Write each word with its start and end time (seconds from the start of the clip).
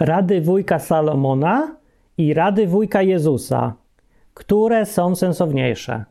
Rady 0.00 0.40
wujka 0.40 0.78
Salomona 0.78 1.76
i 2.18 2.34
rady 2.34 2.66
wujka 2.66 3.02
Jezusa. 3.02 3.74
Które 4.34 4.86
są 4.86 5.16
sensowniejsze? 5.16 6.04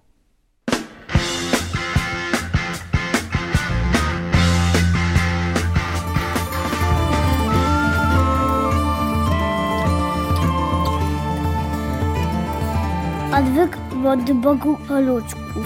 Odwyk 13.39 13.77
od 14.05 14.31
Bogu 14.31 14.77
po 14.87 14.99
ludzku. 14.99 15.59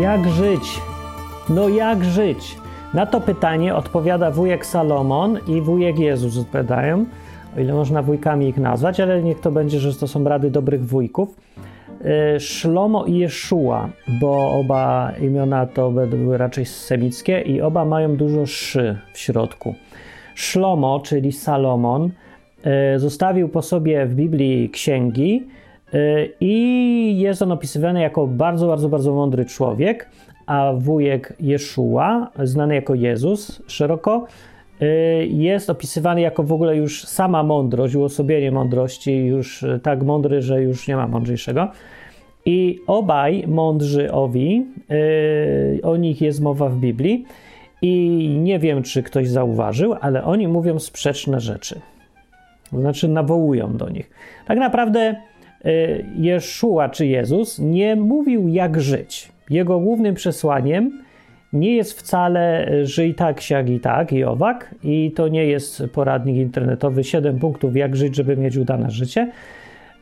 Jak 0.00 0.28
żyć? 0.28 0.80
No 1.48 1.68
jak 1.68 2.04
żyć? 2.04 2.63
Na 2.94 3.06
to 3.06 3.20
pytanie 3.20 3.74
odpowiada 3.74 4.30
wujek 4.30 4.66
Salomon 4.66 5.38
i 5.48 5.60
wujek 5.60 5.98
Jezus 5.98 6.38
odpowiadają, 6.38 7.06
o 7.56 7.60
ile 7.60 7.72
można 7.72 8.02
wujkami 8.02 8.48
ich 8.48 8.56
nazwać, 8.58 9.00
ale 9.00 9.22
niech 9.22 9.40
to 9.40 9.50
będzie, 9.50 9.78
że 9.80 9.94
to 9.94 10.08
są 10.08 10.24
rady 10.24 10.50
dobrych 10.50 10.86
wujków. 10.86 11.36
Y, 12.36 12.40
Szlomo 12.40 13.04
i 13.04 13.18
Jeszua, 13.18 13.88
bo 14.20 14.52
oba 14.52 15.12
imiona 15.20 15.66
to 15.66 15.90
były 15.90 16.38
raczej 16.38 16.64
semickie 16.64 17.40
i 17.40 17.60
oba 17.60 17.84
mają 17.84 18.16
dużo 18.16 18.46
szy 18.46 18.98
w 19.12 19.18
środku. 19.18 19.74
Szlomo, 20.34 21.00
czyli 21.00 21.32
Salomon, 21.32 22.10
y, 22.94 22.98
zostawił 22.98 23.48
po 23.48 23.62
sobie 23.62 24.06
w 24.06 24.14
Biblii 24.14 24.70
księgi 24.70 25.46
y, 25.94 26.32
i 26.40 27.18
jest 27.18 27.42
on 27.42 27.52
opisywany 27.52 28.00
jako 28.00 28.26
bardzo, 28.26 28.66
bardzo, 28.66 28.88
bardzo 28.88 29.14
mądry 29.14 29.44
człowiek, 29.44 30.08
a 30.46 30.72
wujek 30.78 31.34
Jeszua, 31.40 32.30
znany 32.42 32.74
jako 32.74 32.94
Jezus 32.94 33.62
szeroko, 33.66 34.26
jest 35.28 35.70
opisywany 35.70 36.20
jako 36.20 36.42
w 36.42 36.52
ogóle 36.52 36.76
już 36.76 37.04
sama 37.04 37.42
mądrość, 37.42 37.94
uosobienie 37.94 38.50
mądrości, 38.50 39.26
już 39.26 39.64
tak 39.82 40.02
mądry, 40.02 40.42
że 40.42 40.62
już 40.62 40.88
nie 40.88 40.96
ma 40.96 41.08
mądrzejszego. 41.08 41.68
I 42.46 42.80
obaj 42.86 43.44
mądrzy 43.46 44.12
owi, 44.12 44.66
yy, 44.88 45.82
o 45.82 45.96
nich 45.96 46.20
jest 46.20 46.40
mowa 46.40 46.68
w 46.68 46.76
Biblii 46.76 47.24
i 47.82 48.18
nie 48.42 48.58
wiem, 48.58 48.82
czy 48.82 49.02
ktoś 49.02 49.28
zauważył, 49.28 49.94
ale 50.00 50.24
oni 50.24 50.48
mówią 50.48 50.78
sprzeczne 50.78 51.40
rzeczy. 51.40 51.80
To 52.70 52.80
znaczy 52.80 53.08
nawołują 53.08 53.76
do 53.76 53.88
nich. 53.88 54.10
Tak 54.46 54.58
naprawdę 54.58 55.16
Jeszua 56.16 56.88
czy 56.88 57.06
Jezus 57.06 57.58
nie 57.58 57.96
mówił 57.96 58.48
jak 58.48 58.80
żyć. 58.80 59.32
Jego 59.50 59.80
głównym 59.80 60.14
przesłaniem 60.14 61.02
nie 61.52 61.76
jest 61.76 61.98
wcale 62.00 62.70
żyj 62.86 63.14
tak, 63.14 63.40
siak 63.40 63.70
i 63.70 63.80
tak 63.80 64.12
i 64.12 64.24
owak 64.24 64.74
i 64.84 65.12
to 65.16 65.28
nie 65.28 65.46
jest 65.46 65.82
poradnik 65.92 66.36
internetowy 66.36 67.04
7 67.04 67.38
punktów 67.38 67.76
jak 67.76 67.96
żyć, 67.96 68.16
żeby 68.16 68.36
mieć 68.36 68.56
udane 68.56 68.90
życie, 68.90 69.30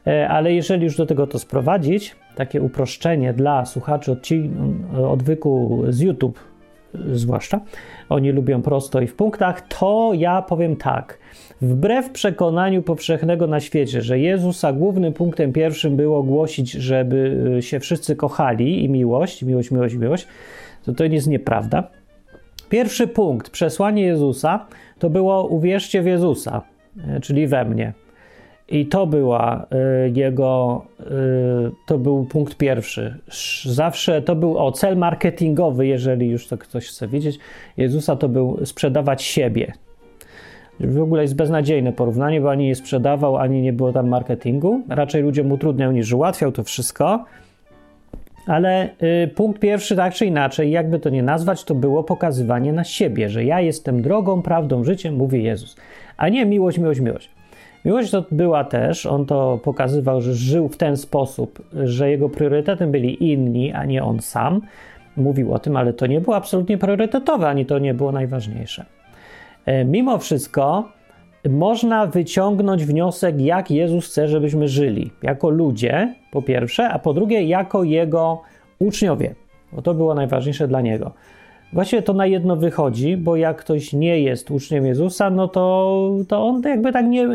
E, 0.06 0.28
ale 0.28 0.52
jeżeli 0.52 0.84
już 0.84 0.96
do 0.96 1.06
tego 1.06 1.26
to 1.26 1.38
sprowadzić, 1.38 2.16
takie 2.34 2.62
uproszczenie 2.62 3.32
dla 3.32 3.64
słuchaczy 3.64 4.16
odwyku 5.08 5.82
z 5.88 6.00
YouTube, 6.00 6.38
zwłaszcza, 6.94 7.60
oni 8.08 8.32
lubią 8.32 8.62
prosto 8.62 9.00
i 9.00 9.06
w 9.06 9.14
punktach, 9.14 9.68
to 9.68 10.10
ja 10.14 10.42
powiem 10.42 10.76
tak. 10.76 11.18
Wbrew 11.62 12.10
przekonaniu 12.10 12.82
powszechnego 12.82 13.46
na 13.46 13.60
świecie, 13.60 14.02
że 14.02 14.18
Jezusa 14.18 14.72
głównym 14.72 15.12
punktem 15.12 15.52
pierwszym 15.52 15.96
było 15.96 16.22
głosić, 16.22 16.70
żeby 16.70 17.44
e, 17.58 17.62
się 17.62 17.80
wszyscy 17.80 18.16
kochali 18.16 18.84
i 18.84 18.88
miłość, 18.88 19.42
miłość, 19.42 19.70
miłość, 19.70 19.94
miłość, 19.94 20.26
to 20.84 20.92
to 20.92 21.04
jest 21.04 21.26
nieprawda. 21.26 21.88
Pierwszy 22.68 23.06
punkt, 23.06 23.50
przesłanie 23.50 24.02
Jezusa, 24.02 24.66
to 24.98 25.10
było 25.10 25.46
uwierzcie 25.46 26.02
w 26.02 26.06
Jezusa, 26.06 26.62
e, 27.08 27.20
czyli 27.20 27.46
we 27.46 27.64
mnie. 27.64 27.92
I 28.68 28.86
to 28.86 29.06
była 29.06 29.66
y, 30.06 30.12
jego, 30.14 30.82
y, 31.00 31.04
to 31.86 31.98
był 31.98 32.24
punkt 32.24 32.56
pierwszy. 32.56 33.18
Zawsze 33.64 34.22
to 34.22 34.36
był 34.36 34.58
o 34.58 34.72
cel 34.72 34.96
marketingowy, 34.96 35.86
jeżeli 35.86 36.28
już 36.28 36.46
to 36.46 36.58
ktoś 36.58 36.88
chce 36.88 37.08
wiedzieć. 37.08 37.38
Jezusa 37.76 38.16
to 38.16 38.28
był 38.28 38.58
sprzedawać 38.64 39.22
siebie. 39.22 39.72
W 40.80 41.02
ogóle 41.02 41.22
jest 41.22 41.36
beznadziejne 41.36 41.92
porównanie, 41.92 42.40
bo 42.40 42.50
ani 42.50 42.66
nie 42.66 42.74
sprzedawał, 42.74 43.36
ani 43.36 43.62
nie 43.62 43.72
było 43.72 43.92
tam 43.92 44.08
marketingu. 44.08 44.82
Raczej 44.88 45.22
ludziom 45.22 45.52
utrudniał 45.52 45.92
niż 45.92 46.12
ułatwiał 46.12 46.52
to 46.52 46.64
wszystko. 46.64 47.24
Ale 48.46 48.88
y, 49.24 49.28
punkt 49.28 49.60
pierwszy, 49.60 49.96
tak 49.96 50.14
czy 50.14 50.26
inaczej, 50.26 50.70
jakby 50.70 50.98
to 50.98 51.10
nie 51.10 51.22
nazwać, 51.22 51.64
to 51.64 51.74
było 51.74 52.04
pokazywanie 52.04 52.72
na 52.72 52.84
siebie, 52.84 53.28
że 53.28 53.44
ja 53.44 53.60
jestem 53.60 54.02
drogą, 54.02 54.42
prawdą, 54.42 54.84
życiem, 54.84 55.16
mówi 55.16 55.44
Jezus, 55.44 55.76
a 56.16 56.28
nie 56.28 56.46
miłość, 56.46 56.78
miłość, 56.78 57.00
miłość. 57.00 57.30
Miłość 57.84 58.10
to 58.10 58.24
była 58.30 58.64
też, 58.64 59.06
on 59.06 59.26
to 59.26 59.60
pokazywał, 59.64 60.20
że 60.20 60.34
żył 60.34 60.68
w 60.68 60.76
ten 60.76 60.96
sposób, 60.96 61.62
że 61.84 62.10
jego 62.10 62.28
priorytetem 62.28 62.90
byli 62.90 63.30
inni, 63.30 63.72
a 63.72 63.84
nie 63.84 64.04
on 64.04 64.20
sam. 64.20 64.60
Mówił 65.16 65.54
o 65.54 65.58
tym, 65.58 65.76
ale 65.76 65.92
to 65.92 66.06
nie 66.06 66.20
było 66.20 66.36
absolutnie 66.36 66.78
priorytetowe, 66.78 67.48
ani 67.48 67.66
to 67.66 67.78
nie 67.78 67.94
było 67.94 68.12
najważniejsze. 68.12 68.84
E, 69.66 69.84
mimo 69.84 70.18
wszystko 70.18 70.88
można 71.50 72.06
wyciągnąć 72.06 72.84
wniosek, 72.84 73.40
jak 73.40 73.70
Jezus 73.70 74.06
chce, 74.06 74.28
żebyśmy 74.28 74.68
żyli. 74.68 75.10
Jako 75.22 75.50
ludzie, 75.50 76.14
po 76.30 76.42
pierwsze, 76.42 76.88
a 76.88 76.98
po 76.98 77.14
drugie, 77.14 77.42
jako 77.42 77.84
jego 77.84 78.42
uczniowie, 78.78 79.34
bo 79.72 79.82
to 79.82 79.94
było 79.94 80.14
najważniejsze 80.14 80.68
dla 80.68 80.80
niego. 80.80 81.12
Właściwie 81.72 82.02
to 82.02 82.12
na 82.12 82.26
jedno 82.26 82.56
wychodzi, 82.56 83.16
bo 83.16 83.36
jak 83.36 83.56
ktoś 83.56 83.92
nie 83.92 84.20
jest 84.20 84.50
uczniem 84.50 84.86
Jezusa, 84.86 85.30
no 85.30 85.48
to, 85.48 86.10
to 86.28 86.46
on 86.46 86.62
jakby 86.64 86.92
tak 86.92 87.06
nie, 87.06 87.28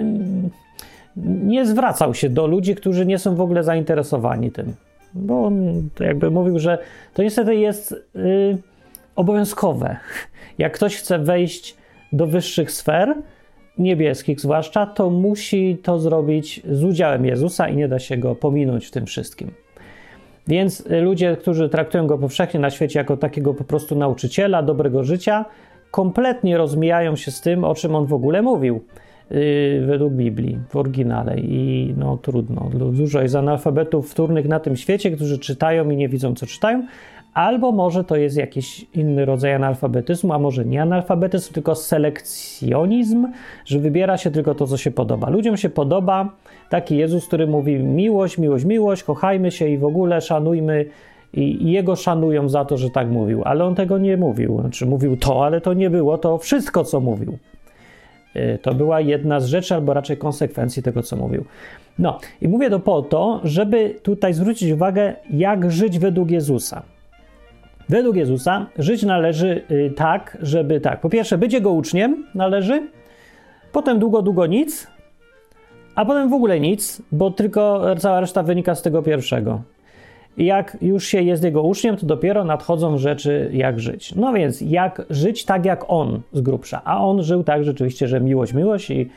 nie 1.44 1.66
zwracał 1.66 2.14
się 2.14 2.30
do 2.30 2.48
ludzi, 2.48 2.76
którzy 2.76 3.06
nie 3.06 3.20
są 3.20 3.36
w 3.36 3.42
ogóle 3.42 3.64
zainteresowani 3.64 4.52
tym. 4.52 4.74
Bo 5.14 5.46
on 5.46 5.90
jakby 6.00 6.32
mówił, 6.32 6.60
że 6.60 6.78
to 7.14 7.24
niestety 7.24 7.56
jest 7.56 7.92
y, 7.92 8.58
obowiązkowe. 9.16 9.98
Jak 10.58 10.74
ktoś 10.74 10.96
chce 10.96 11.20
wejść 11.20 11.76
do 12.14 12.28
wyższych 12.28 12.72
sfer, 12.72 13.16
niebieskich 13.78 14.42
zwłaszcza, 14.42 14.86
to 14.86 15.10
musi 15.10 15.78
to 15.84 16.00
zrobić 16.00 16.62
z 16.72 16.84
udziałem 16.84 17.26
Jezusa 17.26 17.70
i 17.70 17.76
nie 17.76 17.88
da 17.88 18.00
się 18.00 18.18
go 18.18 18.36
pominąć 18.36 18.86
w 18.86 18.92
tym 18.92 19.06
wszystkim. 19.06 19.52
Więc 20.48 20.86
y, 20.92 21.02
ludzie, 21.02 21.38
którzy 21.38 21.70
traktują 21.70 22.08
go 22.08 22.18
powszechnie 22.18 22.60
na 22.60 22.70
świecie 22.70 23.00
jako 23.00 23.18
takiego 23.18 23.54
po 23.54 23.64
prostu 23.64 23.96
nauczyciela 23.96 24.64
dobrego 24.64 25.04
życia, 25.04 25.46
kompletnie 25.92 26.58
rozmijają 26.58 27.16
się 27.16 27.32
z 27.32 27.42
tym, 27.42 27.64
o 27.64 27.76
czym 27.76 27.96
on 27.96 28.06
w 28.06 28.14
ogóle 28.14 28.42
mówił 28.42 28.84
yy, 29.32 29.86
według 29.86 30.14
Biblii 30.14 30.60
w 30.70 30.76
oryginale. 30.76 31.40
I 31.40 31.94
no 31.98 32.18
trudno. 32.18 32.70
Dużo 32.92 33.22
jest 33.22 33.36
analfabetów 33.36 34.12
wtórnych 34.12 34.48
na 34.48 34.60
tym 34.60 34.76
świecie, 34.76 35.12
którzy 35.12 35.40
czytają 35.40 35.90
i 35.90 35.98
nie 35.98 36.10
widzą, 36.10 36.36
co 36.36 36.46
czytają. 36.46 36.88
Albo 37.34 37.72
może 37.72 38.04
to 38.04 38.16
jest 38.16 38.38
jakiś 38.38 38.86
inny 38.94 39.26
rodzaj 39.26 39.54
analfabetyzmu, 39.54 40.34
a 40.34 40.40
może 40.40 40.66
nie 40.66 40.82
analfabetyzm, 40.82 41.54
tylko 41.54 41.76
selekcjonizm, 41.76 43.28
że 43.66 43.80
wybiera 43.80 44.18
się 44.18 44.32
tylko 44.32 44.56
to, 44.56 44.68
co 44.68 44.78
się 44.78 44.92
podoba. 44.92 45.30
Ludziom 45.30 45.58
się 45.58 45.70
podoba 45.70 46.30
taki 46.70 46.98
Jezus, 46.98 47.28
który 47.28 47.48
mówi 47.48 47.80
miłość, 47.80 48.38
miłość, 48.38 48.66
miłość, 48.66 49.04
kochajmy 49.04 49.52
się 49.52 49.68
i 49.68 49.78
w 49.78 49.86
ogóle 49.86 50.22
szanujmy 50.22 50.86
i, 51.34 51.72
jego 51.72 51.96
szanują 51.96 52.50
za 52.50 52.66
to, 52.66 52.78
że 52.78 52.90
tak 52.90 53.10
mówił, 53.10 53.42
ale 53.46 53.66
on 53.66 53.76
tego 53.76 53.98
nie 53.98 54.18
mówił. 54.18 54.60
Znaczy 54.62 54.86
mówił 54.86 55.18
to, 55.18 55.46
ale 55.46 55.62
to 55.62 55.74
nie 55.74 55.90
było 55.90 56.18
to 56.18 56.38
wszystko, 56.38 56.84
co 56.84 57.00
mówił. 57.00 57.38
Y, 58.36 58.60
to 58.62 58.74
była 58.74 59.02
jedna 59.02 59.40
z 59.40 59.46
rzeczy, 59.46 59.76
albo 59.76 59.94
raczej 59.94 60.18
konsekwencji 60.18 60.84
tego, 60.84 61.04
co 61.04 61.16
mówił. 61.16 61.46
No 62.00 62.20
i 62.42 62.48
mówię 62.48 62.70
to 62.70 62.80
po 62.80 63.02
to, 63.02 63.42
żeby 63.44 64.00
tutaj 64.04 64.34
zwrócić 64.34 64.72
uwagę, 64.72 65.14
jak 65.30 65.72
żyć 65.72 66.00
według 66.00 66.32
Jezusa. 66.32 66.82
Według 67.90 68.16
Jezusa 68.16 68.66
żyć 68.80 69.04
należy 69.04 69.62
y, 69.72 69.94
tak, 69.96 70.38
żeby 70.42 70.82
tak, 70.82 71.02
po 71.02 71.10
pierwsze 71.10 71.38
być 71.38 71.54
Jego 71.54 71.72
uczniem 71.72 72.26
należy, 72.36 72.88
potem 73.72 74.00
długo, 74.00 74.22
długo 74.22 74.46
nic, 74.46 74.88
a 75.96 76.06
potem 76.06 76.30
w 76.30 76.34
ogóle 76.34 76.60
nic, 76.60 77.02
bo 77.12 77.32
tylko 77.32 77.86
cała 78.00 78.20
reszta 78.20 78.44
wynika 78.44 78.76
z 78.76 78.82
tego 78.82 79.04
pierwszego. 79.04 79.62
I 80.38 80.46
jak 80.46 80.78
już 80.82 81.06
się 81.06 81.22
jest 81.22 81.44
jego 81.44 81.64
uczniem, 81.64 81.98
to 81.98 82.06
dopiero 82.06 82.44
nadchodzą 82.44 82.98
rzeczy, 82.98 83.50
jak 83.54 83.80
żyć. 83.80 84.16
No 84.16 84.34
więc, 84.34 84.62
jak 84.62 85.02
żyć 85.10 85.46
tak 85.46 85.66
jak 85.66 85.86
on 85.88 86.22
z 86.34 86.42
grubsza. 86.42 86.82
A 86.86 87.06
on 87.06 87.24
żył 87.24 87.44
tak 87.44 87.64
rzeczywiście, 87.64 88.08
że 88.08 88.22
miłość, 88.22 88.54
miłość 88.54 88.90
i 88.90 89.10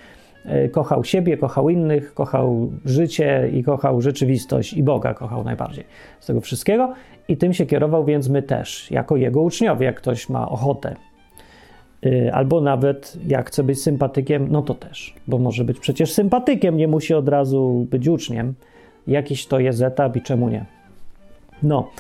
kochał 0.73 1.05
siebie, 1.05 1.37
kochał 1.37 1.71
innych, 1.71 2.15
kochał 2.15 2.73
życie 2.85 3.51
i 3.53 3.63
kochał 3.63 4.01
rzeczywistość 4.01 4.73
i 4.73 4.83
Boga 4.83 5.15
kochał 5.15 5.45
najbardziej 5.45 5.85
z 6.21 6.27
tego 6.27 6.41
wszystkiego. 6.41 6.93
I 7.29 7.37
tym 7.37 7.53
się 7.53 7.67
kierował, 7.67 8.05
więc 8.05 8.29
my 8.29 8.43
też, 8.43 8.91
jako 8.91 9.17
jego 9.17 9.43
uczniowie, 9.43 9.87
jak 9.87 9.97
ktoś 9.97 10.29
ma 10.29 10.49
ochotę 10.49 10.97
Y, 12.07 12.31
albo 12.33 12.61
nawet 12.61 13.17
jak 13.27 13.49
chce 13.49 13.63
być 13.63 13.83
sympatykiem, 13.83 14.49
no 14.51 14.63
to 14.63 14.75
też, 14.75 15.15
bo 15.27 15.39
może 15.39 15.65
być 15.65 15.79
przecież 15.79 16.13
sympatykiem, 16.13 16.77
nie 16.77 16.89
musi 16.89 17.15
od 17.15 17.29
razu 17.29 17.87
być 17.91 18.09
uczniem. 18.09 18.55
Jakiś 19.07 19.47
to 19.47 19.61
jest 19.61 19.83
etap 19.83 20.17
i 20.17 20.23
czemu 20.23 20.49
nie. 20.49 20.65
No. 21.63 21.91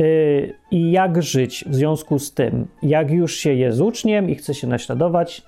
Y, 0.00 0.54
I 0.70 0.90
jak 0.90 1.22
żyć 1.22 1.64
w 1.68 1.74
związku 1.74 2.18
z 2.18 2.34
tym? 2.34 2.66
Jak 2.82 3.10
już 3.10 3.34
się 3.34 3.54
jest 3.54 3.80
uczniem 3.80 4.30
i 4.30 4.34
chce 4.34 4.54
się 4.54 4.66
naśladować, 4.66 5.42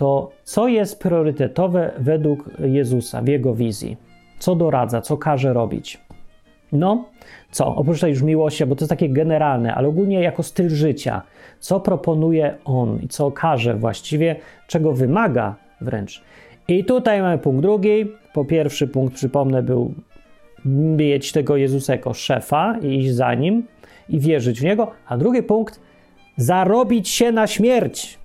to 0.00 0.30
co 0.44 0.68
jest 0.68 0.98
priorytetowe 1.00 1.90
według 1.98 2.50
Jezusa 2.58 3.22
w 3.22 3.28
jego 3.28 3.54
wizji? 3.54 3.96
Co 4.38 4.54
doradza, 4.54 5.00
co 5.00 5.16
każe 5.16 5.52
robić? 5.52 6.00
No, 6.72 7.04
co? 7.50 7.76
Oprócz 7.76 8.00
tej 8.00 8.10
już 8.10 8.22
miłości, 8.22 8.66
bo 8.66 8.76
to 8.76 8.82
jest 8.84 8.90
takie 8.90 9.08
generalne, 9.08 9.74
ale 9.74 9.88
ogólnie 9.88 10.20
jako 10.20 10.42
styl 10.42 10.68
życia. 10.68 11.22
Co 11.58 11.80
proponuje 11.80 12.54
on 12.64 12.98
i 13.02 13.08
co 13.08 13.30
każe 13.30 13.74
właściwie, 13.74 14.36
czego 14.66 14.92
wymaga 14.92 15.54
wręcz. 15.80 16.22
I 16.68 16.84
tutaj 16.84 17.22
mamy 17.22 17.38
punkt 17.38 17.62
drugi. 17.62 18.12
Po 18.32 18.44
pierwszy 18.44 18.88
punkt, 18.88 19.14
przypomnę, 19.14 19.62
był 19.62 19.94
mieć 20.96 21.32
tego 21.32 21.56
Jezusa 21.56 21.92
jako 21.92 22.14
szefa 22.14 22.78
i 22.82 22.98
iść 22.98 23.14
za 23.14 23.34
nim 23.34 23.66
i 24.08 24.20
wierzyć 24.20 24.60
w 24.60 24.64
niego. 24.64 24.90
A 25.06 25.16
drugi 25.16 25.42
punkt, 25.42 25.80
zarobić 26.36 27.08
się 27.08 27.32
na 27.32 27.46
śmierć. 27.46 28.19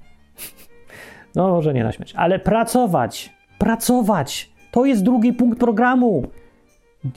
No, 1.36 1.50
może 1.50 1.74
nie 1.74 1.84
na 1.84 1.92
śmierć, 1.92 2.14
ale 2.16 2.40
pracować. 2.40 3.34
Pracować. 3.58 4.50
To 4.72 4.86
jest 4.86 5.04
drugi 5.04 5.34
punkt 5.34 5.60
programu. 5.60 6.24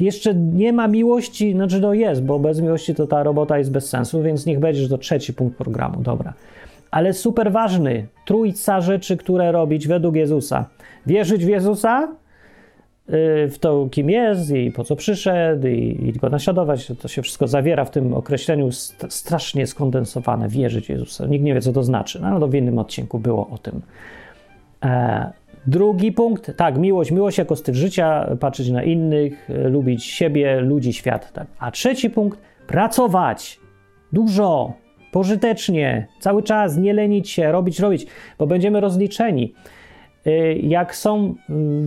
Jeszcze 0.00 0.34
nie 0.34 0.72
ma 0.72 0.88
miłości, 0.88 1.52
znaczy 1.52 1.80
no 1.80 1.94
jest, 1.94 2.22
bo 2.22 2.38
bez 2.38 2.60
miłości 2.60 2.94
to 2.94 3.06
ta 3.06 3.22
robota 3.22 3.58
jest 3.58 3.72
bez 3.72 3.88
sensu, 3.88 4.22
więc 4.22 4.46
niech 4.46 4.60
będzie, 4.60 4.82
że 4.82 4.88
to 4.88 4.98
trzeci 4.98 5.34
punkt 5.34 5.58
programu, 5.58 6.02
dobra. 6.02 6.32
Ale 6.90 7.12
super 7.12 7.52
ważny, 7.52 8.06
trójca 8.26 8.80
rzeczy, 8.80 9.16
które 9.16 9.52
robić 9.52 9.88
według 9.88 10.16
Jezusa. 10.16 10.64
Wierzyć 11.06 11.44
w 11.44 11.48
Jezusa, 11.48 12.08
w 13.50 13.54
to, 13.60 13.88
kim 13.90 14.10
jest 14.10 14.50
i 14.50 14.70
po 14.70 14.84
co 14.84 14.96
przyszedł, 14.96 15.66
i, 15.66 15.98
i 16.02 16.12
go 16.12 16.28
naśladować. 16.28 16.92
To 17.00 17.08
się 17.08 17.22
wszystko 17.22 17.46
zawiera 17.46 17.84
w 17.84 17.90
tym 17.90 18.14
określeniu 18.14 18.72
strasznie 19.08 19.66
skondensowane. 19.66 20.48
Wierzyć 20.48 20.88
Jezusa. 20.88 21.26
Nikt 21.26 21.44
nie 21.44 21.54
wie, 21.54 21.60
co 21.60 21.72
to 21.72 21.82
znaczy. 21.82 22.20
No, 22.22 22.40
to 22.40 22.48
w 22.48 22.54
innym 22.54 22.78
odcinku 22.78 23.18
było 23.18 23.48
o 23.50 23.58
tym. 23.58 23.80
E, 24.84 25.32
drugi 25.66 26.12
punkt, 26.12 26.56
tak, 26.56 26.78
miłość. 26.78 27.10
Miłość 27.10 27.38
jako 27.38 27.56
styl 27.56 27.74
życia, 27.74 28.36
patrzeć 28.40 28.70
na 28.70 28.82
innych, 28.82 29.48
lubić 29.64 30.04
siebie, 30.04 30.60
ludzi, 30.60 30.92
świat. 30.92 31.32
Tak. 31.32 31.46
A 31.58 31.70
trzeci 31.70 32.10
punkt, 32.10 32.38
pracować. 32.66 33.60
Dużo, 34.12 34.72
pożytecznie, 35.12 36.06
cały 36.20 36.42
czas, 36.42 36.76
nie 36.76 36.92
lenić 36.92 37.30
się, 37.30 37.52
robić, 37.52 37.80
robić, 37.80 38.06
bo 38.38 38.46
będziemy 38.46 38.80
rozliczeni. 38.80 39.54
Y, 40.26 40.60
jak 40.62 40.96
są 40.96 41.34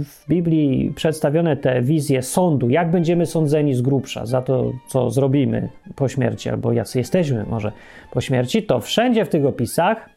w 0.04 0.25
Biblii 0.30 0.94
przedstawione 0.95 1.57
te 1.57 1.81
wizje 1.81 2.22
sądu, 2.22 2.69
jak 2.69 2.92
będziemy 2.92 3.25
sądzeni 3.25 3.74
z 3.74 3.81
grubsza 3.81 4.25
za 4.25 4.42
to, 4.42 4.72
co 4.88 5.10
zrobimy 5.10 5.69
po 5.95 6.07
śmierci, 6.07 6.50
albo 6.50 6.72
jacy 6.72 6.98
jesteśmy 6.98 7.45
może 7.50 7.72
po 8.12 8.22
śmierci, 8.22 8.63
to 8.63 8.80
wszędzie 8.80 9.25
w 9.25 9.30
tych 9.30 9.45
opisach 9.45 10.10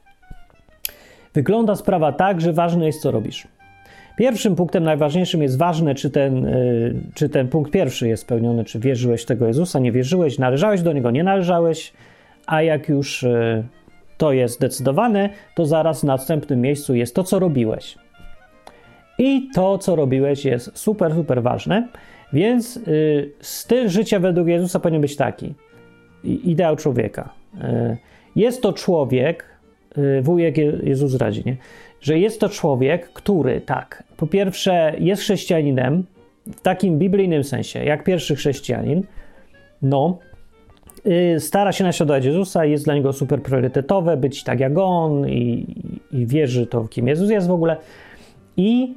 wygląda 1.35 1.75
sprawa 1.75 2.13
tak, 2.13 2.41
że 2.41 2.53
ważne 2.53 2.87
jest, 2.87 3.03
co 3.03 3.11
robisz. 3.11 3.49
Pierwszym 4.17 4.57
punktem 4.57 4.85
najważniejszym 4.85 5.43
jest 5.43 5.59
ważne, 5.59 5.95
czy 5.95 6.11
ten, 6.11 6.47
y, 6.47 6.95
czy 7.15 7.29
ten 7.29 7.49
punkt 7.49 7.71
pierwszy 7.71 8.09
jest 8.09 8.23
spełniony, 8.23 8.65
czy 8.65 8.79
wierzyłeś 8.79 9.23
w 9.23 9.27
tego 9.27 9.47
Jezusa, 9.47 9.79
nie 9.79 9.93
wierzyłeś, 9.93 10.39
należałeś 10.39 10.83
do 10.83 10.93
Niego, 10.93 11.11
nie 11.11 11.25
należałeś, 11.25 11.93
a 12.47 12.63
jak 12.63 12.89
już 12.89 13.23
y, 13.23 13.65
to 14.19 14.33
jest 14.33 14.55
zdecydowane, 14.55 15.31
to 15.55 15.67
zaraz 15.67 16.01
w 16.01 16.05
następnym 16.05 16.61
miejscu 16.61 16.95
jest 16.95 17.15
to, 17.15 17.25
co 17.25 17.39
robiłeś. 17.39 18.04
I 19.19 19.49
to, 19.55 19.79
co 19.79 19.97
robiłeś, 19.97 20.45
jest 20.45 20.71
super, 20.79 21.15
super 21.15 21.43
ważne. 21.43 21.89
Więc 22.33 22.77
y, 22.77 23.31
styl 23.41 23.89
życia 23.89 24.21
według 24.21 24.49
Jezusa 24.49 24.81
powinien 24.81 25.03
być 25.03 25.17
taki. 25.17 25.55
Ideał 26.25 26.77
człowieka. 26.77 27.33
Y, 27.55 27.97
jest 28.37 28.63
to 28.63 28.73
człowiek, 28.73 29.45
y, 29.99 30.23
wujek 30.23 30.57
Jezus 30.83 31.15
radzi, 31.15 31.43
nie? 31.47 31.57
że 32.01 32.19
jest 32.19 32.41
to 32.41 32.49
człowiek, 32.49 33.13
który 33.13 33.61
tak, 33.61 34.05
po 34.17 34.27
pierwsze 34.27 34.95
jest 34.99 35.23
chrześcijaninem 35.23 36.05
w 36.47 36.61
takim 36.61 36.99
biblijnym 36.99 37.45
sensie, 37.45 37.85
jak 37.85 38.05
pierwszy 38.05 38.37
chrześcijanin, 38.37 39.03
no, 39.83 40.19
y, 41.07 41.41
stara 41.41 41.73
się 41.73 41.85
naśladować 41.85 42.25
Jezusa, 42.25 42.65
jest 42.65 42.85
dla 42.85 42.95
niego 42.95 43.13
super 43.13 43.43
priorytetowe 43.43 44.17
być 44.17 44.45
tak 44.45 44.61
jak 44.61 44.79
on 44.79 45.29
i, 45.29 45.67
i 46.13 46.27
wierzy 46.27 46.67
to, 46.67 46.89
kim 46.89 47.09
Jezus 47.09 47.31
jest 47.31 47.49
w 47.49 47.51
ogóle. 47.51 47.77
I 48.57 48.95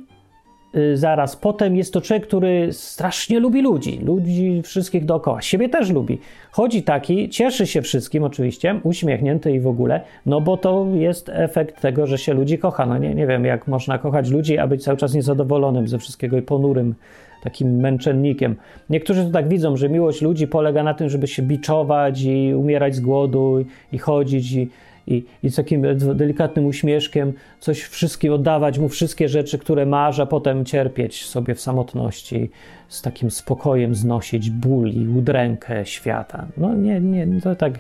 zaraz 0.94 1.36
potem 1.36 1.76
jest 1.76 1.94
to 1.94 2.02
człowiek, 2.02 2.28
który 2.28 2.74
strasznie 2.74 3.40
lubi 3.40 3.62
ludzi, 3.62 4.00
ludzi 4.00 4.62
wszystkich 4.64 5.06
dookoła, 5.06 5.42
siebie 5.42 5.70
też 5.70 5.90
lubi. 5.90 6.20
Chodzi 6.52 6.84
taki, 6.84 7.30
cieszy 7.30 7.68
się 7.68 7.82
wszystkim 7.82 8.24
oczywiście, 8.24 8.80
uśmiechnięty 8.84 9.52
i 9.52 9.60
w 9.60 9.68
ogóle, 9.68 10.02
no 10.26 10.42
bo 10.42 10.58
to 10.58 10.88
jest 10.94 11.30
efekt 11.34 11.82
tego, 11.82 12.08
że 12.08 12.18
się 12.18 12.34
ludzi 12.34 12.58
kocha. 12.58 12.86
No 12.86 12.98
nie, 12.98 13.16
nie 13.16 13.28
wiem, 13.28 13.46
jak 13.46 13.68
można 13.68 13.98
kochać 13.98 14.30
ludzi, 14.30 14.58
a 14.58 14.68
być 14.68 14.84
cały 14.84 14.98
czas 14.98 15.14
niezadowolonym 15.14 15.88
ze 15.88 16.00
wszystkiego 16.00 16.38
i 16.38 16.42
ponurym, 16.42 16.96
takim 17.44 17.80
męczennikiem. 17.80 18.56
Niektórzy 18.90 19.26
to 19.26 19.32
tak 19.32 19.50
widzą, 19.50 19.78
że 19.78 19.90
miłość 19.90 20.22
ludzi 20.22 20.48
polega 20.48 20.84
na 20.84 20.94
tym, 20.94 21.10
żeby 21.10 21.28
się 21.28 21.42
biczować 21.42 22.22
i 22.22 22.54
umierać 22.56 22.96
z 22.96 23.00
głodu 23.00 23.66
i 23.92 23.98
chodzić 23.98 24.52
i 24.52 24.70
i, 25.08 25.26
i 25.44 25.50
z 25.50 25.56
takim 25.56 25.86
delikatnym 26.16 26.66
uśmieszkiem 26.66 27.34
coś 27.60 27.82
wszystkim 27.82 28.34
oddawać 28.34 28.80
mu 28.80 28.90
wszystkie 28.90 29.30
rzeczy, 29.30 29.58
które 29.58 29.86
masz, 29.86 30.20
a 30.20 30.26
potem 30.26 30.66
cierpieć 30.66 31.26
sobie 31.26 31.56
w 31.56 31.62
samotności, 31.62 32.50
z 32.88 33.02
takim 33.02 33.32
spokojem 33.32 33.96
znosić 33.96 34.50
ból 34.50 34.90
i 34.90 35.08
udrękę 35.08 35.86
świata. 35.86 36.46
No 36.58 36.76
nie, 36.76 37.00
nie, 37.00 37.42
to 37.42 37.56
tak 37.56 37.74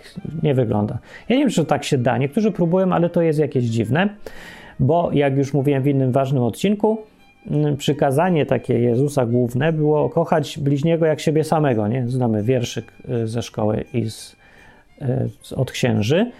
nie 0.44 0.54
wygląda. 0.54 1.00
Ja 1.30 1.36
nie 1.36 1.42
wiem, 1.42 1.50
czy 1.50 1.66
tak 1.66 1.84
się 1.84 1.98
da. 1.98 2.18
Niektórzy 2.18 2.52
próbują, 2.52 2.94
ale 2.94 3.10
to 3.10 3.22
jest 3.22 3.40
jakieś 3.40 3.64
dziwne, 3.64 4.10
bo 4.80 5.10
jak 5.14 5.38
już 5.38 5.54
mówiłem 5.54 5.84
w 5.84 5.88
innym 5.88 6.12
ważnym 6.12 6.44
odcinku, 6.44 6.98
mm, 7.52 7.78
przykazanie 7.78 8.46
takie 8.46 8.80
Jezusa 8.80 9.26
główne 9.26 9.74
było 9.74 10.10
kochać 10.10 10.60
bliźniego 10.60 11.06
jak 11.06 11.20
siebie 11.20 11.44
samego, 11.44 11.88
nie? 11.88 12.08
Znamy 12.08 12.44
wierszyk 12.44 12.94
y, 13.10 13.28
ze 13.28 13.42
szkoły 13.42 13.84
i 13.94 14.10
z, 14.10 14.36
y, 15.52 15.56
od 15.56 15.72
księży 15.72 16.32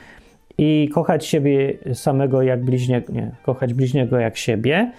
i 0.58 0.90
kochać 0.94 1.26
siebie 1.26 1.78
samego 1.94 2.42
jak 2.42 2.64
bliźniego, 2.64 3.14
nie, 3.14 3.32
kochać 3.44 3.74
bliźniego 3.74 4.20
jak 4.20 4.38
siebie, 4.38 4.92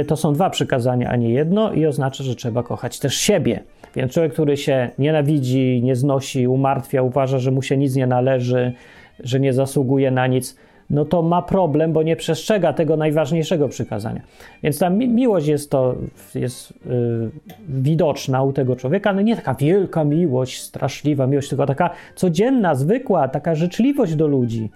y, 0.00 0.04
to 0.04 0.16
są 0.16 0.32
dwa 0.32 0.50
przykazania, 0.50 1.08
a 1.10 1.16
nie 1.16 1.30
jedno, 1.30 1.72
i 1.72 1.86
oznacza, 1.86 2.24
że 2.24 2.34
trzeba 2.34 2.62
kochać 2.62 2.98
też 2.98 3.14
siebie. 3.14 3.60
Więc 3.96 4.12
człowiek, 4.12 4.32
który 4.32 4.56
się 4.56 4.90
nienawidzi, 4.98 5.80
nie 5.82 5.96
znosi, 5.96 6.46
umartwia, 6.46 7.02
uważa, 7.02 7.38
że 7.38 7.50
mu 7.50 7.62
się 7.62 7.76
nic 7.76 7.96
nie 7.96 8.06
należy, 8.06 8.72
że 9.20 9.40
nie 9.40 9.52
zasługuje 9.52 10.10
na 10.10 10.26
nic, 10.26 10.56
no 10.92 11.04
to 11.04 11.22
ma 11.22 11.42
problem, 11.42 11.92
bo 11.92 12.02
nie 12.02 12.16
przestrzega 12.16 12.72
tego 12.72 12.96
najważniejszego 12.96 13.68
przykazania. 13.68 14.20
Więc 14.62 14.78
ta 14.78 14.90
mi 14.90 15.08
miłość 15.08 15.46
jest 15.46 15.70
to 15.70 15.94
jest 16.34 16.74
yy, 16.86 17.30
widoczna 17.68 18.42
u 18.42 18.52
tego 18.52 18.76
człowieka, 18.76 19.10
ale 19.10 19.24
nie 19.24 19.36
taka 19.36 19.54
wielka 19.54 20.04
miłość, 20.04 20.60
straszliwa 20.60 21.26
miłość, 21.26 21.48
tylko 21.48 21.66
taka 21.66 21.90
codzienna, 22.14 22.74
zwykła, 22.74 23.28
taka 23.28 23.54
życzliwość 23.54 24.14
do 24.14 24.26
ludzi. 24.26 24.70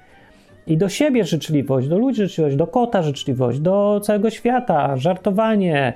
I 0.67 0.77
do 0.77 0.89
siebie 0.89 1.25
życzliwość, 1.25 1.89
do 1.89 1.99
ludzi 1.99 2.23
życzliwość, 2.23 2.57
do 2.57 2.67
kota 2.67 3.03
życzliwość, 3.03 3.61
do 3.61 4.01
całego 4.03 4.31
świata, 4.31 4.97
żartowanie, 4.97 5.93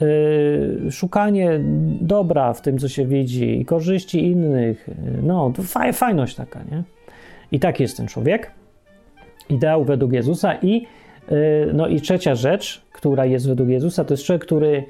yy, 0.00 0.90
szukanie 0.90 1.60
dobra 2.00 2.52
w 2.52 2.60
tym, 2.60 2.78
co 2.78 2.88
się 2.88 3.06
widzi 3.06 3.60
i 3.60 3.64
korzyści 3.64 4.24
innych. 4.26 4.88
No, 5.22 5.52
to 5.56 5.62
fajność 5.92 6.34
taka, 6.34 6.62
nie? 6.62 6.82
I 7.52 7.60
tak 7.60 7.80
jest 7.80 7.96
ten 7.96 8.06
człowiek 8.06 8.50
ideał 9.48 9.84
według 9.84 10.12
Jezusa. 10.12 10.54
I, 10.62 10.86
y, 11.32 11.70
no 11.74 11.86
i 11.86 12.00
trzecia 12.00 12.34
rzecz, 12.34 12.82
która 12.92 13.24
jest 13.24 13.48
według 13.48 13.68
Jezusa, 13.68 14.04
to 14.04 14.14
jest 14.14 14.24
człowiek, 14.24 14.42
który 14.44 14.84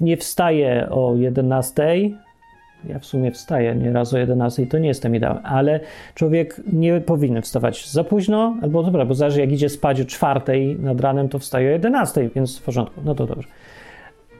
nie 0.00 0.16
wstaje 0.16 0.90
o 0.90 1.14
11. 1.16 2.10
Ja 2.88 2.98
w 2.98 3.06
sumie 3.06 3.30
wstaję 3.30 3.74
nieraz 3.74 4.14
o 4.14 4.18
11, 4.18 4.66
to 4.66 4.78
nie 4.78 4.88
jestem 4.88 5.14
ideałem, 5.14 5.38
ale 5.44 5.80
człowiek 6.14 6.60
nie 6.72 7.00
powinien 7.00 7.42
wstawać 7.42 7.88
za 7.88 8.04
późno, 8.04 8.56
albo 8.62 8.82
dobra, 8.82 9.04
bo 9.04 9.14
zależy 9.14 9.40
jak 9.40 9.52
idzie 9.52 9.68
spać 9.68 10.00
o 10.00 10.04
4 10.04 10.40
nad 10.78 11.00
ranem, 11.00 11.28
to 11.28 11.38
wstaje 11.38 11.68
o 11.68 11.72
11, 11.72 12.30
więc 12.34 12.58
w 12.58 12.62
porządku, 12.62 13.00
no 13.04 13.14
to 13.14 13.26
dobrze. 13.26 13.48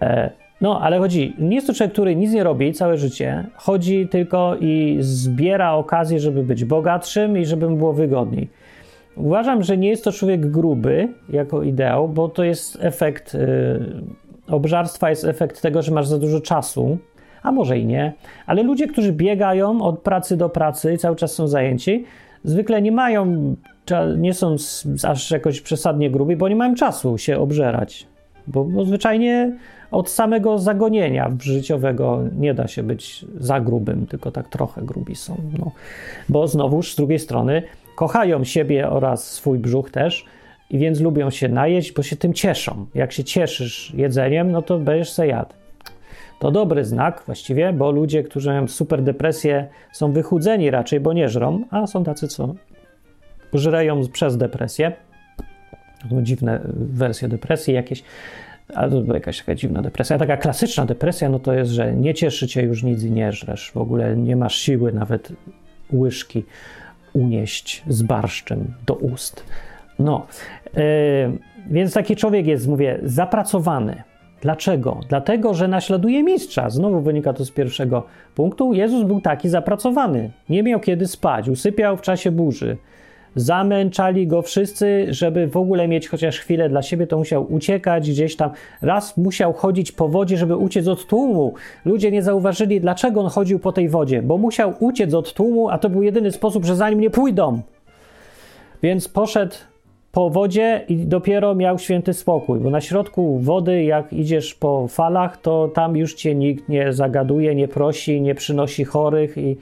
E, 0.02 0.30
no, 0.60 0.80
ale 0.80 0.98
chodzi, 0.98 1.36
nie 1.38 1.54
jest 1.54 1.66
to 1.66 1.74
człowiek, 1.74 1.92
który 1.92 2.16
nic 2.16 2.32
nie 2.32 2.44
robi 2.44 2.72
całe 2.72 2.96
życie, 2.96 3.44
chodzi 3.54 4.08
tylko 4.08 4.56
i 4.60 4.96
zbiera 5.00 5.72
okazję, 5.72 6.20
żeby 6.20 6.42
być 6.42 6.64
bogatszym 6.64 7.38
i 7.38 7.44
żeby 7.46 7.68
mu 7.68 7.76
było 7.76 7.92
wygodniej. 7.92 8.48
Uważam, 9.16 9.62
że 9.62 9.76
nie 9.76 9.88
jest 9.88 10.04
to 10.04 10.12
człowiek 10.12 10.50
gruby 10.50 11.08
jako 11.28 11.62
ideał, 11.62 12.08
bo 12.08 12.28
to 12.28 12.44
jest 12.44 12.78
efekt 12.80 13.34
yy, 13.34 13.40
obżarstwa, 14.48 15.10
jest 15.10 15.24
efekt 15.24 15.62
tego, 15.62 15.82
że 15.82 15.92
masz 15.92 16.06
za 16.06 16.18
dużo 16.18 16.40
czasu, 16.40 16.98
a 17.42 17.52
może 17.52 17.78
i 17.78 17.86
nie, 17.86 18.12
ale 18.46 18.62
ludzie, 18.62 18.86
którzy 18.86 19.12
biegają 19.12 19.82
od 19.82 19.98
pracy 19.98 20.36
do 20.36 20.48
pracy 20.48 20.94
i 20.94 20.98
cały 20.98 21.16
czas 21.16 21.32
są 21.34 21.48
zajęci, 21.48 22.04
zwykle 22.44 22.82
nie 22.82 22.92
mają, 22.92 23.54
nie 24.16 24.34
są 24.34 24.56
aż 25.02 25.30
jakoś 25.30 25.60
przesadnie 25.60 26.10
grubi, 26.10 26.36
bo 26.36 26.48
nie 26.48 26.56
mają 26.56 26.74
czasu 26.74 27.18
się 27.18 27.38
obżerać. 27.38 28.06
Bo, 28.46 28.64
bo 28.64 28.84
zwyczajnie 28.84 29.56
od 29.90 30.10
samego 30.10 30.58
zagonienia 30.58 31.36
życiowego 31.40 32.20
nie 32.38 32.54
da 32.54 32.66
się 32.66 32.82
być 32.82 33.24
za 33.36 33.60
grubym, 33.60 34.06
tylko 34.06 34.30
tak 34.30 34.48
trochę 34.48 34.82
grubi 34.82 35.14
są. 35.14 35.36
No. 35.58 35.70
Bo 36.28 36.48
znowuż 36.48 36.92
z 36.92 36.96
drugiej 36.96 37.18
strony 37.18 37.62
kochają 37.94 38.44
siebie 38.44 38.90
oraz 38.90 39.32
swój 39.32 39.58
brzuch 39.58 39.90
też 39.90 40.24
i 40.70 40.78
więc 40.78 41.00
lubią 41.00 41.30
się 41.30 41.48
najeść, 41.48 41.92
bo 41.92 42.02
się 42.02 42.16
tym 42.16 42.34
cieszą. 42.34 42.86
Jak 42.94 43.12
się 43.12 43.24
cieszysz 43.24 43.92
jedzeniem, 43.94 44.52
no 44.52 44.62
to 44.62 44.78
będziesz 44.78 45.10
se 45.10 45.26
jadł. 45.26 45.54
To 46.38 46.50
dobry 46.50 46.84
znak 46.84 47.22
właściwie, 47.26 47.72
bo 47.72 47.90
ludzie, 47.90 48.22
którzy 48.22 48.48
mają 48.48 48.68
super 48.68 49.02
depresję, 49.02 49.68
są 49.92 50.12
wychudzeni 50.12 50.70
raczej, 50.70 51.00
bo 51.00 51.12
nie 51.12 51.28
żrą, 51.28 51.64
a 51.70 51.86
są 51.86 52.04
tacy, 52.04 52.28
co 52.28 52.54
żreją 53.52 54.08
przez 54.08 54.36
depresję. 54.36 54.92
To 56.10 56.22
dziwne 56.22 56.60
wersje 56.74 57.28
depresji 57.28 57.74
jakieś, 57.74 58.02
ale 58.74 58.90
to 58.90 59.00
była 59.00 59.14
jakaś 59.14 59.38
taka 59.38 59.54
dziwna 59.54 59.82
depresja. 59.82 60.16
A 60.16 60.18
taka 60.18 60.36
klasyczna 60.36 60.86
depresja, 60.86 61.28
no 61.28 61.38
to 61.38 61.52
jest, 61.52 61.70
że 61.70 61.94
nie 61.94 62.14
cieszy 62.14 62.48
cię 62.48 62.62
już 62.62 62.82
nic 62.82 63.02
i 63.02 63.10
nie 63.10 63.32
żresz. 63.32 63.70
W 63.70 63.76
ogóle 63.76 64.16
nie 64.16 64.36
masz 64.36 64.54
siły 64.54 64.92
nawet 64.92 65.32
łyżki 65.92 66.44
unieść 67.12 67.82
z 67.88 68.02
barszczem 68.02 68.74
do 68.86 68.94
ust. 68.94 69.44
No, 69.98 70.26
yy, 70.74 70.82
więc 71.70 71.94
taki 71.94 72.16
człowiek 72.16 72.46
jest, 72.46 72.68
mówię, 72.68 72.98
zapracowany. 73.02 74.02
Dlaczego? 74.40 75.00
Dlatego, 75.08 75.54
że 75.54 75.68
naśladuje 75.68 76.22
mistrza. 76.22 76.70
Znowu 76.70 77.00
wynika 77.00 77.32
to 77.32 77.44
z 77.44 77.50
pierwszego 77.50 78.06
punktu. 78.34 78.72
Jezus 78.74 79.04
był 79.04 79.20
taki 79.20 79.48
zapracowany. 79.48 80.30
Nie 80.48 80.62
miał 80.62 80.80
kiedy 80.80 81.06
spać, 81.06 81.48
usypiał 81.48 81.96
w 81.96 82.00
czasie 82.00 82.30
burzy. 82.30 82.76
Zamęczali 83.36 84.26
go 84.26 84.42
wszyscy, 84.42 85.06
żeby 85.10 85.46
w 85.46 85.56
ogóle 85.56 85.88
mieć 85.88 86.08
chociaż 86.08 86.38
chwilę 86.38 86.68
dla 86.68 86.82
siebie, 86.82 87.06
to 87.06 87.18
musiał 87.18 87.52
uciekać 87.52 88.10
gdzieś 88.10 88.36
tam. 88.36 88.50
Raz 88.82 89.16
musiał 89.16 89.52
chodzić 89.52 89.92
po 89.92 90.08
wodzie, 90.08 90.36
żeby 90.36 90.56
uciec 90.56 90.88
od 90.88 91.06
tłumu. 91.06 91.54
Ludzie 91.84 92.10
nie 92.10 92.22
zauważyli, 92.22 92.80
dlaczego 92.80 93.20
on 93.20 93.30
chodził 93.30 93.58
po 93.58 93.72
tej 93.72 93.88
wodzie, 93.88 94.22
bo 94.22 94.38
musiał 94.38 94.74
uciec 94.80 95.14
od 95.14 95.32
tłumu, 95.34 95.68
a 95.68 95.78
to 95.78 95.90
był 95.90 96.02
jedyny 96.02 96.32
sposób, 96.32 96.64
że 96.64 96.76
za 96.76 96.90
nim 96.90 97.00
nie 97.00 97.10
pójdą. 97.10 97.60
Więc 98.82 99.08
poszedł 99.08 99.54
po 100.12 100.30
wodzie 100.30 100.84
i 100.88 100.96
dopiero 100.96 101.54
miał 101.54 101.78
święty 101.78 102.12
spokój, 102.12 102.60
bo 102.60 102.70
na 102.70 102.80
środku 102.80 103.38
wody, 103.38 103.84
jak 103.84 104.12
idziesz 104.12 104.54
po 104.54 104.88
falach, 104.88 105.36
to 105.36 105.68
tam 105.68 105.96
już 105.96 106.14
cię 106.14 106.34
nikt 106.34 106.68
nie 106.68 106.92
zagaduje, 106.92 107.54
nie 107.54 107.68
prosi, 107.68 108.20
nie 108.20 108.34
przynosi 108.34 108.84
chorych 108.84 109.38
i 109.38 109.56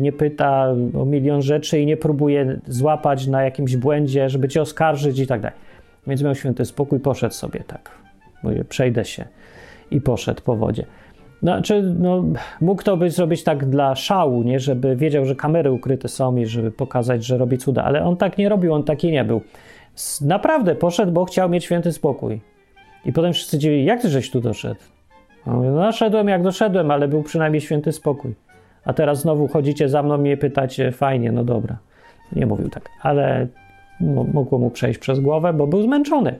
nie 0.00 0.12
pyta 0.12 0.74
o 0.94 1.04
milion 1.04 1.42
rzeczy 1.42 1.80
i 1.80 1.86
nie 1.86 1.96
próbuje 1.96 2.60
złapać 2.66 3.26
na 3.26 3.42
jakimś 3.42 3.76
błędzie, 3.76 4.28
żeby 4.28 4.48
cię 4.48 4.62
oskarżyć 4.62 5.18
i 5.18 5.26
tak 5.26 5.40
dalej. 5.40 5.58
Więc 6.06 6.22
miał 6.22 6.34
święty 6.34 6.64
spokój, 6.64 7.00
poszedł 7.00 7.34
sobie 7.34 7.60
tak. 7.60 7.90
Mówię, 8.42 8.64
przejdę 8.64 9.04
się 9.04 9.24
i 9.90 10.00
poszedł 10.00 10.42
po 10.42 10.56
wodzie. 10.56 10.86
Znaczy, 11.42 11.94
no, 11.98 12.24
mógł 12.60 12.82
to 12.82 12.96
być 12.96 13.12
zrobić 13.12 13.44
tak 13.44 13.66
dla 13.66 13.94
szału, 13.94 14.42
nie? 14.42 14.60
żeby 14.60 14.96
wiedział, 14.96 15.24
że 15.24 15.34
kamery 15.34 15.72
ukryte 15.72 16.08
są 16.08 16.36
i 16.36 16.46
żeby 16.46 16.70
pokazać, 16.70 17.24
że 17.24 17.38
robi 17.38 17.58
cuda, 17.58 17.84
ale 17.84 18.04
on 18.04 18.16
tak 18.16 18.38
nie 18.38 18.48
robił, 18.48 18.74
on 18.74 18.84
taki 18.84 19.12
nie 19.12 19.24
był. 19.24 19.40
Naprawdę 20.20 20.74
poszedł, 20.74 21.12
bo 21.12 21.24
chciał 21.24 21.48
mieć 21.48 21.64
święty 21.64 21.92
spokój. 21.92 22.40
I 23.04 23.12
potem 23.12 23.32
wszyscy 23.32 23.58
dziwili, 23.58 23.84
jak 23.84 24.02
ty 24.02 24.08
żeś 24.08 24.30
tu 24.30 24.40
doszedł? 24.40 24.80
No 25.46 25.92
szedłem 25.92 26.28
jak 26.28 26.42
doszedłem, 26.42 26.90
ale 26.90 27.08
był 27.08 27.22
przynajmniej 27.22 27.60
święty 27.60 27.92
spokój. 27.92 28.34
A 28.84 28.92
teraz 28.92 29.20
znowu 29.20 29.48
chodzicie 29.48 29.88
za 29.88 30.02
mną 30.02 30.18
i 30.18 30.20
mnie 30.20 30.36
pytacie, 30.36 30.92
fajnie, 30.92 31.32
no 31.32 31.44
dobra. 31.44 31.78
Nie 32.32 32.46
mówił 32.46 32.68
tak, 32.68 32.88
ale 33.02 33.46
mogło 34.32 34.58
mu 34.58 34.70
przejść 34.70 34.98
przez 34.98 35.20
głowę, 35.20 35.52
bo 35.52 35.66
był 35.66 35.82
zmęczony. 35.82 36.38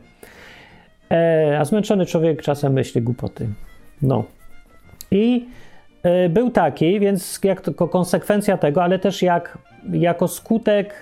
E, 1.10 1.56
a 1.60 1.64
zmęczony 1.64 2.06
człowiek 2.06 2.42
czasem 2.42 2.72
myśli 2.72 3.02
głupoty. 3.02 3.48
No. 4.02 4.24
I 5.10 5.48
e, 6.02 6.28
był 6.28 6.50
taki, 6.50 7.00
więc 7.00 7.40
jako 7.44 7.88
konsekwencja 7.88 8.58
tego, 8.58 8.82
ale 8.82 8.98
też 8.98 9.22
jak, 9.22 9.58
jako 9.92 10.28
skutek 10.28 10.94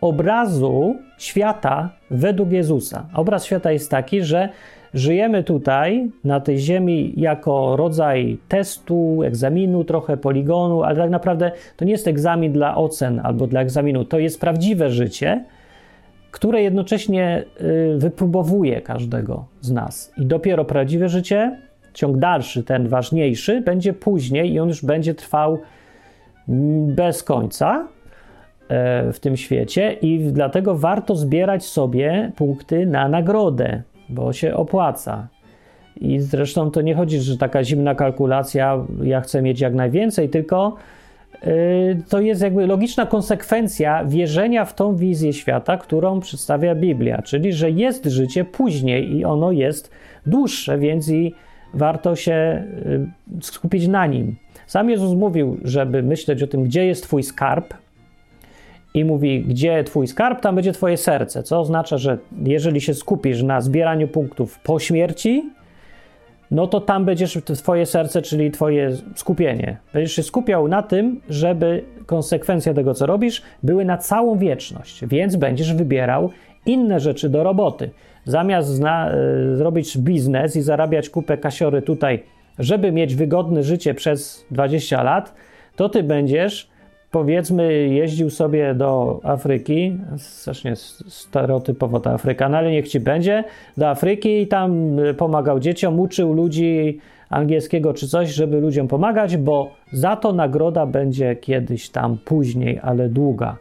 obrazu 0.00 0.96
świata 1.18 1.90
według 2.10 2.52
Jezusa. 2.52 3.06
Obraz 3.14 3.44
świata 3.44 3.72
jest 3.72 3.90
taki, 3.90 4.22
że 4.22 4.48
żyjemy 4.94 5.44
tutaj 5.44 6.10
na 6.24 6.40
tej 6.40 6.58
ziemi 6.58 7.14
jako 7.16 7.76
rodzaj 7.76 8.38
testu, 8.48 9.22
egzaminu, 9.22 9.84
trochę 9.84 10.16
poligonu, 10.16 10.82
ale 10.82 10.96
tak 10.96 11.10
naprawdę 11.10 11.52
to 11.76 11.84
nie 11.84 11.92
jest 11.92 12.08
egzamin 12.08 12.52
dla 12.52 12.76
ocen 12.76 13.20
albo 13.24 13.46
dla 13.46 13.60
egzaminu, 13.60 14.04
to 14.04 14.18
jest 14.18 14.40
prawdziwe 14.40 14.90
życie, 14.90 15.44
które 16.30 16.62
jednocześnie 16.62 17.44
y, 17.60 17.98
wypróbowuje 17.98 18.80
każdego 18.80 19.44
z 19.60 19.70
nas. 19.70 20.12
I 20.18 20.26
dopiero 20.26 20.64
prawdziwe 20.64 21.08
życie, 21.08 21.58
ciąg 21.94 22.18
dalszy, 22.18 22.62
ten 22.62 22.88
ważniejszy, 22.88 23.60
będzie 23.60 23.92
później 23.92 24.52
i 24.52 24.60
on 24.60 24.68
już 24.68 24.84
będzie 24.84 25.14
trwał 25.14 25.58
bez 26.86 27.22
końca 27.22 27.88
e, 28.68 29.12
w 29.12 29.20
tym 29.20 29.36
świecie 29.36 29.92
i 29.92 30.18
dlatego 30.32 30.74
warto 30.74 31.16
zbierać 31.16 31.64
sobie 31.64 32.32
punkty 32.36 32.86
na 32.86 33.08
nagrodę 33.08 33.82
bo 34.08 34.32
się 34.32 34.54
opłaca. 34.54 35.28
I 36.00 36.20
zresztą 36.20 36.70
to 36.70 36.80
nie 36.80 36.94
chodzi, 36.94 37.20
że 37.20 37.38
taka 37.38 37.64
zimna 37.64 37.94
kalkulacja, 37.94 38.86
ja 39.02 39.20
chcę 39.20 39.42
mieć 39.42 39.60
jak 39.60 39.74
najwięcej, 39.74 40.28
tylko 40.28 40.76
yy, 41.42 41.50
to 42.08 42.20
jest 42.20 42.42
jakby 42.42 42.66
logiczna 42.66 43.06
konsekwencja 43.06 44.04
wierzenia 44.04 44.64
w 44.64 44.74
tą 44.74 44.96
wizję 44.96 45.32
świata, 45.32 45.76
którą 45.76 46.20
przedstawia 46.20 46.74
Biblia, 46.74 47.22
czyli 47.22 47.52
że 47.52 47.70
jest 47.70 48.06
życie 48.06 48.44
później 48.44 49.16
i 49.16 49.24
ono 49.24 49.52
jest 49.52 49.90
dłuższe, 50.26 50.78
więc 50.78 51.08
i 51.08 51.34
warto 51.74 52.16
się 52.16 52.64
yy, 53.30 53.42
skupić 53.42 53.88
na 53.88 54.06
nim. 54.06 54.36
Sam 54.66 54.90
Jezus 54.90 55.14
mówił, 55.14 55.56
żeby 55.64 56.02
myśleć 56.02 56.42
o 56.42 56.46
tym, 56.46 56.64
gdzie 56.64 56.86
jest 56.86 57.02
Twój 57.02 57.22
skarb, 57.22 57.74
i 58.94 59.04
mówi, 59.04 59.44
gdzie 59.44 59.84
twój 59.84 60.06
skarb, 60.06 60.40
tam 60.40 60.54
będzie 60.54 60.72
twoje 60.72 60.96
serce, 60.96 61.42
co 61.42 61.60
oznacza, 61.60 61.98
że 61.98 62.18
jeżeli 62.44 62.80
się 62.80 62.94
skupisz 62.94 63.42
na 63.42 63.60
zbieraniu 63.60 64.08
punktów 64.08 64.58
po 64.60 64.78
śmierci, 64.78 65.50
no 66.50 66.66
to 66.66 66.80
tam 66.80 67.04
będziesz 67.04 67.38
twoje 67.56 67.86
serce, 67.86 68.22
czyli 68.22 68.50
twoje 68.50 68.90
skupienie. 69.14 69.76
Będziesz 69.92 70.12
się 70.12 70.22
skupiał 70.22 70.68
na 70.68 70.82
tym, 70.82 71.20
żeby 71.28 71.84
konsekwencje 72.06 72.74
tego, 72.74 72.94
co 72.94 73.06
robisz, 73.06 73.42
były 73.62 73.84
na 73.84 73.98
całą 73.98 74.38
wieczność, 74.38 75.06
więc 75.06 75.36
będziesz 75.36 75.74
wybierał 75.74 76.30
inne 76.66 77.00
rzeczy 77.00 77.28
do 77.28 77.42
roboty. 77.42 77.90
Zamiast 78.24 78.68
zna, 78.68 79.12
y, 79.52 79.56
zrobić 79.56 79.98
biznes 79.98 80.56
i 80.56 80.62
zarabiać 80.62 81.10
kupę 81.10 81.38
kasiory 81.38 81.82
tutaj, 81.82 82.22
żeby 82.58 82.92
mieć 82.92 83.14
wygodne 83.14 83.62
życie 83.62 83.94
przez 83.94 84.46
20 84.50 85.02
lat, 85.02 85.34
to 85.76 85.88
ty 85.88 86.02
będziesz 86.02 86.71
powiedzmy, 87.12 87.88
jeździł 87.88 88.30
sobie 88.30 88.74
do 88.74 89.20
Afryki, 89.22 89.98
strasznie 90.16 90.76
stereotypowo 91.08 92.00
ta 92.00 92.12
Afryka, 92.12 92.48
no 92.48 92.58
ale 92.58 92.70
niech 92.70 92.88
ci 92.88 93.00
będzie, 93.00 93.44
do 93.76 93.88
Afryki 93.88 94.42
i 94.42 94.46
tam 94.46 94.98
y, 94.98 95.14
pomagał 95.14 95.60
dzieciom, 95.60 96.00
uczył 96.00 96.32
ludzi 96.32 96.98
angielskiego 97.30 97.94
czy 97.94 98.08
coś, 98.08 98.30
żeby 98.30 98.60
ludziom 98.60 98.88
pomagać, 98.88 99.36
bo 99.36 99.70
za 99.92 100.16
to 100.16 100.32
nagroda 100.32 100.86
będzie 100.86 101.36
kiedyś 101.36 101.90
tam 101.90 102.18
później, 102.24 102.80
ale 102.82 103.08
długa 103.08 103.56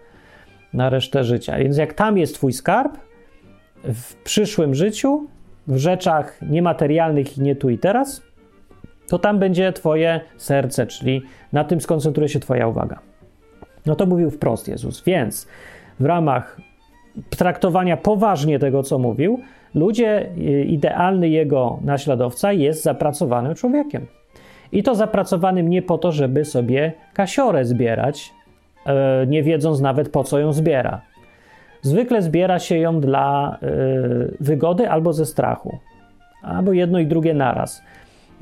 na 0.73 0.89
resztę 0.89 1.23
życia. 1.23 1.57
Więc 1.57 1.77
jak 1.77 1.93
tam 1.93 2.17
jest 2.17 2.35
twój 2.35 2.53
skarb, 2.53 2.97
w 3.83 4.15
przyszłym 4.15 4.75
życiu, 4.75 5.27
w 5.67 5.77
rzeczach 5.77 6.39
niematerialnych 6.41 7.37
i 7.37 7.41
nie 7.41 7.55
tu 7.55 7.69
i 7.69 7.77
teraz, 7.77 8.21
to 9.07 9.19
tam 9.19 9.39
będzie 9.39 9.73
twoje 9.73 10.21
serce, 10.37 10.87
czyli 10.87 11.21
na 11.53 11.63
tym 11.63 11.81
skoncentruje 11.81 12.29
się 12.29 12.39
twoja 12.39 12.67
uwaga. 12.67 13.10
No 13.85 13.95
to 13.95 14.05
mówił 14.05 14.31
wprost 14.31 14.67
Jezus. 14.67 15.03
Więc 15.03 15.47
w 15.99 16.05
ramach 16.05 16.61
traktowania 17.29 17.97
poważnie 17.97 18.59
tego, 18.59 18.83
co 18.83 18.99
mówił, 18.99 19.39
ludzie, 19.75 20.29
y, 20.37 20.63
idealny 20.63 21.29
jego 21.29 21.79
naśladowca 21.83 22.53
jest 22.53 22.83
zapracowanym 22.83 23.55
człowiekiem. 23.55 24.05
I 24.71 24.83
to 24.83 24.95
zapracowanym 24.95 25.69
nie 25.69 25.81
po 25.81 25.97
to, 25.97 26.11
żeby 26.11 26.45
sobie 26.45 26.93
kasiorę 27.13 27.65
zbierać, 27.65 28.33
e, 28.85 29.25
nie 29.27 29.43
wiedząc 29.43 29.79
nawet 29.81 30.09
po 30.09 30.23
co 30.23 30.39
ją 30.39 30.53
zbiera. 30.53 31.01
Zwykle 31.81 32.21
zbiera 32.21 32.59
się 32.59 32.77
ją 32.77 32.99
dla 32.99 33.57
e, 33.61 33.67
wygody 34.39 34.89
albo 34.89 35.13
ze 35.13 35.25
strachu, 35.25 35.77
albo 36.41 36.73
jedno 36.73 36.99
i 36.99 37.05
drugie 37.05 37.33
naraz. 37.33 37.83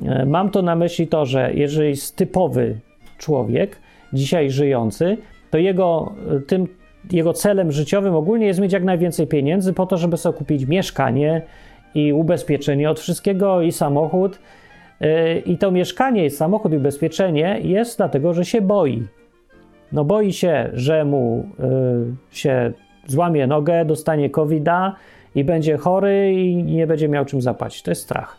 E, 0.06 0.26
mam 0.26 0.50
to 0.50 0.62
na 0.62 0.76
myśli 0.76 1.08
to, 1.08 1.26
że 1.26 1.54
jeżeli 1.54 1.90
jest 1.90 2.16
typowy 2.16 2.80
człowiek, 3.18 3.78
dzisiaj 4.14 4.52
żyjący, 4.52 5.18
to 5.52 5.58
jego, 5.58 6.14
tym, 6.48 6.68
jego 7.12 7.34
celem 7.34 7.72
życiowym 7.72 8.16
ogólnie 8.16 8.48
jest 8.48 8.60
mieć 8.60 8.74
jak 8.74 8.84
najwięcej 8.84 9.28
pieniędzy 9.28 9.74
po 9.74 9.86
to, 9.86 9.98
żeby 9.98 10.18
sobie 10.18 10.38
kupić 10.38 10.66
mieszkanie 10.66 11.42
i 11.96 12.14
ubezpieczenie 12.14 12.90
od 12.90 13.00
wszystkiego 13.00 13.62
i 13.62 13.72
samochód. 13.72 14.40
Y, 15.02 15.40
I 15.46 15.58
to 15.58 15.72
mieszkanie, 15.72 16.26
i 16.26 16.30
samochód 16.30 16.74
i 16.74 16.78
ubezpieczenie 16.78 17.60
jest 17.64 17.98
dlatego, 17.98 18.34
że 18.34 18.46
się 18.46 18.62
boi. 18.62 19.04
No 19.92 20.06
boi 20.06 20.34
się, 20.34 20.70
że 20.74 21.06
mu 21.06 21.46
y, 22.32 22.36
się 22.36 22.72
złamie 23.08 23.48
nogę, 23.48 23.86
dostanie 23.86 24.30
covid 24.30 24.66
i 25.36 25.44
będzie 25.44 25.78
chory 25.78 26.34
i 26.34 26.64
nie 26.64 26.88
będzie 26.88 27.10
miał 27.10 27.26
czym 27.26 27.42
zapłacić. 27.42 27.82
To 27.82 27.92
jest 27.92 28.02
strach. 28.02 28.38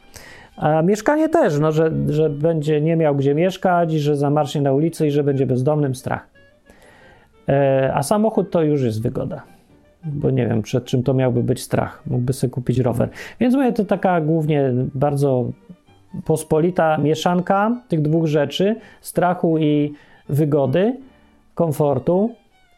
A 0.61 0.83
mieszkanie 0.83 1.29
też, 1.29 1.59
no, 1.59 1.73
że, 1.73 1.91
że 2.09 2.31
będzie 2.31 2.81
nie 2.81 2.97
miał 2.97 3.17
gdzie 3.17 3.35
mieszkać, 3.35 3.93
że 3.93 4.17
zamarsznie 4.17 4.61
na 4.61 4.73
ulicy 4.73 5.07
i 5.07 5.11
że 5.11 5.25
będzie 5.25 5.47
bezdomnym 5.47 5.95
strach. 5.95 6.29
E, 7.49 7.93
a 7.95 8.03
samochód 8.03 8.51
to 8.51 8.63
już 8.63 8.83
jest 8.83 9.03
wygoda. 9.03 9.43
bo 10.05 10.31
nie 10.31 10.47
wiem, 10.47 10.63
przed 10.63 10.85
czym 10.85 11.03
to 11.03 11.15
miałby 11.15 11.43
być 11.43 11.63
strach. 11.63 12.03
Mógłby 12.07 12.33
sobie 12.33 12.51
kupić 12.51 12.79
rower. 12.79 13.09
Więc 13.41 13.55
mówię, 13.55 13.73
to 13.73 13.85
taka 13.85 14.21
głównie 14.21 14.73
bardzo 14.95 15.51
pospolita 16.25 16.99
mieszanka 16.99 17.83
tych 17.89 18.03
dwóch 18.03 18.27
rzeczy, 18.27 18.77
strachu 19.01 19.59
i 19.59 19.93
wygody, 20.29 20.97
komfortu, 21.55 22.31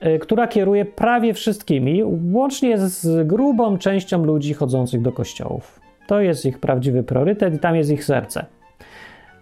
y, 0.06 0.18
która 0.18 0.46
kieruje 0.46 0.84
prawie 0.84 1.34
wszystkimi, 1.34 2.02
łącznie 2.32 2.78
z 2.78 3.26
grubą 3.26 3.78
częścią 3.78 4.24
ludzi 4.24 4.54
chodzących 4.54 5.02
do 5.02 5.12
kościołów. 5.12 5.82
To 6.12 6.20
jest 6.20 6.46
ich 6.46 6.58
prawdziwy 6.58 7.02
priorytet 7.02 7.54
i 7.54 7.58
tam 7.58 7.76
jest 7.76 7.90
ich 7.90 8.04
serce. 8.04 8.46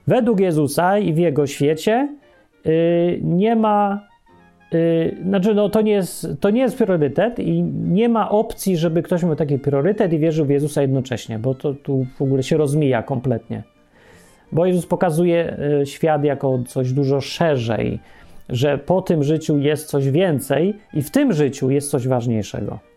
Według 0.07 0.41
Jezusa 0.41 0.99
i 0.99 1.13
w 1.13 1.19
jego 1.19 1.47
świecie 1.47 2.09
yy, 2.65 3.21
nie 3.23 3.57
ma, 3.57 4.07
yy, 4.73 5.17
znaczy 5.25 5.55
no, 5.55 5.69
to, 5.69 5.81
nie 5.81 5.93
jest, 5.93 6.27
to 6.41 6.51
nie 6.51 6.61
jest 6.61 6.79
priorytet 6.79 7.39
i 7.39 7.63
nie 7.63 8.09
ma 8.09 8.31
opcji, 8.31 8.77
żeby 8.77 9.03
ktoś 9.03 9.23
miał 9.23 9.37
taki 9.37 9.59
priorytet 9.59 10.13
i 10.13 10.19
wierzył 10.19 10.47
w 10.47 10.51
Jezusa 10.51 10.83
jednocześnie, 10.83 11.39
bo 11.39 11.55
to 11.55 11.75
tu 11.75 12.07
w 12.19 12.23
ogóle 12.23 12.43
się 12.43 12.57
rozmija 12.57 13.03
kompletnie. 13.03 13.63
Bo 14.53 14.67
Jezus 14.67 14.87
pokazuje 14.87 15.57
yy, 15.79 15.87
świat 15.87 16.25
jako 16.25 16.59
coś 16.67 16.93
dużo 16.93 17.21
szerzej, 17.21 17.99
że 18.49 18.79
po 18.79 19.03
tym 19.03 19.23
życiu 19.23 19.59
jest 19.59 19.89
coś 19.89 20.11
więcej 20.11 20.75
i 20.95 21.03
w 21.03 21.11
tym 21.11 21.33
życiu 21.33 21.71
jest 21.71 21.91
coś 21.91 22.09
ważniejszego. 22.09 22.90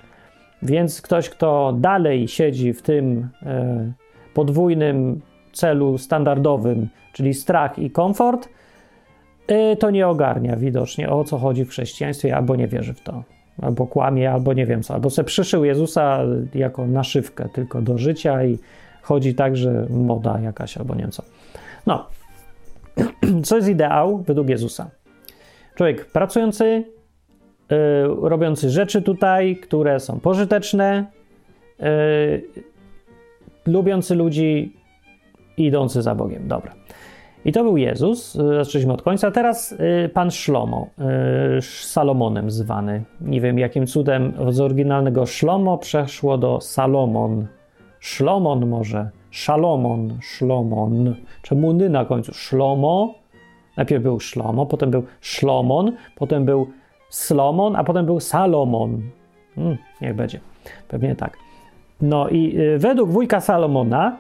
Więc 0.63 1.01
ktoś, 1.01 1.29
kto 1.29 1.74
dalej 1.77 2.27
siedzi 2.27 2.74
w 2.74 2.82
tym 2.82 3.29
e, 3.46 3.93
podwójnym 4.34 5.22
celu 5.53 5.98
standardowym, 5.98 6.89
czyli 7.13 7.34
strach 7.34 7.79
i 7.79 7.91
komfort, 7.91 8.50
e, 9.48 9.75
to 9.75 9.89
nie 9.89 10.08
ogarnia 10.08 10.55
widocznie 10.55 11.10
o 11.10 11.24
co 11.24 11.38
chodzi 11.38 11.65
w 11.65 11.70
chrześcijaństwie, 11.70 12.36
albo 12.36 12.55
nie 12.55 12.67
wierzy 12.67 12.93
w 12.93 13.01
to, 13.01 13.24
albo 13.62 13.88
kłamie, 13.88 14.32
albo 14.32 14.53
nie 14.53 14.65
wiem 14.65 14.84
co, 14.84 14.93
albo 14.93 15.10
se 15.10 15.24
przyszył 15.24 15.65
Jezusa 15.65 16.20
jako 16.55 16.88
naszywkę 16.88 17.50
tylko 17.53 17.82
do 17.82 17.98
życia 17.98 18.43
i 18.43 18.58
chodzi 19.01 19.36
tak, 19.36 19.58
że 19.58 19.88
moda 19.89 20.39
jakaś, 20.39 20.77
albo 20.77 20.96
nie 20.96 21.01
wiem 21.01 21.12
co. 21.12 21.24
No, 21.88 22.08
co 23.46 23.55
jest 23.55 23.67
ideał 23.67 24.17
według 24.17 24.50
Jezusa? 24.50 24.89
Człowiek 25.75 26.05
pracujący, 26.05 26.84
Y, 27.72 27.75
robiący 28.22 28.70
rzeczy 28.70 29.01
tutaj, 29.01 29.55
które 29.55 30.00
są 30.00 30.20
pożyteczne, 30.20 31.05
y, 31.79 31.84
lubiący 33.65 34.15
ludzi 34.15 34.74
i 35.58 35.65
idący 35.65 36.01
za 36.01 36.15
Bogiem. 36.15 36.48
Dobra. 36.48 36.74
I 37.46 37.51
to 37.51 37.63
był 37.63 37.77
Jezus, 37.77 38.36
y, 38.36 38.39
zaczęliśmy 38.63 38.93
od 38.93 39.01
końca. 39.01 39.32
Teraz 39.32 39.75
pan 40.13 40.32
Szlomo, 40.32 40.88
Salomonem 41.62 42.51
zwany. 42.51 43.03
Nie 43.22 43.41
wiem 43.41 43.60
jakim 43.60 43.88
cudem 43.88 44.34
z 44.50 44.60
oryginalnego 44.60 45.25
Szlomo 45.25 45.77
przeszło 45.77 46.38
do 46.38 46.62
Salomon. 46.62 47.48
Szlomon 48.00 48.67
może, 48.67 49.10
Szalomon, 49.32 50.17
Szlomon. 50.22 51.15
Czemu 51.41 51.74
ny 51.74 51.89
na 51.89 52.05
końcu? 52.05 52.34
Szlomo. 52.34 53.15
Najpierw 53.77 54.03
był 54.03 54.20
Szlomo, 54.20 54.65
potem 54.65 54.91
był 54.91 55.03
Szlomon, 55.22 55.91
potem 56.15 56.46
był 56.46 56.67
Slomon, 57.13 57.75
a 57.75 57.84
potem 57.84 58.05
był 58.05 58.20
Salomon. 58.20 59.01
Hmm, 59.55 59.77
niech 60.01 60.15
będzie. 60.15 60.39
Pewnie 60.88 61.15
tak. 61.15 61.38
No 62.01 62.29
i 62.29 62.60
y, 62.60 62.77
według 62.77 63.10
wujka 63.10 63.41
Salomona, 63.41 64.17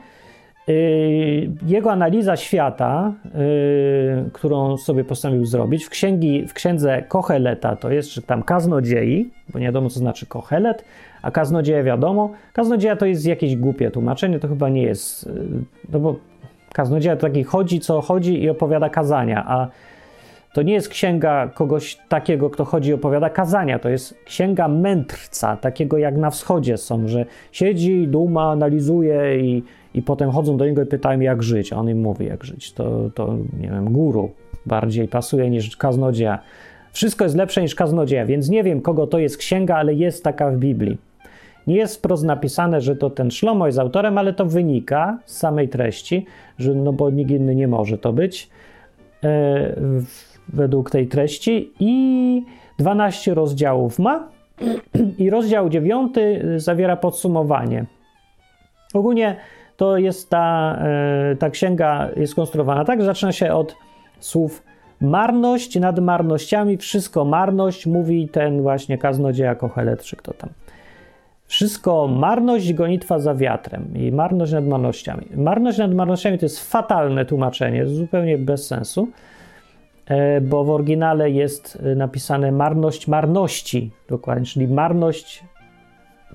y, 0.69 1.49
jego 1.67 1.91
analiza 1.91 2.35
świata, 2.35 3.13
y, 3.25 4.29
którą 4.31 4.77
sobie 4.77 5.03
postanowił 5.03 5.45
zrobić 5.45 5.85
w, 5.85 5.89
księgi, 5.89 6.47
w 6.47 6.53
księdze 6.53 7.03
Kocheleta, 7.07 7.75
to 7.75 7.91
jest, 7.91 8.13
że 8.13 8.21
tam 8.21 8.43
kaznodziei, 8.43 9.29
bo 9.49 9.59
nie 9.59 9.65
wiadomo 9.65 9.89
co 9.89 9.99
znaczy 9.99 10.25
Kochelet, 10.25 10.85
a 11.21 11.31
kaznodzieja 11.31 11.83
wiadomo. 11.83 12.29
Kaznodzieja 12.53 12.95
to 12.95 13.05
jest 13.05 13.25
jakieś 13.25 13.55
głupie 13.55 13.91
tłumaczenie, 13.91 14.39
to 14.39 14.47
chyba 14.47 14.69
nie 14.69 14.83
jest, 14.83 15.27
y, 15.27 15.29
no 15.89 15.99
bo 15.99 16.15
kaznodzieja 16.73 17.15
to 17.15 17.21
taki 17.21 17.43
chodzi, 17.43 17.79
co 17.79 18.01
chodzi 18.01 18.43
i 18.43 18.49
opowiada 18.49 18.89
kazania, 18.89 19.43
a 19.47 19.67
to 20.53 20.61
nie 20.61 20.73
jest 20.73 20.89
księga 20.89 21.47
kogoś 21.47 21.97
takiego, 22.09 22.49
kto 22.49 22.65
chodzi 22.65 22.89
i 22.89 22.93
opowiada 22.93 23.29
kazania. 23.29 23.79
To 23.79 23.89
jest 23.89 24.17
księga 24.25 24.67
mędrca, 24.67 25.57
takiego 25.57 25.97
jak 25.97 26.17
na 26.17 26.29
wschodzie 26.29 26.77
są, 26.77 27.07
że 27.07 27.25
siedzi, 27.51 28.07
duma, 28.07 28.51
analizuje 28.51 29.39
i, 29.39 29.63
i 29.93 30.01
potem 30.01 30.31
chodzą 30.31 30.57
do 30.57 30.65
niego 30.65 30.81
i 30.81 30.85
pytają, 30.85 31.19
jak 31.19 31.43
żyć. 31.43 31.73
A 31.73 31.77
on 31.77 31.89
im 31.89 32.01
mówi, 32.01 32.25
jak 32.25 32.43
żyć. 32.43 32.73
To, 32.73 33.09
to 33.15 33.37
nie 33.59 33.67
wiem, 33.67 33.93
guru 33.93 34.31
bardziej 34.65 35.07
pasuje 35.07 35.49
niż 35.49 35.77
kaznodzieja. 35.77 36.39
Wszystko 36.91 37.23
jest 37.23 37.35
lepsze 37.35 37.61
niż 37.61 37.75
kaznodzieja, 37.75 38.25
więc 38.25 38.49
nie 38.49 38.63
wiem, 38.63 38.81
kogo 38.81 39.07
to 39.07 39.19
jest 39.19 39.37
księga, 39.37 39.75
ale 39.75 39.93
jest 39.93 40.23
taka 40.23 40.51
w 40.51 40.57
Biblii. 40.57 40.97
Nie 41.67 41.75
jest 41.75 41.97
wprost 41.97 42.23
napisane, 42.23 42.81
że 42.81 42.95
to 42.95 43.09
ten 43.09 43.31
Szlomo 43.31 43.65
jest 43.65 43.79
autorem, 43.79 44.17
ale 44.17 44.33
to 44.33 44.45
wynika 44.45 45.19
z 45.25 45.37
samej 45.37 45.69
treści, 45.69 46.25
że 46.59 46.75
no 46.75 46.93
bo 46.93 47.09
nikt 47.09 47.31
inny 47.31 47.55
nie 47.55 47.67
może 47.67 47.97
to 47.97 48.13
być. 48.13 48.49
E, 49.23 49.75
według 50.47 50.91
tej 50.91 51.07
treści 51.07 51.71
i 51.79 52.43
12 52.79 53.33
rozdziałów 53.33 53.99
ma. 53.99 54.27
I 55.19 55.29
rozdział 55.29 55.69
9 55.69 56.15
zawiera 56.57 56.97
podsumowanie. 56.97 57.85
Ogólnie 58.93 59.35
to 59.77 59.97
jest 59.97 60.29
ta, 60.29 60.77
e, 60.81 61.35
ta 61.35 61.49
księga 61.49 62.09
jest 62.15 62.35
konstruowana 62.35 62.85
tak, 62.85 62.99
że 62.99 63.05
zaczyna 63.05 63.31
się 63.31 63.53
od 63.53 63.75
słów 64.19 64.63
marność 65.01 65.79
nad 65.79 65.99
marnościami, 65.99 66.77
wszystko 66.77 67.25
marność, 67.25 67.85
mówi 67.85 68.29
ten 68.29 68.61
właśnie 68.61 68.97
kaznodzieja 68.97 69.55
Kochelet, 69.55 70.03
czy 70.03 70.15
kto 70.15 70.33
tam. 70.33 70.49
Wszystko 71.47 72.07
marność, 72.07 72.73
gonitwa 72.73 73.19
za 73.19 73.35
wiatrem 73.35 73.93
i 73.95 74.11
marność 74.11 74.51
nad 74.51 74.67
marnościami. 74.67 75.25
Marność 75.35 75.77
nad 75.77 75.93
marnościami 75.93 76.37
to 76.37 76.45
jest 76.45 76.71
fatalne 76.71 77.25
tłumaczenie, 77.25 77.87
zupełnie 77.87 78.37
bez 78.37 78.67
sensu. 78.67 79.07
E, 80.05 80.41
bo 80.41 80.63
w 80.63 80.69
oryginale 80.69 81.31
jest 81.31 81.79
e, 81.83 81.95
napisane 81.95 82.51
marność 82.51 83.07
marności, 83.07 83.91
dokładnie, 84.09 84.45
czyli 84.45 84.67
marność, 84.67 85.43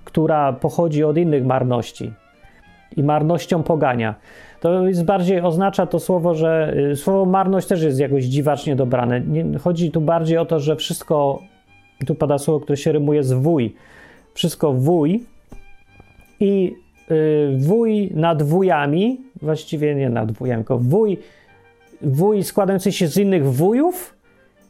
która 0.04 0.52
pochodzi 0.52 1.04
od 1.04 1.18
innych 1.18 1.44
marności 1.44 2.12
i 2.96 3.02
marnością 3.02 3.62
pogania. 3.62 4.14
To 4.61 4.87
jest 4.87 5.04
bardziej 5.04 5.40
oznacza 5.40 5.87
to 5.87 5.98
słowo, 5.98 6.35
że 6.35 6.74
e, 6.90 6.96
słowo 6.96 7.24
marność 7.24 7.66
też 7.66 7.83
jest 7.83 8.00
jakoś 8.00 8.24
dziwacznie 8.24 8.76
dobrane. 8.76 9.20
Nie, 9.20 9.59
chodzi 9.59 9.90
tu 9.90 10.00
bardziej 10.00 10.38
o 10.38 10.44
to, 10.44 10.61
że 10.61 10.76
wszystko, 10.76 11.42
tu 12.07 12.14
pada 12.14 12.38
słowo, 12.38 12.61
które 12.61 12.76
się 12.76 12.92
rymuje 12.92 13.22
z 13.22 13.33
wuj, 13.33 13.74
wszystko 14.35 14.72
wuj 14.72 15.24
i 16.40 16.74
y, 17.11 17.57
wuj 17.59 18.11
nad 18.14 18.42
wujami, 18.42 19.20
właściwie 19.42 19.94
nie 19.94 20.11
nad 20.11 20.33
wujami, 20.33 20.64
tylko 20.64 20.78
wuj 20.78 21.18
wuj 22.02 22.42
składający 22.42 22.92
się 22.92 23.08
z 23.08 23.16
innych 23.16 23.52
wujów 23.52 24.18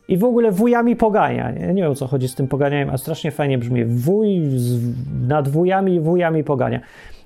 i 0.08 0.16
w 0.16 0.24
ogóle 0.24 0.50
wujami 0.52 0.96
pogania. 0.96 1.50
Nie, 1.50 1.82
wiem 1.82 1.92
o 1.92 1.94
co 1.94 2.06
chodzi 2.06 2.28
z 2.28 2.34
tym 2.34 2.48
poganianiem, 2.48 2.90
a 2.90 2.98
strasznie 2.98 3.30
fajnie 3.30 3.58
brzmi. 3.58 3.84
Wuj 3.84 4.40
z, 4.56 4.80
nad 5.28 5.48
wujami 5.48 5.94
i 5.94 6.00
wujami 6.00 6.44
pogania. 6.44 6.80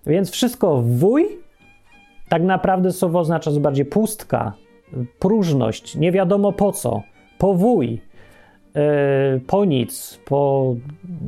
Więc 0.06 0.30
wszystko 0.30 0.82
wuj 0.82 1.28
tak 2.28 2.42
naprawdę 2.42 2.92
słowo 2.92 3.18
oznacza 3.18 3.50
bardziej 3.50 3.84
pustka, 3.84 4.52
próżność, 5.18 5.96
nie 5.96 6.12
wiadomo 6.12 6.52
po 6.52 6.72
co, 6.72 7.02
powój, 7.38 8.00
yy, 8.74 9.40
po 9.46 9.64
nic, 9.64 10.20
po, 10.24 10.74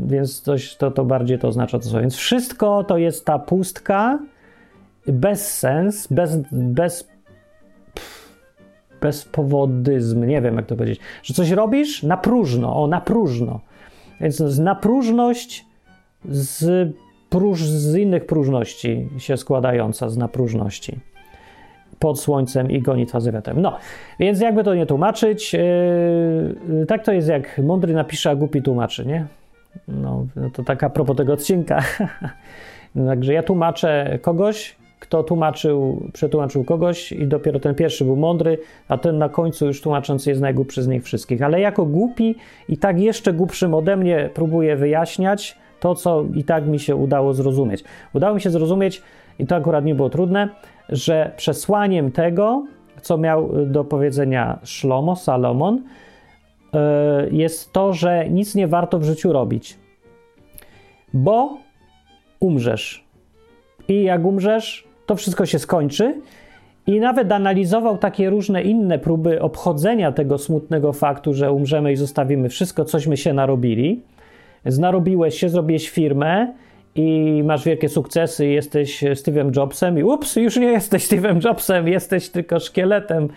więc 0.07 0.41
coś 0.41 0.77
to, 0.77 0.91
to 0.91 1.05
bardziej 1.05 1.39
to 1.39 1.49
oznacza 1.49 1.79
to 1.79 1.85
słowo. 1.85 2.01
Więc 2.01 2.17
wszystko 2.17 2.85
to 2.85 2.99
jest 2.99 3.25
ta 3.25 3.39
pustka, 3.39 4.19
bez 5.07 5.59
sens, 5.59 6.07
bez, 6.11 6.39
bez 6.53 7.14
bezpowodyzm, 9.05 10.25
nie 10.25 10.41
wiem 10.41 10.57
jak 10.57 10.67
to 10.67 10.77
powiedzieć, 10.77 11.01
że 11.23 11.35
coś 11.35 11.51
robisz 11.51 12.03
na 12.03 12.17
próżno, 12.17 12.83
o 12.83 12.87
na 12.87 13.01
próżno. 13.01 13.61
Więc 14.21 14.59
na 14.59 14.75
próżność 14.75 15.67
z, 16.25 16.89
próż, 17.31 17.63
z 17.63 17.97
innych 17.97 18.27
próżności 18.27 19.09
się 19.19 19.37
składająca, 19.37 20.09
z 20.09 20.17
napróżności 20.17 20.99
pod 21.99 22.21
słońcem 22.21 22.71
i 22.71 22.83
gonitwa 22.83 23.21
z 23.21 23.29
wiatrem. 23.29 23.63
No, 23.63 23.77
więc 24.19 24.41
jakby 24.41 24.65
to 24.65 24.75
nie 24.75 24.87
tłumaczyć, 24.87 25.53
yy, 25.53 26.87
tak 26.89 27.05
to 27.05 27.13
jest 27.13 27.29
jak 27.29 27.59
mądry 27.59 27.95
napisze, 27.95 28.31
a 28.31 28.35
głupi 28.35 28.63
tłumaczy, 28.63 29.07
nie? 29.07 29.27
No, 29.89 30.27
to 30.53 30.63
taka 30.63 30.91
propos 30.91 31.17
tego 31.17 31.33
odcinka. 31.33 31.83
Także 33.07 33.33
ja 33.33 33.43
tłumaczę 33.43 34.19
kogoś, 34.23 34.77
kto 35.05 35.23
tłumaczył, 35.23 36.09
przetłumaczył 36.13 36.65
kogoś 36.65 37.13
i 37.13 37.27
dopiero 37.27 37.61
ten 37.61 37.75
pierwszy 37.75 38.05
był 38.05 38.17
mądry, 38.17 38.59
a 38.89 38.99
ten 38.99 39.19
na 39.19 39.29
końcu 39.29 39.67
już 39.67 39.81
tłumaczący 39.81 40.31
jest 40.31 40.43
najgłupszy 40.43 40.83
z 40.83 40.89
nich 40.89 41.05
wszystkich. 41.05 41.43
Ale 41.43 41.61
jako 41.61 41.87
głupi 41.87 42.35
i 42.69 42.79
tak 42.79 43.01
jeszcze 43.01 43.33
głupszym 43.33 43.75
ode 43.75 43.97
mnie 43.97 44.31
próbuję 44.35 44.77
wyjaśniać 44.77 45.59
to, 45.81 45.95
co 45.95 46.25
i 46.35 46.45
tak 46.45 46.67
mi 46.67 46.79
się 46.79 46.97
udało 46.97 47.35
zrozumieć. 47.35 47.85
Udało 48.15 48.35
mi 48.35 48.41
się 48.41 48.51
zrozumieć, 48.51 49.03
i 49.39 49.47
to 49.47 49.57
akurat 49.57 49.85
nie 49.85 49.95
było 49.95 50.11
trudne, 50.11 50.49
że 50.89 51.33
przesłaniem 51.37 52.13
tego, 52.13 52.67
co 53.03 53.19
miał 53.19 53.67
do 53.67 53.85
powiedzenia 53.85 54.59
Szlomo, 54.63 55.17
Salomon, 55.17 55.83
e, 56.75 57.29
jest 57.31 57.73
to, 57.73 57.93
że 57.93 58.29
nic 58.29 58.55
nie 58.55 58.69
warto 58.69 58.99
w 58.99 59.05
życiu 59.05 59.33
robić. 59.33 59.79
bo 61.15 61.59
umrzesz. 62.41 63.05
I 63.89 64.03
jak 64.03 64.25
umrzesz, 64.25 64.84
to 65.07 65.17
wszystko 65.17 65.47
się 65.47 65.59
skończy. 65.59 66.15
I 66.87 67.01
nawet 67.01 67.33
analizował 67.33 67.99
takie 67.99 68.31
różne 68.31 68.63
inne 68.63 68.99
próby 68.99 69.43
obchodzenia 69.43 70.13
tego 70.13 70.39
smutnego 70.39 70.93
faktu, 70.93 71.35
że 71.35 71.53
umrzemy 71.53 71.93
i 71.93 71.97
zostawimy 71.97 72.49
wszystko, 72.49 72.85
cośmy 72.85 73.17
się 73.17 73.33
narobili. 73.33 74.03
Znarobiłeś 74.67 75.39
się, 75.39 75.49
zrobiłeś 75.49 75.91
firmę 75.91 76.53
i 76.95 77.43
masz 77.45 77.65
wielkie 77.65 77.89
sukcesy, 77.89 78.47
jesteś 78.47 79.03
Steve'em 79.03 79.57
Jobsem 79.57 79.99
i 79.99 80.03
ups, 80.03 80.37
już 80.37 80.57
nie 80.57 80.67
jesteś 80.67 81.09
Steve'em 81.09 81.45
Jobsem, 81.45 81.89
jesteś 81.89 82.29
tylko 82.29 82.61
szkieletem, 82.61 83.29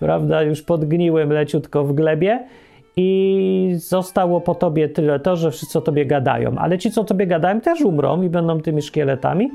prawda, 0.00 0.42
już 0.42 0.62
podgniłym 0.62 1.32
leciutko 1.32 1.84
w 1.84 1.92
glebie 1.92 2.44
i 2.96 3.72
zostało 3.76 4.40
po 4.40 4.54
tobie 4.54 4.88
tyle 4.88 5.20
to, 5.20 5.36
że 5.36 5.50
wszyscy 5.50 5.78
o 5.78 5.82
tobie 5.82 6.06
gadają. 6.06 6.58
Ale 6.58 6.78
ci, 6.78 6.90
co 6.90 7.00
o 7.00 7.04
tobie 7.04 7.26
gadają, 7.26 7.60
też 7.60 7.80
umrą 7.80 8.22
i 8.22 8.28
będą 8.28 8.60
tymi 8.60 8.82
szkieletami, 8.82 9.50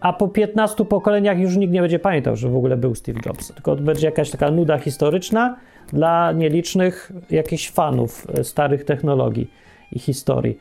a 0.00 0.12
po 0.12 0.28
15 0.28 0.84
pokoleniach 0.84 1.38
już 1.38 1.56
nikt 1.56 1.72
nie 1.72 1.80
będzie 1.80 1.98
pamiętał, 1.98 2.36
że 2.36 2.48
w 2.48 2.56
ogóle 2.56 2.76
był 2.76 2.94
Steve 2.94 3.20
Jobs. 3.26 3.52
Tylko 3.54 3.76
będzie 3.76 4.06
jakaś 4.06 4.30
taka 4.30 4.50
nuda 4.50 4.78
historyczna 4.78 5.56
dla 5.92 6.32
nielicznych 6.32 7.12
jakichś 7.30 7.70
fanów 7.70 8.26
e, 8.34 8.44
starych 8.44 8.84
technologii 8.84 9.50
i 9.92 9.98
historii. 9.98 10.58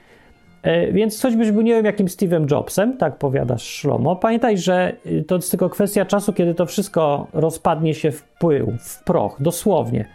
E, 0.63 0.91
więc 0.91 1.19
coś 1.19 1.36
byś 1.36 1.52
był, 1.52 1.62
nie 1.62 1.74
wiem, 1.74 1.86
jakim 1.86 2.08
Steve'em 2.08 2.52
Jobsem, 2.52 2.98
tak 2.98 3.17
powiadasz 3.17 3.63
Szlomo. 3.63 4.15
Pamiętaj, 4.15 4.58
że 4.58 4.95
e, 5.06 5.24
to 5.24 5.36
jest 5.36 5.52
tylko 5.52 5.69
kwestia 5.69 6.06
czasu, 6.06 6.34
kiedy 6.34 6.54
to 6.54 6.65
wszystko 6.65 7.28
rozpadnie 7.34 7.93
się 7.93 8.12
w 8.12 8.24
pył, 8.24 8.74
w 8.80 9.04
proch, 9.04 9.38
dosłownie. 9.39 10.06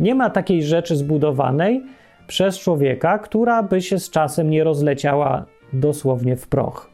Nie 0.00 0.14
ma 0.14 0.30
takiej 0.30 0.62
rzeczy 0.62 0.96
zbudowanej 0.96 1.82
przez 2.26 2.58
człowieka, 2.58 3.18
która 3.18 3.62
by 3.62 3.82
się 3.82 3.98
z 3.98 4.10
czasem 4.10 4.50
nie 4.50 4.64
rozleciała 4.64 5.44
dosłownie 5.72 6.36
w 6.36 6.48
proch. 6.48 6.90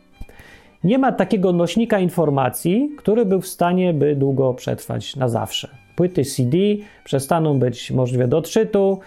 Nie 0.87 0.99
ma 0.99 1.13
takiego 1.13 1.53
nośnika 1.53 1.99
informacji, 1.99 2.91
który 2.99 3.25
był 3.25 3.41
w 3.41 3.47
stanie 3.47 3.95
by 3.95 4.17
długo 4.17 4.55
przetrwać 4.55 5.17
na 5.17 5.29
zawsze. 5.29 5.69
Płyty 5.97 6.25
CD 6.25 6.57
przestaną 7.05 7.59
być 7.59 7.91
możliwe 7.91 8.29
do 8.29 8.39
odczytu, 8.39 8.99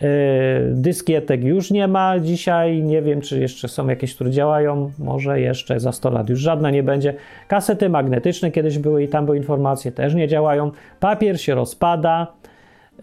yy, 0.00 0.08
dyskietek 0.72 1.44
już 1.44 1.70
nie 1.70 1.88
ma 1.88 2.18
dzisiaj, 2.18 2.82
nie 2.82 3.02
wiem 3.02 3.20
czy 3.20 3.40
jeszcze 3.40 3.68
są 3.68 3.88
jakieś, 3.88 4.14
które 4.14 4.30
działają, 4.30 4.90
może 4.98 5.40
jeszcze 5.40 5.80
za 5.80 5.92
100 5.92 6.10
lat 6.10 6.28
już 6.28 6.40
żadna 6.40 6.70
nie 6.70 6.82
będzie. 6.82 7.14
Kasety 7.48 7.88
magnetyczne 7.88 8.50
kiedyś 8.50 8.78
były 8.78 9.02
i 9.02 9.08
tam 9.08 9.24
były 9.24 9.36
informacje, 9.36 9.92
też 9.92 10.14
nie 10.14 10.28
działają. 10.28 10.70
Papier 11.00 11.40
się 11.40 11.54
rozpada, 11.54 12.26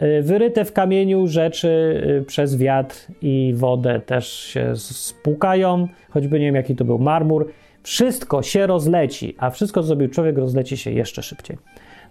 yy, 0.00 0.22
wyryte 0.22 0.64
w 0.64 0.72
kamieniu 0.72 1.26
rzeczy 1.26 2.02
yy, 2.06 2.22
przez 2.22 2.56
wiatr 2.56 2.96
i 3.22 3.52
wodę 3.56 4.00
też 4.00 4.28
się 4.28 4.76
spukają, 4.76 5.88
choćby 6.10 6.40
nie 6.40 6.46
wiem 6.46 6.54
jaki 6.54 6.76
to 6.76 6.84
był 6.84 6.98
marmur. 6.98 7.48
Wszystko 7.82 8.42
się 8.42 8.66
rozleci, 8.66 9.34
a 9.38 9.50
wszystko, 9.50 9.80
co 9.80 9.86
zrobił 9.86 10.08
człowiek, 10.08 10.38
rozleci 10.38 10.76
się 10.76 10.90
jeszcze 10.90 11.22
szybciej. 11.22 11.58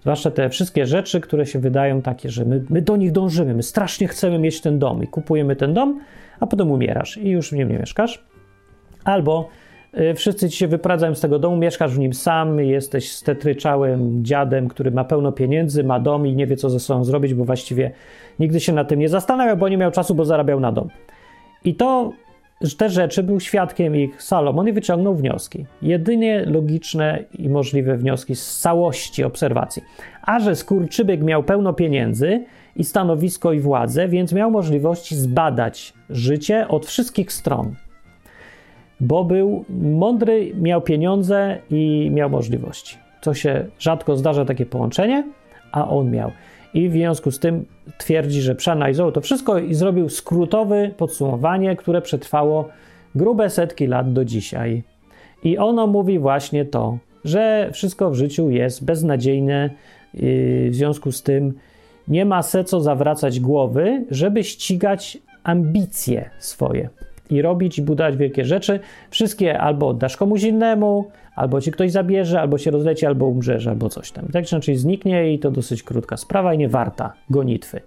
Zwłaszcza 0.01 0.31
te 0.31 0.49
wszystkie 0.49 0.85
rzeczy, 0.85 1.21
które 1.21 1.45
się 1.45 1.59
wydają 1.59 2.01
takie, 2.01 2.29
że 2.29 2.45
my, 2.45 2.63
my 2.69 2.81
do 2.81 2.97
nich 2.97 3.11
dążymy, 3.11 3.53
my 3.53 3.63
strasznie 3.63 4.07
chcemy 4.07 4.39
mieć 4.39 4.61
ten 4.61 4.79
dom 4.79 5.03
i 5.03 5.07
kupujemy 5.07 5.55
ten 5.55 5.73
dom, 5.73 5.99
a 6.39 6.47
potem 6.47 6.71
umierasz 6.71 7.17
i 7.17 7.29
już 7.29 7.49
w 7.49 7.53
nim 7.53 7.69
nie 7.69 7.79
mieszkasz. 7.79 8.23
Albo 9.03 9.49
y, 9.99 10.13
wszyscy 10.13 10.49
ci 10.49 10.57
się 10.57 10.67
wyprowadzają 10.67 11.15
z 11.15 11.21
tego 11.21 11.39
domu, 11.39 11.57
mieszkasz 11.57 11.95
w 11.95 11.99
nim 11.99 12.13
sam, 12.13 12.59
jesteś 12.59 13.11
stetryczałym 13.11 14.25
dziadem, 14.25 14.67
który 14.67 14.91
ma 14.91 15.03
pełno 15.03 15.31
pieniędzy, 15.31 15.83
ma 15.83 15.99
dom 15.99 16.27
i 16.27 16.35
nie 16.35 16.47
wie, 16.47 16.55
co 16.55 16.69
ze 16.69 16.79
sobą 16.79 17.03
zrobić, 17.03 17.33
bo 17.33 17.45
właściwie 17.45 17.91
nigdy 18.39 18.59
się 18.59 18.73
na 18.73 18.85
tym 18.85 18.99
nie 18.99 19.09
zastanawiał, 19.09 19.57
bo 19.57 19.69
nie 19.69 19.77
miał 19.77 19.91
czasu, 19.91 20.15
bo 20.15 20.25
zarabiał 20.25 20.59
na 20.59 20.71
dom. 20.71 20.89
I 21.63 21.75
to 21.75 22.11
te 22.77 22.89
rzeczy 22.89 23.23
był 23.23 23.39
świadkiem 23.39 23.95
ich 23.95 24.23
Salomon 24.23 24.67
i 24.67 24.73
wyciągnął 24.73 25.15
wnioski. 25.15 25.65
Jedynie 25.81 26.45
logiczne 26.45 27.23
i 27.39 27.49
możliwe 27.49 27.97
wnioski 27.97 28.35
z 28.35 28.59
całości 28.59 29.23
obserwacji. 29.23 29.81
A 30.21 30.39
że 30.39 30.55
skurczybyk 30.55 31.21
miał 31.21 31.43
pełno 31.43 31.73
pieniędzy 31.73 32.45
i 32.75 32.83
stanowisko 32.83 33.53
i 33.53 33.59
władzę, 33.59 34.07
więc 34.07 34.33
miał 34.33 34.51
możliwość 34.51 35.13
zbadać 35.13 35.93
życie 36.09 36.67
od 36.67 36.85
wszystkich 36.85 37.33
stron. 37.33 37.75
Bo 38.99 39.23
był 39.23 39.65
mądry, 39.69 40.51
miał 40.55 40.81
pieniądze 40.81 41.57
i 41.69 42.09
miał 42.13 42.29
możliwości. 42.29 42.97
Co 43.21 43.33
się 43.33 43.65
rzadko 43.79 44.17
zdarza 44.17 44.45
takie 44.45 44.65
połączenie, 44.65 45.23
a 45.71 45.89
on 45.89 46.11
miał 46.11 46.31
i 46.73 46.89
w 46.89 46.91
związku 46.91 47.31
z 47.31 47.39
tym 47.39 47.65
twierdzi, 47.97 48.41
że 48.41 48.55
przeanalizował 48.55 49.11
to 49.11 49.21
wszystko 49.21 49.59
i 49.59 49.73
zrobił 49.73 50.09
skrótowe 50.09 50.89
podsumowanie, 50.97 51.75
które 51.75 52.01
przetrwało 52.01 52.69
grube 53.15 53.49
setki 53.49 53.87
lat 53.87 54.13
do 54.13 54.25
dzisiaj. 54.25 54.83
I 55.43 55.57
ono 55.57 55.87
mówi 55.87 56.19
właśnie 56.19 56.65
to, 56.65 56.97
że 57.25 57.69
wszystko 57.73 58.11
w 58.11 58.15
życiu 58.15 58.49
jest 58.49 58.85
beznadziejne, 58.85 59.69
w 60.13 60.69
związku 60.71 61.11
z 61.11 61.23
tym 61.23 61.53
nie 62.07 62.25
ma 62.25 62.41
se 62.41 62.63
co 62.63 62.81
zawracać 62.81 63.39
głowy, 63.39 64.05
żeby 64.11 64.43
ścigać 64.43 65.17
ambicje 65.43 66.29
swoje 66.39 66.89
i 67.29 67.41
robić 67.41 67.77
i 67.77 67.81
budować 67.81 68.17
wielkie 68.17 68.45
rzeczy. 68.45 68.79
Wszystkie 69.09 69.59
albo 69.59 69.87
oddasz 69.87 70.17
komuś 70.17 70.43
innemu, 70.43 71.11
albo 71.35 71.61
ci 71.61 71.71
ktoś 71.71 71.91
zabierze, 71.91 72.41
albo 72.41 72.57
się 72.57 72.71
rozleci, 72.71 73.05
albo 73.05 73.25
umrzesz, 73.25 73.67
albo 73.67 73.89
coś 73.89 74.11
tam. 74.11 74.27
Tak 74.27 74.45
czy 74.45 74.55
inaczej 74.55 74.75
zniknie 74.75 75.33
i 75.33 75.39
to 75.39 75.51
dosyć 75.51 75.83
krótka 75.83 76.17
sprawa 76.17 76.53
i 76.53 76.57
nie 76.57 76.69
warta 76.69 77.13
gonitwy. 77.29 77.81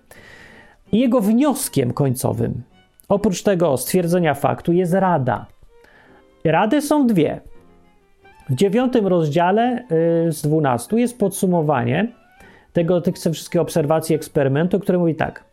I 0.93 0.99
jego 0.99 1.21
wnioskiem 1.21 1.93
końcowym, 1.93 2.63
oprócz 3.09 3.43
tego 3.43 3.77
stwierdzenia 3.77 4.35
faktu, 4.35 4.73
jest 4.73 4.95
rada. 4.95 5.47
Rady 6.45 6.83
są 6.83 7.07
dwie. 7.07 7.41
W 8.49 8.55
dziewiątym 8.55 9.07
rozdziale 9.07 9.85
yy, 10.25 10.33
z 10.33 10.43
dwunastu 10.43 10.99
jest 10.99 11.19
podsumowanie 11.19 12.13
tego, 12.73 13.01
tych 13.01 13.15
wszystkich 13.15 13.61
obserwacji 13.61 14.17
eksperymentu, 14.17 14.81
które 14.81 14.99
mówi 14.99 15.15
tak. 15.15 15.45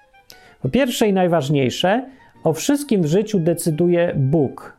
Po 0.61 0.69
pierwsze 0.69 1.07
i 1.07 1.13
najważniejsze, 1.13 2.05
o 2.43 2.53
wszystkim 2.53 3.01
w 3.01 3.05
życiu 3.05 3.39
decyduje 3.39 4.13
Bóg 4.15 4.77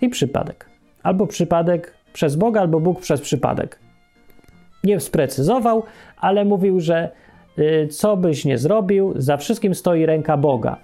i 0.00 0.08
przypadek. 0.08 0.68
Albo 1.02 1.26
przypadek 1.26 1.95
przez 2.16 2.36
Boga, 2.36 2.60
albo 2.60 2.80
Bóg 2.80 3.00
przez 3.00 3.20
przypadek. 3.20 3.78
Nie 4.84 5.00
sprecyzował, 5.00 5.82
ale 6.16 6.44
mówił, 6.44 6.80
że 6.80 7.10
y, 7.58 7.88
co 7.88 8.16
byś 8.16 8.44
nie 8.44 8.58
zrobił, 8.58 9.12
za 9.16 9.36
wszystkim 9.36 9.74
stoi 9.74 10.06
ręka 10.06 10.36
Boga. 10.36 10.76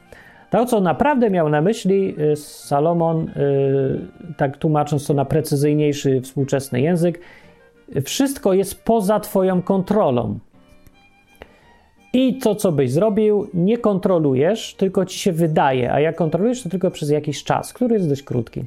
To, 0.51 0.66
co 0.66 0.81
naprawdę 0.81 1.31
miał 1.31 1.49
na 1.49 1.61
myśli 1.61 2.14
y, 2.33 2.37
Salomon, 2.37 3.29
y, 3.29 4.35
tak 4.37 4.57
tłumacząc 4.57 5.07
to 5.07 5.14
na 5.14 5.25
precyzyjniejszy 5.25 6.21
współczesny 6.21 6.81
język, 6.81 7.21
wszystko 8.05 8.53
jest 8.53 8.85
poza 8.85 9.21
Twoją 9.21 9.62
kontrolą. 9.62 10.38
I 12.12 12.38
to, 12.38 12.55
co 12.55 12.73
byś 12.73 12.92
zrobił, 12.92 13.49
nie 13.55 13.79
kontrolujesz, 13.79 14.75
tylko 14.75 15.07
ci 15.07 15.18
się 15.18 15.33
wydaje, 15.33 15.92
a 15.92 16.01
jak 16.01 16.16
kontrolujesz, 16.16 16.62
to 16.62 16.68
tylko 16.68 16.90
przez 16.90 17.11
jakiś 17.11 17.45
czas, 17.45 17.73
który 17.73 17.95
jest 17.95 18.09
dość 18.09 18.23
krótki. 18.23 18.64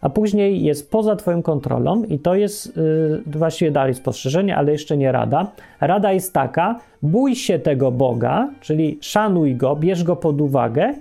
A 0.00 0.08
później 0.08 0.64
jest 0.64 0.90
poza 0.90 1.16
Twoją 1.16 1.42
kontrolą, 1.42 2.04
i 2.04 2.18
to 2.18 2.34
jest 2.34 2.76
yy, 2.76 3.22
właściwie 3.26 3.70
dalej 3.70 3.94
spostrzeżenie, 3.94 4.56
ale 4.56 4.72
jeszcze 4.72 4.96
nie 4.96 5.12
rada. 5.12 5.50
Rada 5.80 6.12
jest 6.12 6.32
taka: 6.32 6.80
bój 7.02 7.36
się 7.36 7.58
tego 7.58 7.90
Boga, 7.90 8.50
czyli 8.60 8.98
szanuj 9.00 9.56
go, 9.56 9.76
bierz 9.76 10.04
go 10.04 10.16
pod 10.16 10.40
uwagę, 10.40 10.94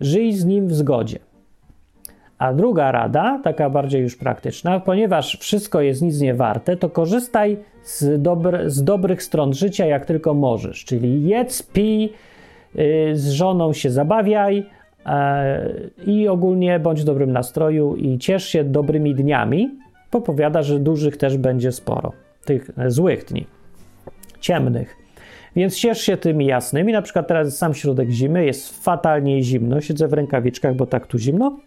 żyj 0.00 0.32
z 0.32 0.44
nim 0.44 0.68
w 0.68 0.74
zgodzie. 0.74 1.18
A 2.38 2.52
druga 2.52 2.92
rada, 2.92 3.40
taka 3.44 3.70
bardziej 3.70 4.02
już 4.02 4.16
praktyczna, 4.16 4.80
ponieważ 4.80 5.38
wszystko 5.40 5.80
jest 5.80 6.02
nic 6.02 6.20
nie 6.20 6.34
warte, 6.34 6.76
to 6.76 6.90
korzystaj 6.90 7.56
z, 7.84 8.22
dobr 8.22 8.58
z 8.66 8.84
dobrych 8.84 9.22
stron 9.22 9.54
życia 9.54 9.86
jak 9.86 10.06
tylko 10.06 10.34
możesz. 10.34 10.84
Czyli 10.84 11.28
jedz, 11.28 11.62
pij, 11.62 12.12
yy, 12.74 13.16
z 13.16 13.30
żoną 13.30 13.72
się 13.72 13.90
zabawiaj 13.90 14.66
i 16.06 16.28
ogólnie 16.28 16.80
bądź 16.80 17.02
w 17.02 17.04
dobrym 17.04 17.32
nastroju 17.32 17.96
i 17.96 18.18
ciesz 18.18 18.44
się 18.48 18.64
dobrymi 18.64 19.14
dniami. 19.14 19.78
Popowiada, 20.10 20.62
że 20.62 20.78
dużych 20.78 21.16
też 21.16 21.36
będzie 21.36 21.72
sporo, 21.72 22.12
tych 22.44 22.70
złych 22.86 23.24
dni, 23.24 23.46
ciemnych. 24.40 24.96
Więc 25.56 25.76
ciesz 25.76 26.00
się 26.00 26.16
tymi 26.16 26.46
jasnymi. 26.46 26.92
Na 26.92 27.02
przykład 27.02 27.28
teraz 27.28 27.56
sam 27.56 27.74
środek 27.74 28.10
zimy, 28.10 28.44
jest 28.44 28.84
fatalnie 28.84 29.42
zimno, 29.42 29.80
siedzę 29.80 30.08
w 30.08 30.12
rękawiczkach, 30.12 30.74
bo 30.74 30.86
tak 30.86 31.06
tu 31.06 31.18
zimno 31.18 31.58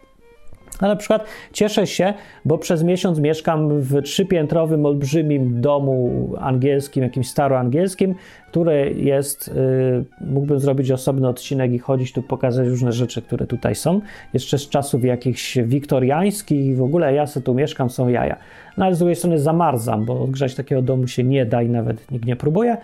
na 0.86 0.96
przykład 0.96 1.24
cieszę 1.52 1.86
się, 1.86 2.14
bo 2.44 2.58
przez 2.58 2.82
miesiąc 2.82 3.18
mieszkam 3.18 3.80
w 3.80 4.02
trzypiętrowym, 4.02 4.86
olbrzymim 4.86 5.60
domu 5.60 6.28
angielskim, 6.40 7.02
jakimś 7.02 7.28
staroangielskim, 7.28 8.14
który 8.50 8.94
jest, 8.96 9.48
yy, 9.48 10.04
mógłbym 10.20 10.58
zrobić 10.58 10.90
osobny 10.90 11.28
odcinek 11.28 11.72
i 11.72 11.78
chodzić 11.78 12.12
tu, 12.12 12.22
pokazać 12.22 12.68
różne 12.68 12.92
rzeczy, 12.92 13.22
które 13.22 13.46
tutaj 13.46 13.74
są. 13.74 14.00
Jeszcze 14.34 14.58
z 14.58 14.68
czasów 14.68 15.04
jakichś 15.04 15.58
wiktoriańskich 15.58 16.76
w 16.76 16.82
ogóle 16.82 17.14
ja 17.14 17.26
sobie 17.26 17.44
tu 17.44 17.54
mieszkam, 17.54 17.90
są 17.90 18.08
jaja. 18.08 18.36
No 18.76 18.84
ale 18.84 18.94
z 18.94 18.98
drugiej 18.98 19.16
strony 19.16 19.38
zamarzam, 19.38 20.04
bo 20.04 20.22
odgrzać 20.22 20.54
takiego 20.54 20.82
domu 20.82 21.06
się 21.06 21.24
nie 21.24 21.46
da 21.46 21.62
i 21.62 21.68
nawet 21.68 22.10
nikt 22.10 22.24
nie 22.24 22.36
próbuje, 22.36 22.76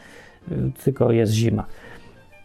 yy, 0.50 0.56
tylko 0.84 1.12
jest 1.12 1.32
zima. 1.32 1.66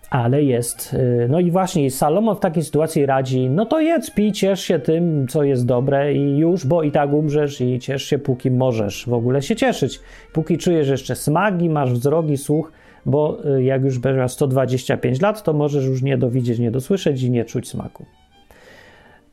Ale 0.09 0.43
jest. 0.43 0.93
y, 0.93 1.27
No 1.29 1.39
i 1.39 1.51
właśnie 1.51 1.91
Salomon 1.91 2.35
w 2.35 2.39
takiej 2.39 2.63
sytuacji 2.63 3.05
radzi: 3.05 3.49
no 3.49 3.65
to 3.65 3.79
jedz, 3.79 4.11
pij, 4.11 4.31
ciesz 4.31 4.61
się 4.61 4.79
tym, 4.79 5.27
co 5.27 5.43
jest 5.43 5.65
dobre 5.65 6.13
i 6.13 6.37
już, 6.37 6.65
bo 6.65 6.83
i 6.83 6.91
tak 6.91 7.13
umrzesz 7.13 7.61
i 7.61 7.79
ciesz 7.79 8.03
się, 8.03 8.19
póki 8.19 8.51
możesz 8.51 9.05
w 9.09 9.13
ogóle 9.13 9.41
się 9.41 9.55
cieszyć. 9.55 9.99
Póki 10.33 10.57
czujesz 10.57 10.87
jeszcze 10.87 11.15
smagi, 11.15 11.69
masz 11.69 11.93
wzrok 11.93 12.29
i 12.29 12.37
słuch, 12.37 12.71
bo 13.05 13.37
y, 13.57 13.63
jak 13.63 13.83
już 13.83 13.99
będziesz 13.99 14.19
miał 14.19 14.29
125 14.29 15.21
lat, 15.21 15.43
to 15.43 15.53
możesz 15.53 15.85
już 15.85 16.01
nie 16.01 16.17
dowidzieć, 16.17 16.59
nie 16.59 16.71
dosłyszeć 16.71 17.23
i 17.23 17.31
nie 17.31 17.45
czuć 17.45 17.69
smaku. 17.69 18.05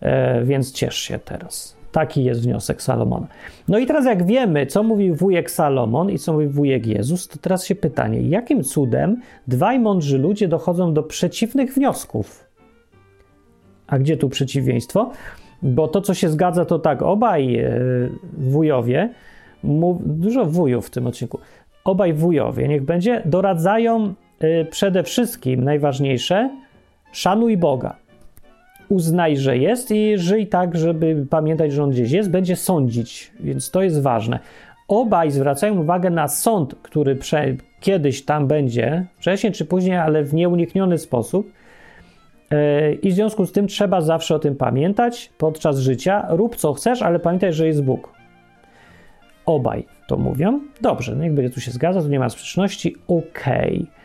E, 0.01 0.45
więc 0.45 0.73
ciesz 0.73 0.97
się 0.97 1.19
teraz. 1.19 1.76
Taki 1.97 2.25
jest 2.25 2.43
wniosek 2.43 2.83
Salomona. 2.83 3.27
No 3.69 3.79
i 3.79 3.87
teraz, 3.87 4.07
jak 4.07 4.27
wiemy, 4.27 4.67
co 4.67 4.83
mówił 4.83 5.15
wujek 5.15 5.51
Salomon 5.51 6.11
i 6.11 6.19
co 6.19 6.33
mówił 6.33 6.51
wujek 6.51 6.87
Jezus, 6.87 7.29
to 7.29 7.39
teraz 7.39 7.67
się 7.67 7.75
pytanie: 7.75 8.21
jakim 8.21 8.63
cudem 8.63 9.21
dwaj 9.49 9.81
mądrzy 9.81 10.19
ludzie 10.19 10.49
dochodzą 10.49 10.95
do 10.95 11.03
przeciwnych 11.03 11.75
wniosków? 11.75 12.45
A 13.87 13.99
gdzie 13.99 14.17
tu 14.17 14.29
przeciwieństwo? 14.29 15.11
Bo 15.63 15.89
to, 15.89 16.01
co 16.01 16.15
się 16.15 16.29
zgadza, 16.29 16.65
to 16.65 16.79
tak, 16.79 17.03
obaj 17.03 17.57
e, 17.57 17.71
wujowie, 18.39 19.15
dużo 20.05 20.47
wujów 20.47 20.87
w 20.87 20.91
tym 20.91 21.07
odcinku, 21.07 21.39
obaj 21.85 22.13
wujowie, 22.13 22.69
niech 22.69 22.85
będzie, 22.85 23.23
doradzają 23.25 24.15
e, 24.41 24.65
przede 24.65 25.03
wszystkim, 25.03 25.65
najważniejsze, 25.65 26.51
szanuj 27.13 27.57
Boga 27.57 28.06
uznaj, 28.89 29.37
że 29.37 29.59
jest 29.59 29.91
i 29.91 30.19
żyj 30.19 30.47
tak, 30.47 30.77
żeby 30.77 31.27
pamiętać, 31.31 31.73
że 31.73 31.83
on 31.85 31.91
gdzieś 31.91 32.11
jest, 32.11 32.31
będzie 32.31 32.57
sądzić, 32.57 33.33
więc 33.41 33.71
to 33.71 33.83
jest 33.83 34.03
ważne. 34.03 34.39
Obaj 34.89 35.31
zwracają 35.31 35.81
uwagę 35.81 36.11
na 36.11 36.29
sąd, 36.29 36.75
który 36.83 37.17
prze, 37.17 37.55
kiedyś 37.81 38.25
tam 38.25 38.47
będzie, 38.47 39.07
wcześniej 39.19 39.53
czy 39.53 39.65
później, 39.65 39.97
ale 39.97 40.23
w 40.23 40.35
nieunikniony 40.35 40.99
sposób. 40.99 41.53
Yy, 42.51 42.95
I 42.95 43.11
w 43.11 43.15
związku 43.15 43.47
z 43.47 43.53
tym 43.53 43.67
trzeba 43.67 44.01
zawsze 44.01 44.35
o 44.35 44.39
tym 44.39 44.57
pamiętać 44.57 45.33
podczas 45.39 45.79
życia. 45.79 46.27
Rób 46.29 46.57
co 46.57 46.75
chcesz, 46.75 47.03
ale 47.03 47.19
pamiętaj, 47.19 47.53
że 47.53 47.67
jest 47.67 47.83
Bóg. 47.83 48.13
Obaj 49.47 49.87
to 50.09 50.17
mówią. 50.17 50.61
Dobrze, 50.81 51.17
niech 51.17 51.35
będzie 51.35 51.51
tu 51.51 51.61
się 51.61 51.71
zgadza, 51.71 52.03
tu 52.03 52.09
nie 52.09 52.19
ma 52.19 52.29
sprzeczności. 52.29 52.97
Okej. 53.09 53.75
Okay. 53.75 53.96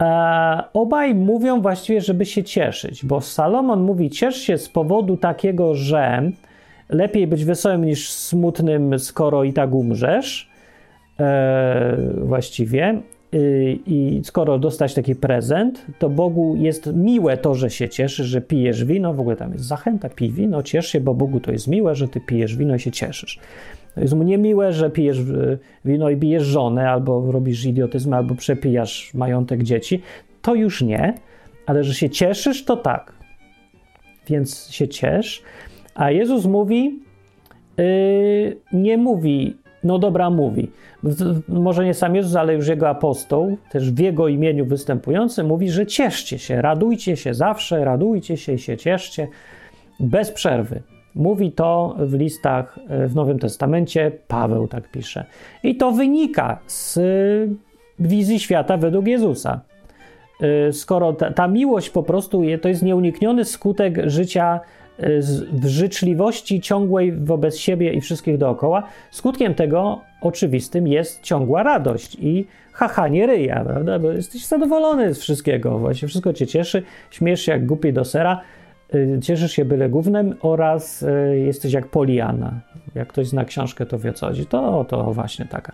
E, 0.00 0.62
obaj 0.72 1.14
mówią 1.14 1.60
właściwie, 1.60 2.00
żeby 2.00 2.26
się 2.26 2.44
cieszyć, 2.44 3.04
bo 3.04 3.20
Salomon 3.20 3.82
mówi: 3.82 4.10
ciesz 4.10 4.36
się 4.36 4.58
z 4.58 4.68
powodu 4.68 5.16
takiego, 5.16 5.74
że 5.74 6.30
lepiej 6.88 7.26
być 7.26 7.44
wesołym 7.44 7.84
niż 7.84 8.10
smutnym, 8.10 8.98
skoro 8.98 9.44
i 9.44 9.52
tak 9.52 9.74
umrzesz. 9.74 10.50
E, 11.20 11.96
właściwie. 12.24 13.02
I, 13.34 13.80
I 13.86 14.24
skoro 14.24 14.58
dostać 14.58 14.94
taki 14.94 15.14
prezent, 15.14 15.86
to 15.98 16.08
Bogu 16.08 16.56
jest 16.56 16.90
miłe 16.94 17.36
to, 17.36 17.54
że 17.54 17.70
się 17.70 17.88
cieszysz, 17.88 18.26
że 18.26 18.40
pijesz 18.40 18.84
wino. 18.84 19.14
W 19.14 19.20
ogóle 19.20 19.36
tam 19.36 19.52
jest 19.52 19.64
zachęta: 19.64 20.08
pij 20.08 20.30
wino, 20.30 20.62
ciesz 20.62 20.86
się, 20.86 21.00
bo 21.00 21.14
Bogu 21.14 21.40
to 21.40 21.52
jest 21.52 21.68
miłe, 21.68 21.94
że 21.94 22.08
ty 22.08 22.20
pijesz 22.20 22.56
wino 22.56 22.74
i 22.74 22.80
się 22.80 22.90
cieszysz. 22.90 23.38
Jest 23.96 24.14
mu 24.14 24.22
niemiłe, 24.22 24.72
że 24.72 24.90
pijesz 24.90 25.18
wino 25.84 26.10
i 26.10 26.16
bijesz 26.16 26.42
żonę, 26.42 26.90
albo 26.90 27.32
robisz 27.32 27.64
idiotyzm, 27.64 28.14
albo 28.14 28.34
przepijasz 28.34 29.14
majątek 29.14 29.62
dzieci. 29.62 30.02
To 30.42 30.54
już 30.54 30.82
nie, 30.82 31.14
ale 31.66 31.84
że 31.84 31.94
się 31.94 32.10
cieszysz, 32.10 32.64
to 32.64 32.76
tak. 32.76 33.12
Więc 34.26 34.70
się 34.70 34.88
ciesz. 34.88 35.42
A 35.94 36.10
Jezus 36.10 36.46
mówi, 36.46 37.00
yy, 37.78 38.56
nie 38.72 38.98
mówi, 38.98 39.56
no 39.84 39.98
dobra, 39.98 40.30
mówi. 40.30 40.70
Może 41.48 41.84
nie 41.84 41.94
sam 41.94 42.16
Jezus, 42.16 42.36
ale 42.36 42.54
już 42.54 42.68
jego 42.68 42.88
apostoł, 42.88 43.56
też 43.70 43.90
w 43.90 43.98
jego 43.98 44.28
imieniu 44.28 44.66
występujący, 44.66 45.44
mówi, 45.44 45.70
że 45.70 45.86
cieszcie 45.86 46.38
się, 46.38 46.62
radujcie 46.62 47.16
się 47.16 47.34
zawsze, 47.34 47.84
radujcie 47.84 48.36
się 48.36 48.52
i 48.52 48.58
się 48.58 48.76
cieszcie 48.76 49.28
bez 50.00 50.30
przerwy. 50.30 50.82
Mówi 51.14 51.52
to 51.52 51.96
w 51.98 52.14
listach 52.14 52.78
w 53.08 53.14
Nowym 53.14 53.38
Testamencie, 53.38 54.12
Paweł 54.28 54.68
tak 54.68 54.90
pisze. 54.90 55.24
I 55.62 55.76
to 55.76 55.92
wynika 55.92 56.58
z 56.66 56.98
wizji 57.98 58.40
świata 58.40 58.76
według 58.76 59.06
Jezusa. 59.06 59.60
Skoro 60.72 61.12
ta, 61.12 61.32
ta 61.32 61.48
miłość 61.48 61.90
po 61.90 62.02
prostu 62.02 62.42
je, 62.42 62.58
to 62.58 62.68
jest 62.68 62.82
nieunikniony 62.82 63.44
skutek 63.44 63.98
życia 64.06 64.60
w 65.52 65.66
życzliwości 65.66 66.60
ciągłej 66.60 67.12
wobec 67.12 67.56
siebie 67.56 67.92
i 67.92 68.00
wszystkich 68.00 68.38
dookoła, 68.38 68.82
skutkiem 69.10 69.54
tego 69.54 70.00
oczywistym 70.20 70.88
jest 70.88 71.22
ciągła 71.22 71.62
radość 71.62 72.16
i 72.20 72.46
hachanie 72.72 73.26
ryja, 73.26 73.64
prawda? 73.64 73.98
Bo 73.98 74.12
jesteś 74.12 74.46
zadowolony 74.46 75.14
z 75.14 75.18
wszystkiego, 75.18 75.78
właśnie 75.78 76.08
wszystko 76.08 76.32
cię 76.32 76.46
cieszy, 76.46 76.82
śmiesz 77.10 77.40
się 77.40 77.52
jak 77.52 77.66
głupi 77.66 77.92
do 77.92 78.04
sera, 78.04 78.40
cieszysz 79.22 79.52
się 79.52 79.64
byle 79.64 79.88
głównym 79.88 80.34
oraz 80.40 81.02
y, 81.02 81.38
jesteś 81.46 81.72
jak 81.72 81.88
Poliana. 81.88 82.60
Jak 82.94 83.08
ktoś 83.08 83.26
zna 83.26 83.44
książkę, 83.44 83.86
to 83.86 83.98
wie 83.98 84.12
co 84.12 84.26
chodzi. 84.26 84.46
To, 84.46 84.84
to 84.84 85.12
właśnie 85.12 85.44
taka. 85.44 85.72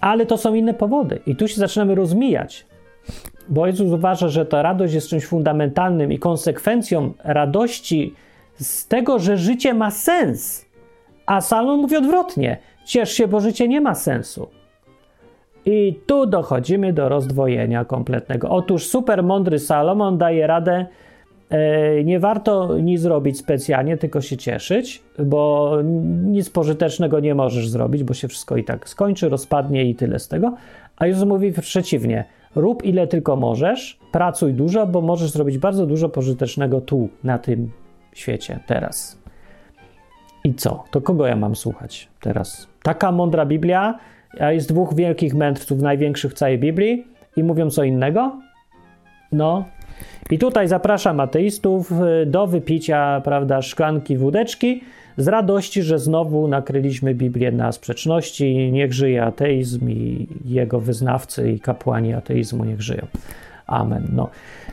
Ale 0.00 0.26
to 0.26 0.36
są 0.36 0.54
inne 0.54 0.74
powody. 0.74 1.20
I 1.26 1.36
tu 1.36 1.48
się 1.48 1.56
zaczynamy 1.56 1.94
rozmijać. 1.94 2.66
Bo 3.48 3.66
Jezus 3.66 3.92
uważa, 3.92 4.28
że 4.28 4.46
ta 4.46 4.62
radość 4.62 4.94
jest 4.94 5.08
czymś 5.08 5.26
fundamentalnym 5.26 6.12
i 6.12 6.18
konsekwencją 6.18 7.12
radości 7.24 8.14
z 8.54 8.88
tego, 8.88 9.18
że 9.18 9.36
życie 9.36 9.74
ma 9.74 9.90
sens. 9.90 10.66
A 11.26 11.40
Salomon 11.40 11.80
mówi 11.80 11.96
odwrotnie. 11.96 12.58
Ciesz 12.84 13.12
się, 13.12 13.28
bo 13.28 13.40
życie 13.40 13.68
nie 13.68 13.80
ma 13.80 13.94
sensu. 13.94 14.48
I 15.66 16.00
tu 16.06 16.26
dochodzimy 16.26 16.92
do 16.92 17.08
rozdwojenia 17.08 17.84
kompletnego. 17.84 18.48
Otóż 18.48 18.86
super 18.86 19.22
mądry 19.22 19.58
Salomon 19.58 20.18
daje 20.18 20.46
radę 20.46 20.86
nie 22.04 22.20
warto 22.20 22.78
nic 22.78 23.00
zrobić 23.00 23.38
specjalnie, 23.38 23.96
tylko 23.96 24.20
się 24.20 24.36
cieszyć, 24.36 25.02
bo 25.18 25.76
nic 26.24 26.50
pożytecznego 26.50 27.20
nie 27.20 27.34
możesz 27.34 27.68
zrobić, 27.68 28.04
bo 28.04 28.14
się 28.14 28.28
wszystko 28.28 28.56
i 28.56 28.64
tak 28.64 28.88
skończy, 28.88 29.28
rozpadnie 29.28 29.84
i 29.84 29.94
tyle 29.94 30.18
z 30.18 30.28
tego. 30.28 30.54
A 30.96 31.06
Jezus 31.06 31.28
mówi 31.28 31.52
przeciwnie: 31.52 32.24
rób 32.54 32.84
ile 32.84 33.06
tylko 33.06 33.36
możesz, 33.36 33.98
pracuj 34.12 34.54
dużo, 34.54 34.86
bo 34.86 35.00
możesz 35.00 35.30
zrobić 35.30 35.58
bardzo 35.58 35.86
dużo 35.86 36.08
pożytecznego 36.08 36.80
tu, 36.80 37.08
na 37.24 37.38
tym 37.38 37.70
świecie, 38.12 38.58
teraz. 38.66 39.18
I 40.44 40.54
co? 40.54 40.84
To 40.90 41.00
kogo 41.00 41.26
ja 41.26 41.36
mam 41.36 41.56
słuchać 41.56 42.08
teraz? 42.20 42.68
Taka 42.82 43.12
mądra 43.12 43.46
Biblia, 43.46 43.98
a 44.40 44.52
jest 44.52 44.68
dwóch 44.68 44.94
wielkich 44.94 45.34
mędrców, 45.34 45.82
największych 45.82 46.32
w 46.32 46.34
całej 46.34 46.58
Biblii, 46.58 47.06
i 47.36 47.42
mówią 47.42 47.70
co 47.70 47.84
innego? 47.84 48.40
No, 49.32 49.64
i 50.30 50.38
tutaj 50.38 50.68
zapraszam 50.68 51.20
ateistów 51.20 51.92
y, 52.22 52.26
do 52.26 52.46
wypicia, 52.46 53.20
prawda, 53.24 53.62
szklanki 53.62 54.16
wódeczki 54.16 54.80
z 55.16 55.28
radości, 55.28 55.82
że 55.82 55.98
znowu 55.98 56.48
nakryliśmy 56.48 57.14
Biblię 57.14 57.52
na 57.52 57.72
sprzeczności. 57.72 58.72
Niech 58.72 58.92
żyje 58.92 59.24
ateizm 59.24 59.90
i 59.90 60.26
jego 60.44 60.80
wyznawcy 60.80 61.52
i 61.52 61.60
kapłani 61.60 62.14
ateizmu 62.14 62.64
niech 62.64 62.82
żyją. 62.82 63.06
Amen. 63.66 64.08
No. 64.12 64.30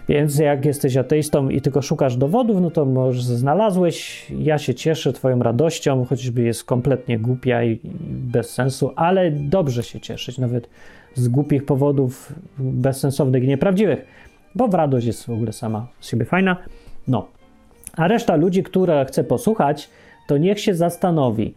Więc 0.09 0.39
jak 0.39 0.65
jesteś 0.65 0.97
ateistą 0.97 1.49
i 1.49 1.61
tylko 1.61 1.81
szukasz 1.81 2.17
dowodów, 2.17 2.61
no 2.61 2.71
to 2.71 2.85
może 2.85 3.21
znalazłeś. 3.21 4.25
Ja 4.39 4.57
się 4.57 4.75
cieszę 4.75 5.13
Twoją 5.13 5.39
radością, 5.39 6.05
choćby 6.05 6.41
jest 6.41 6.63
kompletnie 6.63 7.19
głupia 7.19 7.63
i 7.63 7.79
bez 8.09 8.49
sensu, 8.49 8.91
ale 8.95 9.31
dobrze 9.31 9.83
się 9.83 9.99
cieszyć, 9.99 10.37
nawet 10.37 10.69
z 11.15 11.27
głupich 11.27 11.65
powodów 11.65 12.33
bezsensownych 12.59 13.43
i 13.43 13.47
nieprawdziwych 13.47 14.05
bo 14.57 14.67
w 14.67 14.73
radość 14.73 15.07
jest 15.07 15.25
w 15.25 15.29
ogóle 15.29 15.53
sama 15.53 15.87
z 15.99 16.09
siebie 16.09 16.25
fajna. 16.25 16.57
No. 17.07 17.27
A 17.97 18.07
reszta 18.07 18.35
ludzi, 18.35 18.63
która 18.63 19.05
chce 19.05 19.23
posłuchać, 19.23 19.89
to 20.27 20.37
niech 20.37 20.59
się 20.59 20.73
zastanowi, 20.75 21.53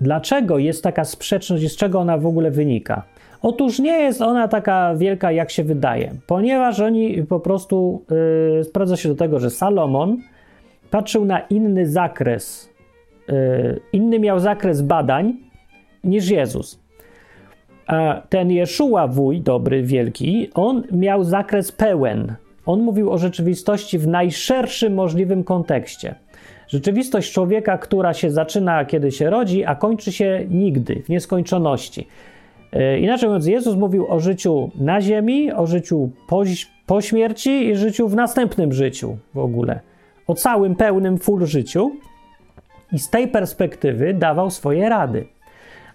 dlaczego 0.00 0.58
jest 0.58 0.82
taka 0.82 1.04
sprzeczność 1.04 1.64
i 1.64 1.68
z 1.68 1.76
czego 1.76 2.00
ona 2.00 2.18
w 2.18 2.26
ogóle 2.26 2.50
wynika. 2.50 3.02
Otóż 3.42 3.78
nie 3.78 3.98
jest 3.98 4.22
ona 4.22 4.48
taka 4.48 4.94
wielka, 4.94 5.32
jak 5.32 5.50
się 5.50 5.64
wydaje, 5.64 6.14
ponieważ 6.26 6.80
oni 6.80 7.22
po 7.22 7.40
prostu 7.40 8.04
yy, 8.56 8.64
sprawdza 8.64 8.96
się 8.96 9.08
do 9.08 9.14
tego, 9.14 9.40
że 9.40 9.50
Salomon 9.50 10.18
patrzył 10.90 11.24
na 11.24 11.40
inny 11.40 11.86
zakres, 11.86 12.70
yy, 13.28 13.80
inny 13.92 14.18
miał 14.18 14.40
zakres 14.40 14.82
badań 14.82 15.36
niż 16.04 16.28
Jezus. 16.28 16.84
A 17.86 18.22
ten 18.28 18.50
Jeszua, 18.50 19.08
wuj 19.08 19.40
dobry, 19.40 19.82
wielki, 19.82 20.50
on 20.54 20.82
miał 20.92 21.24
zakres 21.24 21.72
pełen. 21.72 22.34
On 22.66 22.82
mówił 22.82 23.10
o 23.10 23.18
rzeczywistości 23.18 23.98
w 23.98 24.06
najszerszym 24.06 24.94
możliwym 24.94 25.44
kontekście. 25.44 26.14
Rzeczywistość 26.68 27.32
człowieka, 27.32 27.78
która 27.78 28.14
się 28.14 28.30
zaczyna, 28.30 28.84
kiedy 28.84 29.12
się 29.12 29.30
rodzi, 29.30 29.64
a 29.64 29.74
kończy 29.74 30.12
się 30.12 30.46
nigdy, 30.50 31.02
w 31.04 31.08
nieskończoności. 31.08 32.08
E, 32.72 32.98
inaczej 32.98 33.28
mówiąc, 33.28 33.46
Jezus 33.46 33.76
mówił 33.76 34.06
o 34.12 34.20
życiu 34.20 34.70
na 34.74 35.00
ziemi, 35.00 35.52
o 35.52 35.66
życiu 35.66 36.10
po, 36.28 36.42
po 36.86 37.00
śmierci 37.00 37.68
i 37.68 37.76
życiu 37.76 38.08
w 38.08 38.14
następnym 38.14 38.72
życiu 38.72 39.16
w 39.34 39.38
ogóle. 39.38 39.80
O 40.26 40.34
całym, 40.34 40.74
pełnym, 40.76 41.18
full 41.18 41.46
życiu. 41.46 41.90
I 42.92 42.98
z 42.98 43.10
tej 43.10 43.28
perspektywy 43.28 44.14
dawał 44.14 44.50
swoje 44.50 44.88
rady. 44.88 45.26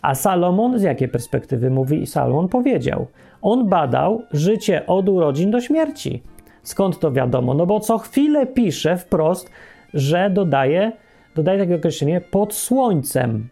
A 0.01 0.15
Salomon 0.15 0.79
z 0.79 0.81
jakiej 0.81 1.07
perspektywy 1.07 1.69
mówi? 1.69 2.07
Salomon 2.07 2.47
powiedział: 2.47 3.07
On 3.41 3.69
badał 3.69 4.21
życie 4.31 4.85
od 4.87 5.09
urodzin 5.09 5.51
do 5.51 5.61
śmierci. 5.61 6.21
Skąd 6.69 6.99
to 6.99 7.11
wiadomo? 7.11 7.53
No 7.53 7.65
bo 7.65 7.79
co 7.79 7.97
chwilę 7.97 8.47
pisze 8.47 8.97
wprost, 8.97 9.51
że 9.93 10.29
dodaje, 10.29 10.91
dodaje 11.35 11.59
takie 11.59 11.75
określenie 11.75 12.21
pod 12.21 12.53
słońcem. 12.53 13.49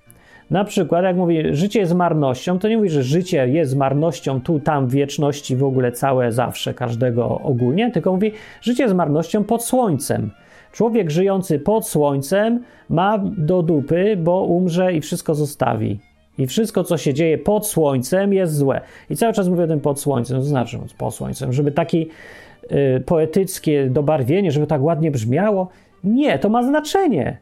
Na 0.52 0.64
przykład, 0.64 1.04
jak 1.04 1.16
mówi, 1.16 1.44
życie 1.52 1.80
jest 1.80 1.94
marnością, 1.94 2.60
to 2.60 2.68
nie 2.68 2.78
mówi, 2.78 2.90
że 2.90 3.04
życie 3.04 3.48
jest 3.48 3.76
marnością 3.76 4.42
tu, 4.42 4.60
tam, 4.60 4.88
wieczności, 4.88 5.56
w 5.56 5.64
ogóle 5.64 5.92
całe, 5.92 6.32
zawsze, 6.32 6.74
każdego 6.74 7.40
ogólnie, 7.40 7.92
tylko 7.92 8.12
mówi, 8.12 8.32
życie 8.62 8.84
jest 8.84 8.96
marnością 8.96 9.44
pod 9.44 9.64
słońcem. 9.64 10.32
Człowiek 10.72 11.10
żyjący 11.10 11.60
pod 11.60 11.88
słońcem 11.88 12.64
ma 12.90 13.18
do 13.38 13.64
dupy, 13.64 14.18
bo 14.18 14.44
umrze 14.44 14.94
i 14.94 15.02
wszystko 15.02 15.36
zostawi. 15.36 16.00
I 16.38 16.48
wszystko, 16.48 16.84
co 16.84 16.98
się 16.98 17.14
dzieje 17.14 17.38
pod 17.38 17.68
słońcem, 17.68 18.34
jest 18.34 18.56
złe. 18.56 18.82
I 19.10 19.16
cały 19.16 19.34
czas 19.34 19.50
mówię 19.50 19.64
o 19.64 19.68
tym 19.68 19.80
pod 19.80 20.00
słońcem, 20.00 20.38
to 20.38 20.44
znaczy 20.44 20.80
pod 20.98 21.16
słońcem, 21.16 21.54
żeby 21.54 21.72
taki 21.72 22.10
poetyckie 23.06 23.90
dobarwienie, 23.90 24.52
żeby 24.52 24.68
tak 24.68 24.84
ładnie 24.84 25.12
brzmiało. 25.12 25.70
Nie, 26.04 26.40
to 26.40 26.50
ma 26.50 26.64
znaczenie. 26.64 27.38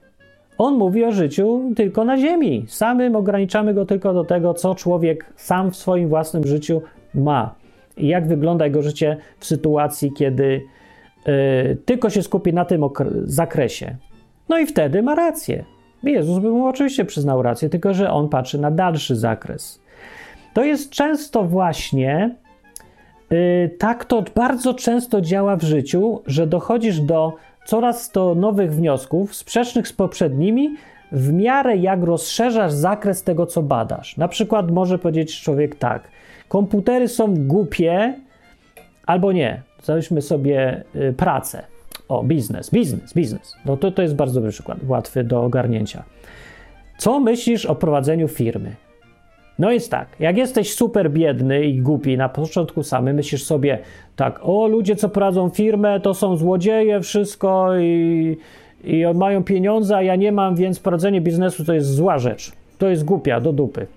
On 0.58 0.78
mówi 0.78 1.04
o 1.04 1.12
życiu 1.12 1.62
tylko 1.76 2.06
na 2.06 2.18
ziemi. 2.18 2.66
Samym 2.68 3.16
ograniczamy 3.16 3.74
go 3.74 3.86
tylko 3.86 4.14
do 4.14 4.24
tego, 4.24 4.54
co 4.54 4.76
człowiek 4.76 5.34
sam 5.36 5.72
w 5.72 5.76
swoim 5.76 6.10
własnym 6.10 6.48
życiu 6.48 6.82
ma. 7.14 7.56
I 7.98 8.08
jak 8.08 8.28
wygląda 8.28 8.66
jego 8.66 8.82
życie 8.82 9.18
w 9.40 9.46
sytuacji, 9.46 10.12
kiedy 10.18 10.62
y, 11.28 11.78
tylko 11.86 12.10
się 12.10 12.24
skupi 12.24 12.54
na 12.54 12.66
tym 12.66 12.84
zakresie. 13.24 13.96
No 14.50 14.60
i 14.60 14.66
wtedy 14.66 15.04
ma 15.04 15.16
rację. 15.16 15.66
Jezus 16.04 16.40
by 16.40 16.50
mu 16.50 16.68
oczywiście 16.68 17.06
przyznał 17.06 17.42
rację, 17.42 17.70
tylko 17.70 17.94
że 17.94 18.12
on 18.12 18.30
patrzy 18.30 18.62
na 18.62 18.72
dalszy 18.72 19.16
zakres. 19.16 19.82
To 20.54 20.64
jest 20.64 20.90
często 20.90 21.44
właśnie 21.44 22.36
tak 23.78 24.06
to 24.06 24.24
bardzo 24.36 24.74
często 24.74 25.22
działa 25.22 25.56
w 25.56 25.64
życiu, 25.64 26.22
że 26.28 26.48
dochodzisz 26.48 27.00
do 27.00 27.34
coraz 27.66 28.12
to 28.12 28.36
nowych 28.36 28.74
wniosków, 28.74 29.36
sprzecznych 29.36 29.88
z 29.88 29.94
poprzednimi, 29.94 30.76
w 31.12 31.34
miarę 31.34 31.78
jak 31.78 32.04
rozszerzasz 32.04 32.72
zakres 32.72 33.24
tego, 33.24 33.46
co 33.46 33.62
badasz. 33.62 34.18
Na 34.18 34.28
przykład 34.28 34.72
może 34.72 35.00
powiedzieć 35.00 35.42
człowiek 35.42 35.76
tak: 35.76 36.08
komputery 36.48 37.08
są 37.08 37.34
głupie, 37.48 38.14
albo 39.06 39.32
nie. 39.32 39.62
Załóżmy 39.84 40.22
sobie 40.22 40.84
y, 40.96 41.14
pracę. 41.14 41.64
O, 42.10 42.24
biznes, 42.24 42.70
biznes, 42.70 43.14
biznes. 43.14 43.56
No 43.66 43.78
to, 43.78 43.92
to 43.92 44.02
jest 44.02 44.16
bardzo 44.16 44.34
dobry 44.34 44.52
przykład, 44.52 44.78
łatwy 44.88 45.24
do 45.24 45.44
ogarnięcia. 45.44 46.04
Co 46.98 47.20
myślisz 47.20 47.66
o 47.66 47.76
prowadzeniu 47.76 48.28
firmy? 48.28 48.76
No 49.60 49.72
jest 49.72 49.92
tak, 49.92 50.08
jak 50.20 50.38
jesteś 50.38 50.74
super 50.74 51.12
biedny 51.12 51.66
i 51.66 51.82
głupi 51.82 52.18
na 52.18 52.30
początku 52.30 52.84
samy, 52.84 53.14
myślisz 53.14 53.44
sobie 53.44 53.80
tak, 54.16 54.40
o 54.44 54.68
ludzie, 54.68 54.96
co 54.96 55.10
prowadzą 55.10 55.50
firmę, 55.50 56.00
to 56.00 56.14
są 56.14 56.38
złodzieje, 56.38 57.02
wszystko 57.02 57.78
i, 57.78 58.38
i 58.84 59.04
mają 59.14 59.44
pieniądze, 59.44 59.96
a 59.96 60.02
ja 60.02 60.16
nie 60.16 60.32
mam, 60.32 60.56
więc 60.56 60.80
prowadzenie 60.80 61.22
biznesu 61.22 61.66
to 61.66 61.74
jest 61.74 61.90
zła 61.90 62.18
rzecz. 62.18 62.52
To 62.78 62.90
jest 62.90 63.06
głupia, 63.06 63.40
do 63.40 63.54
dupy. 63.54 63.88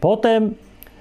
Potem 0.00 0.54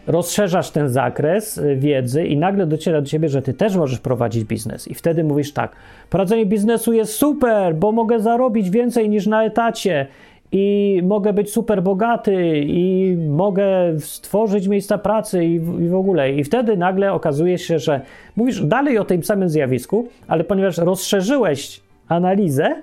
rozszerzasz 0.07 0.69
ten 0.69 0.89
zakres 0.89 1.57
y, 1.57 1.75
wiedzy 1.75 2.25
i 2.25 2.37
nagle 2.37 2.65
dociera 2.67 3.01
do 3.01 3.07
ciebie, 3.07 3.29
że 3.29 3.41
ty 3.41 3.53
też 3.53 3.75
możesz 3.75 3.99
prowadzić 3.99 4.43
biznes. 4.43 4.87
I 4.87 4.93
wtedy 4.93 5.23
mówisz 5.23 5.53
tak: 5.53 5.75
prowadzenie 6.09 6.45
biznesu 6.45 6.93
jest 6.93 7.13
super, 7.13 7.75
bo 7.75 7.91
mogę 7.91 8.19
zarobić 8.19 8.69
więcej 8.69 9.09
niż 9.09 9.27
na 9.27 9.43
etacie 9.43 10.07
i 10.55 11.01
mogę 11.03 11.33
być 11.33 11.51
super 11.51 11.83
bogaty 11.83 12.63
i 12.65 13.15
mogę 13.29 13.65
stworzyć 13.99 14.67
miejsca 14.67 14.97
pracy 14.97 15.45
i 15.45 15.59
w, 15.59 15.81
i 15.81 15.87
w, 15.87 15.95
ogóle. 15.95 16.31
I 16.31 16.43
wtedy 16.43 16.77
nagle 16.77 17.13
okazuje 17.13 17.57
się, 17.57 17.79
że 17.79 18.01
mówisz 18.35 18.65
dalej 18.65 18.97
o 18.97 19.05
tym 19.05 19.23
samym 19.23 19.49
zjawisku, 19.49 20.07
ale 20.27 20.43
ponieważ 20.43 20.77
rozszerzyłeś 20.77 21.81
analizę 22.07 22.75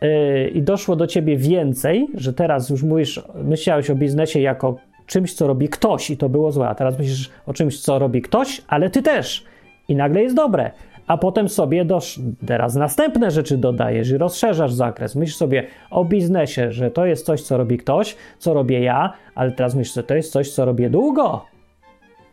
yy, 0.00 0.48
i 0.48 0.62
doszło 0.62 0.96
do 0.96 1.06
ciebie 1.06 1.36
więcej, 1.36 2.08
że 2.14 2.32
teraz 2.32 2.70
już 2.70 2.82
mówisz, 2.82 3.22
myślałeś 3.44 3.90
o 3.90 3.94
biznesie 3.94 4.40
jako 4.40 4.76
czymś, 5.06 5.34
co 5.34 5.46
robi 5.46 5.68
ktoś 5.68 6.10
i 6.10 6.16
to 6.16 6.28
było 6.28 6.52
złe, 6.52 6.68
a 6.68 6.74
teraz 6.74 6.98
myślisz 6.98 7.30
o 7.46 7.54
czymś, 7.54 7.80
co 7.80 7.98
robi 7.98 8.22
ktoś, 8.22 8.62
ale 8.68 8.90
ty 8.90 9.02
też. 9.02 9.44
I 9.88 9.96
nagle 9.96 10.22
jest 10.22 10.36
dobre 10.36 10.70
a 11.06 11.16
potem 11.16 11.48
sobie 11.48 11.84
dosz, 11.84 12.20
teraz 12.46 12.74
następne 12.74 13.30
rzeczy 13.30 13.58
dodajesz 13.58 14.10
i 14.10 14.18
rozszerzasz 14.18 14.72
zakres. 14.72 15.16
Myślisz 15.16 15.36
sobie 15.36 15.66
o 15.90 16.04
biznesie, 16.04 16.72
że 16.72 16.90
to 16.90 17.06
jest 17.06 17.26
coś, 17.26 17.42
co 17.42 17.56
robi 17.56 17.78
ktoś, 17.78 18.16
co 18.38 18.54
robię 18.54 18.80
ja, 18.80 19.12
ale 19.34 19.52
teraz 19.52 19.74
myślisz, 19.74 19.94
że 19.94 20.02
to 20.02 20.14
jest 20.14 20.32
coś, 20.32 20.50
co 20.50 20.64
robię 20.64 20.90
długo. 20.90 21.44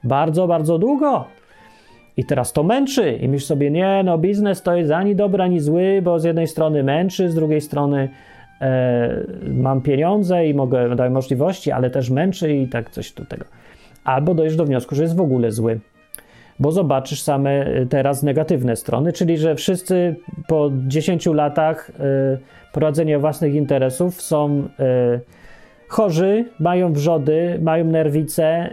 Bardzo, 0.03 0.47
bardzo 0.47 0.77
długo. 0.77 1.25
I 2.17 2.25
teraz 2.25 2.53
to 2.53 2.63
męczy. 2.63 3.11
I 3.11 3.27
myślisz 3.27 3.45
sobie, 3.45 3.71
nie, 3.71 4.01
no 4.05 4.17
biznes 4.17 4.61
to 4.61 4.75
jest 4.75 4.91
ani 4.91 5.15
dobry, 5.15 5.43
ani 5.43 5.59
zły, 5.59 6.01
bo 6.03 6.19
z 6.19 6.23
jednej 6.23 6.47
strony 6.47 6.83
męczy, 6.83 7.29
z 7.29 7.35
drugiej 7.35 7.61
strony 7.61 8.09
e, 8.61 9.25
mam 9.47 9.81
pieniądze 9.81 10.47
i 10.47 10.53
mogę, 10.53 10.95
daję 10.95 11.09
możliwości, 11.09 11.71
ale 11.71 11.89
też 11.89 12.09
męczy 12.09 12.53
i 12.53 12.67
tak 12.67 12.89
coś 12.89 13.11
do 13.11 13.25
tego. 13.25 13.45
Albo 14.03 14.35
dojdziesz 14.35 14.57
do 14.57 14.65
wniosku, 14.65 14.95
że 14.95 15.03
jest 15.03 15.15
w 15.15 15.21
ogóle 15.21 15.51
zły 15.51 15.79
bo 16.59 16.71
zobaczysz 16.71 17.21
same 17.21 17.67
y, 17.67 17.87
teraz 17.89 18.23
negatywne 18.23 18.75
strony, 18.75 19.13
czyli 19.13 19.37
że 19.37 19.55
wszyscy 19.55 20.15
po 20.47 20.71
10 20.87 21.25
latach 21.25 21.89
y, 21.89 21.93
prowadzenia 22.73 23.19
własnych 23.19 23.53
interesów 23.53 24.21
są 24.21 24.67
y, 24.79 25.19
chorzy, 25.87 26.45
mają 26.59 26.93
wrzody, 26.93 27.59
mają 27.61 27.85
nerwice, 27.85 28.69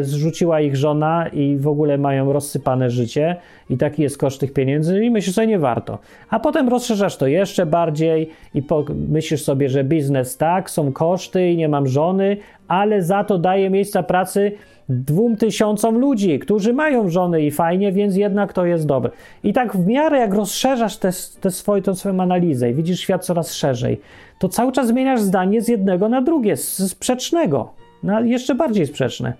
zrzuciła 0.00 0.60
ich 0.60 0.76
żona 0.76 1.28
i 1.28 1.56
w 1.56 1.68
ogóle 1.68 1.98
mają 1.98 2.32
rozsypane 2.32 2.90
życie 2.90 3.36
i 3.70 3.76
taki 3.76 4.02
jest 4.02 4.18
koszt 4.18 4.40
tych 4.40 4.52
pieniędzy 4.52 5.04
i 5.04 5.10
myślisz 5.10 5.34
sobie, 5.34 5.46
nie 5.46 5.58
warto. 5.58 5.98
A 6.30 6.40
potem 6.40 6.68
rozszerzasz 6.68 7.16
to 7.16 7.26
jeszcze 7.26 7.66
bardziej 7.66 8.30
i 8.54 8.62
myślisz 9.08 9.42
sobie, 9.42 9.68
że 9.68 9.84
biznes 9.84 10.36
tak, 10.36 10.70
są 10.70 10.92
koszty 10.92 11.50
i 11.50 11.56
nie 11.56 11.68
mam 11.68 11.86
żony, 11.86 12.36
ale 12.68 13.02
za 13.02 13.24
to 13.24 13.38
daje 13.38 13.70
miejsca 13.70 14.02
pracy 14.02 14.52
dwóm 14.90 15.36
tysiącom 15.36 15.98
ludzi, 15.98 16.38
którzy 16.38 16.72
mają 16.72 17.08
żony 17.08 17.42
i 17.42 17.50
fajnie, 17.50 17.92
więc 17.92 18.16
jednak 18.16 18.52
to 18.52 18.66
jest 18.66 18.86
dobre. 18.86 19.10
I 19.44 19.52
tak 19.52 19.76
w 19.76 19.86
miarę 19.86 20.18
jak 20.18 20.34
rozszerzasz 20.34 20.96
te, 20.96 21.10
tą 21.84 21.94
swoją 21.94 22.20
analizę 22.20 22.70
i 22.70 22.74
widzisz 22.74 23.00
świat 23.00 23.24
coraz 23.24 23.54
szerzej, 23.54 24.00
to 24.38 24.48
cały 24.48 24.72
czas 24.72 24.86
zmieniasz 24.86 25.20
zdanie 25.20 25.62
z 25.62 25.68
jednego 25.68 26.08
na 26.08 26.22
drugie, 26.22 26.56
z 26.56 26.90
sprzecznego, 26.90 27.72
na 28.02 28.20
jeszcze 28.20 28.54
bardziej 28.54 28.86
sprzeczne. 28.86 29.32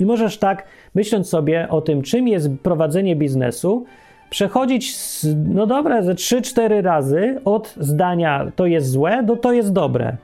I 0.00 0.06
możesz 0.06 0.38
tak, 0.38 0.64
myśląc 0.94 1.28
sobie 1.28 1.68
o 1.68 1.80
tym, 1.80 2.02
czym 2.02 2.28
jest 2.28 2.48
prowadzenie 2.62 3.16
biznesu, 3.16 3.84
przechodzić, 4.30 4.96
z, 4.96 5.26
no 5.48 5.66
dobra, 5.66 6.02
ze 6.02 6.14
3-4 6.14 6.82
razy 6.82 7.40
od 7.44 7.74
zdania 7.80 8.52
to 8.56 8.66
jest 8.66 8.90
złe 8.90 9.22
do 9.22 9.36
to 9.36 9.52
jest 9.52 9.72
dobre. 9.72 10.16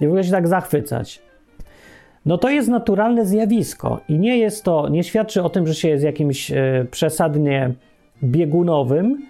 I 0.00 0.04
w 0.04 0.08
ogóle 0.08 0.24
się 0.24 0.30
tak 0.30 0.48
zachwycać 0.48 1.29
no 2.26 2.38
to 2.38 2.50
jest 2.50 2.68
naturalne 2.68 3.26
zjawisko 3.26 4.00
i 4.08 4.18
nie 4.18 4.38
jest 4.38 4.64
to, 4.64 4.88
nie 4.88 5.04
świadczy 5.04 5.42
o 5.42 5.50
tym, 5.50 5.66
że 5.66 5.74
się 5.74 5.88
jest 5.88 6.04
jakimś 6.04 6.52
e, 6.52 6.86
przesadnie 6.90 7.74
biegunowym 8.22 9.22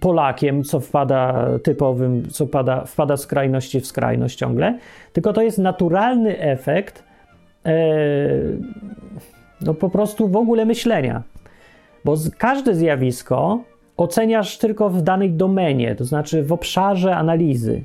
Polakiem, 0.00 0.62
co 0.62 0.80
wpada 0.80 1.48
typowym, 1.62 2.28
co 2.30 2.46
wpada, 2.46 2.84
wpada 2.84 3.16
skrajności 3.16 3.80
w 3.80 3.86
skrajność 3.86 4.38
ciągle, 4.38 4.78
tylko 5.12 5.32
to 5.32 5.42
jest 5.42 5.58
naturalny 5.58 6.38
efekt 6.38 7.04
e, 7.66 7.74
no 9.60 9.74
po 9.74 9.90
prostu 9.90 10.28
w 10.28 10.36
ogóle 10.36 10.64
myślenia. 10.64 11.22
Bo 12.04 12.16
każde 12.38 12.74
zjawisko 12.74 13.64
oceniasz 13.96 14.58
tylko 14.58 14.90
w 14.90 15.02
danej 15.02 15.30
domenie, 15.30 15.94
to 15.94 16.04
znaczy 16.04 16.42
w 16.42 16.52
obszarze 16.52 17.16
analizy. 17.16 17.84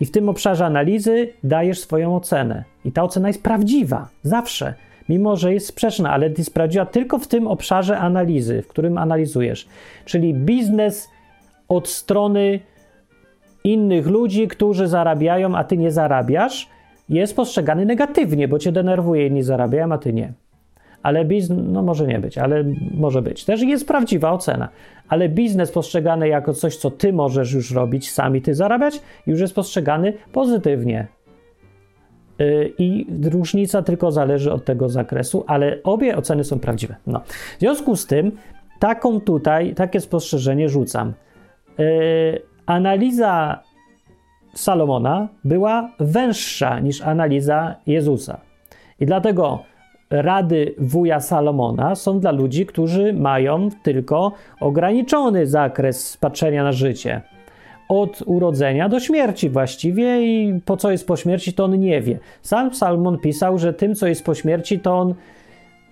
I 0.00 0.04
w 0.04 0.10
tym 0.10 0.28
obszarze 0.28 0.66
analizy 0.66 1.32
dajesz 1.44 1.80
swoją 1.80 2.16
ocenę. 2.16 2.64
I 2.84 2.92
ta 2.92 3.02
ocena 3.02 3.28
jest 3.28 3.42
prawdziwa, 3.42 4.08
zawsze, 4.22 4.74
mimo 5.08 5.36
że 5.36 5.54
jest 5.54 5.66
sprzeczna, 5.66 6.10
ale 6.10 6.28
jest 6.38 6.54
prawdziwa 6.54 6.86
tylko 6.86 7.18
w 7.18 7.26
tym 7.26 7.46
obszarze 7.46 7.98
analizy, 7.98 8.62
w 8.62 8.68
którym 8.68 8.98
analizujesz. 8.98 9.68
Czyli 10.04 10.34
biznes 10.34 11.08
od 11.68 11.88
strony 11.88 12.60
innych 13.64 14.06
ludzi, 14.06 14.48
którzy 14.48 14.88
zarabiają, 14.88 15.56
a 15.56 15.64
ty 15.64 15.76
nie 15.76 15.90
zarabiasz, 15.90 16.68
jest 17.08 17.36
postrzegany 17.36 17.84
negatywnie, 17.84 18.48
bo 18.48 18.58
cię 18.58 18.72
denerwuje, 18.72 19.26
inni 19.26 19.42
zarabiają, 19.42 19.92
a 19.92 19.98
ty 19.98 20.12
nie 20.12 20.32
ale 21.04 21.24
biznes, 21.24 21.58
no 21.62 21.82
może 21.82 22.06
nie 22.06 22.18
być, 22.18 22.38
ale 22.38 22.64
może 22.94 23.22
być. 23.22 23.44
Też 23.44 23.62
jest 23.62 23.88
prawdziwa 23.88 24.32
ocena, 24.32 24.68
ale 25.08 25.28
biznes 25.28 25.72
postrzegany 25.72 26.28
jako 26.28 26.52
coś, 26.52 26.76
co 26.76 26.90
ty 26.90 27.12
możesz 27.12 27.52
już 27.52 27.70
robić, 27.70 28.10
sami 28.10 28.42
ty 28.42 28.54
zarabiać, 28.54 29.00
już 29.26 29.40
jest 29.40 29.54
postrzegany 29.54 30.12
pozytywnie. 30.32 31.06
Y, 32.40 32.72
I 32.78 33.06
różnica 33.24 33.82
tylko 33.82 34.12
zależy 34.12 34.52
od 34.52 34.64
tego 34.64 34.88
zakresu, 34.88 35.44
ale 35.46 35.78
obie 35.82 36.16
oceny 36.16 36.44
są 36.44 36.58
prawdziwe. 36.58 36.96
No. 37.06 37.20
W 37.56 37.60
związku 37.60 37.96
z 37.96 38.06
tym, 38.06 38.32
taką 38.78 39.20
tutaj, 39.20 39.74
takie 39.74 40.00
spostrzeżenie 40.00 40.68
rzucam. 40.68 41.12
Yy, 41.78 41.84
analiza 42.66 43.62
Salomona 44.54 45.28
była 45.44 45.90
węższa 46.00 46.80
niż 46.80 47.02
analiza 47.02 47.74
Jezusa. 47.86 48.40
I 49.00 49.06
dlatego 49.06 49.73
rady 50.22 50.74
wuja 50.78 51.20
Salomona 51.20 51.94
są 51.94 52.20
dla 52.20 52.32
ludzi, 52.32 52.66
którzy 52.66 53.12
mają 53.12 53.68
tylko 53.82 54.32
ograniczony 54.60 55.46
zakres 55.46 56.16
patrzenia 56.16 56.64
na 56.64 56.72
życie. 56.72 57.22
Od 57.88 58.22
urodzenia 58.26 58.88
do 58.88 59.00
śmierci 59.00 59.50
właściwie 59.50 60.22
i 60.22 60.60
po 60.64 60.76
co 60.76 60.90
jest 60.90 61.06
po 61.06 61.16
śmierci, 61.16 61.52
to 61.52 61.64
on 61.64 61.80
nie 61.80 62.00
wie. 62.00 62.18
Sam 62.42 62.74
Salomon 62.74 63.18
pisał, 63.18 63.58
że 63.58 63.72
tym, 63.72 63.94
co 63.94 64.06
jest 64.06 64.24
po 64.24 64.34
śmierci, 64.34 64.80
to 64.80 64.98
on 64.98 65.14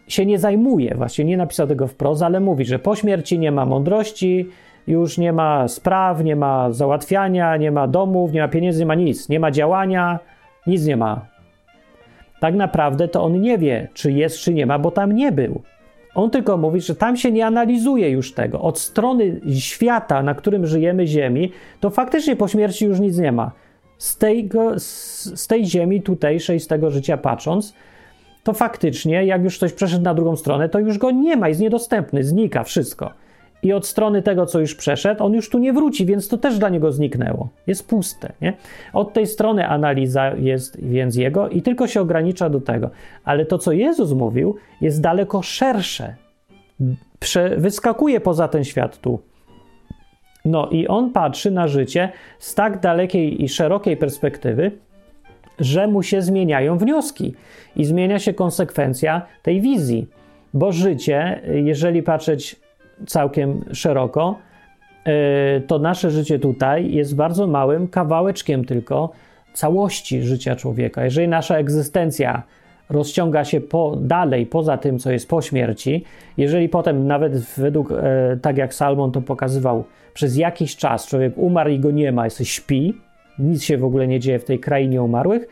się 0.09 0.27
nie 0.27 0.39
zajmuje. 0.39 0.95
Właśnie 0.95 1.25
nie 1.25 1.37
napisał 1.37 1.67
tego 1.67 1.87
wprost, 1.87 2.23
ale 2.23 2.41
mówi, 2.41 2.65
że 2.65 2.79
po 2.79 2.97
śmierci 2.97 3.39
nie 3.39 3.53
ma 3.53 3.67
mądrości, 3.67 4.49
już 4.87 5.19
nie 5.19 5.33
ma 5.33 5.69
spraw, 5.69 6.25
nie 6.25 6.37
ma 6.37 6.73
załatwiania, 6.73 7.57
nie 7.57 7.71
ma 7.71 7.89
domów, 7.89 8.33
nie 8.33 8.41
ma 8.41 8.49
pieniędzy, 8.49 8.81
nie 8.81 8.87
ma 8.87 8.95
nic, 8.95 9.29
nie 9.29 9.41
ma 9.41 9.51
działania, 9.51 10.19
nic 10.67 10.87
nie 10.87 10.97
ma. 10.97 11.32
Tak 12.43 12.55
naprawdę 12.55 13.09
to 13.09 13.23
on 13.23 13.41
nie 13.41 13.59
wie, 13.59 13.89
czy 13.95 14.13
jest, 14.13 14.39
czy 14.39 14.55
nie 14.55 14.67
ma, 14.67 14.79
bo 14.79 14.91
tam 14.91 15.13
nie 15.13 15.33
był. 15.33 15.63
On 16.15 16.31
tylko 16.31 16.57
mówi, 16.57 16.81
że 16.81 16.95
tam 16.95 17.17
się 17.17 17.33
nie 17.33 17.47
analizuje 17.47 18.11
już 18.11 18.33
tego. 18.33 18.61
Od 18.61 18.79
strony 18.79 19.41
świata, 19.59 20.23
na 20.23 20.35
którym 20.35 20.67
żyjemy, 20.67 21.07
Ziemi, 21.07 21.53
to 21.81 21.91
faktycznie 21.91 22.37
po 22.37 22.49
śmierci 22.49 22.85
już 22.85 23.01
nic 23.01 23.19
nie 23.19 23.33
ma. 23.33 23.53
Z 23.99 24.19
tej, 24.19 24.49
z 24.77 25.47
tej 25.47 25.67
Ziemi 25.67 26.03
tutejszej, 26.03 26.61
z 26.61 26.67
tego 26.67 26.91
życia 26.91 27.17
patrząc, 27.17 27.75
to 28.43 28.53
faktycznie, 28.53 29.25
jak 29.25 29.45
już 29.45 29.57
ktoś 29.57 29.73
przeszedł 29.73 30.05
na 30.05 30.15
drugą 30.15 30.37
stronę, 30.37 30.69
to 30.69 30.79
już 30.79 30.99
go 30.99 31.11
nie 31.11 31.37
ma, 31.37 31.49
jest 31.49 31.61
niedostępny, 31.61 32.25
znika 32.25 32.65
wszystko 32.65 33.11
i 33.63 33.73
od 33.73 33.87
strony 33.87 34.23
tego, 34.23 34.47
co 34.47 34.61
już 34.61 34.75
przeszedł, 34.75 35.25
on 35.25 35.33
już 35.33 35.51
tu 35.51 35.59
nie 35.59 35.73
wróci, 35.73 36.07
więc 36.07 36.29
to 36.29 36.39
też 36.39 36.59
dla 36.59 36.69
niego 36.69 36.93
zniknęło. 36.93 37.49
Jest 37.67 37.89
puste. 37.89 38.33
Nie? 38.41 38.53
Od 38.93 39.13
tej 39.13 39.27
strony 39.27 39.69
analiza 39.69 40.35
jest 40.35 40.85
więc 40.85 41.17
jego 41.17 41.49
i 41.49 41.63
tylko 41.63 41.87
się 41.87 42.01
ogranicza 42.01 42.51
do 42.51 42.61
tego. 42.61 42.91
Ale 43.25 43.47
to, 43.47 43.59
co 43.59 43.73
Jezus 43.73 44.13
mówił, 44.13 44.57
jest 44.81 45.01
daleko 45.01 45.43
szersze. 45.43 46.15
Prze 47.19 47.57
wyskakuje 47.57 48.21
poza 48.21 48.49
ten 48.49 48.65
świat 48.65 48.99
tu. 48.99 49.19
No 50.45 50.69
i 50.71 50.89
on 50.89 51.13
patrzy 51.13 51.51
na 51.51 51.69
życie 51.69 52.13
z 52.39 52.55
tak 52.55 52.81
dalekiej 52.81 53.45
i 53.45 53.49
szerokiej 53.49 53.97
perspektywy, 53.97 54.71
że 55.59 55.87
mu 55.87 56.03
się 56.03 56.23
zmieniają 56.23 56.79
wnioski 56.79 57.35
i 57.77 57.85
zmienia 57.85 58.19
się 58.19 58.35
konsekwencja 58.35 59.23
tej 59.43 59.61
wizji. 59.61 60.07
Bo 60.55 60.73
życie, 60.73 61.41
jeżeli 61.65 62.03
patrzeć 62.03 62.57
całkiem 63.07 63.65
szeroko, 63.73 64.39
e, 65.05 65.61
to 65.61 65.79
nasze 65.79 66.11
życie 66.11 66.39
tutaj 66.39 66.93
jest 66.93 67.17
bardzo 67.17 67.47
małym 67.47 67.89
kawałeczkiem 67.89 68.65
tylko 68.65 69.13
całości 69.53 70.23
życia 70.23 70.57
człowieka. 70.57 71.05
Jeżeli 71.05 71.29
nasza 71.29 71.57
egzystencja 71.57 72.43
rozciąga 72.91 73.45
się 73.45 73.61
po, 73.61 73.97
dalej 73.97 74.47
poza 74.47 74.77
tym, 74.77 74.99
co 74.99 75.13
jest 75.13 75.29
po 75.29 75.43
śmierci, 75.43 76.05
jeżeli 76.37 76.69
potem 76.69 77.07
nawet 77.07 77.39
według, 77.39 77.93
e, 77.93 78.39
tak 78.43 78.59
jak 78.59 78.75
Salmon 78.75 79.13
to 79.13 79.23
pokazywał, 79.23 79.85
przez 80.15 80.37
jakiś 80.37 80.77
czas 80.77 81.07
człowiek 81.07 81.33
umarł 81.37 81.71
i 81.71 81.79
go 81.79 81.91
nie 81.91 82.13
ma, 82.13 82.25
jesteś 82.25 82.51
śpi, 82.51 82.95
nic 83.39 83.63
się 83.63 83.79
w 83.79 83.85
ogóle 83.85 84.09
nie 84.09 84.21
dzieje 84.21 84.39
w 84.39 84.45
tej 84.45 84.59
krainie 84.59 85.03
umarłych, 85.03 85.49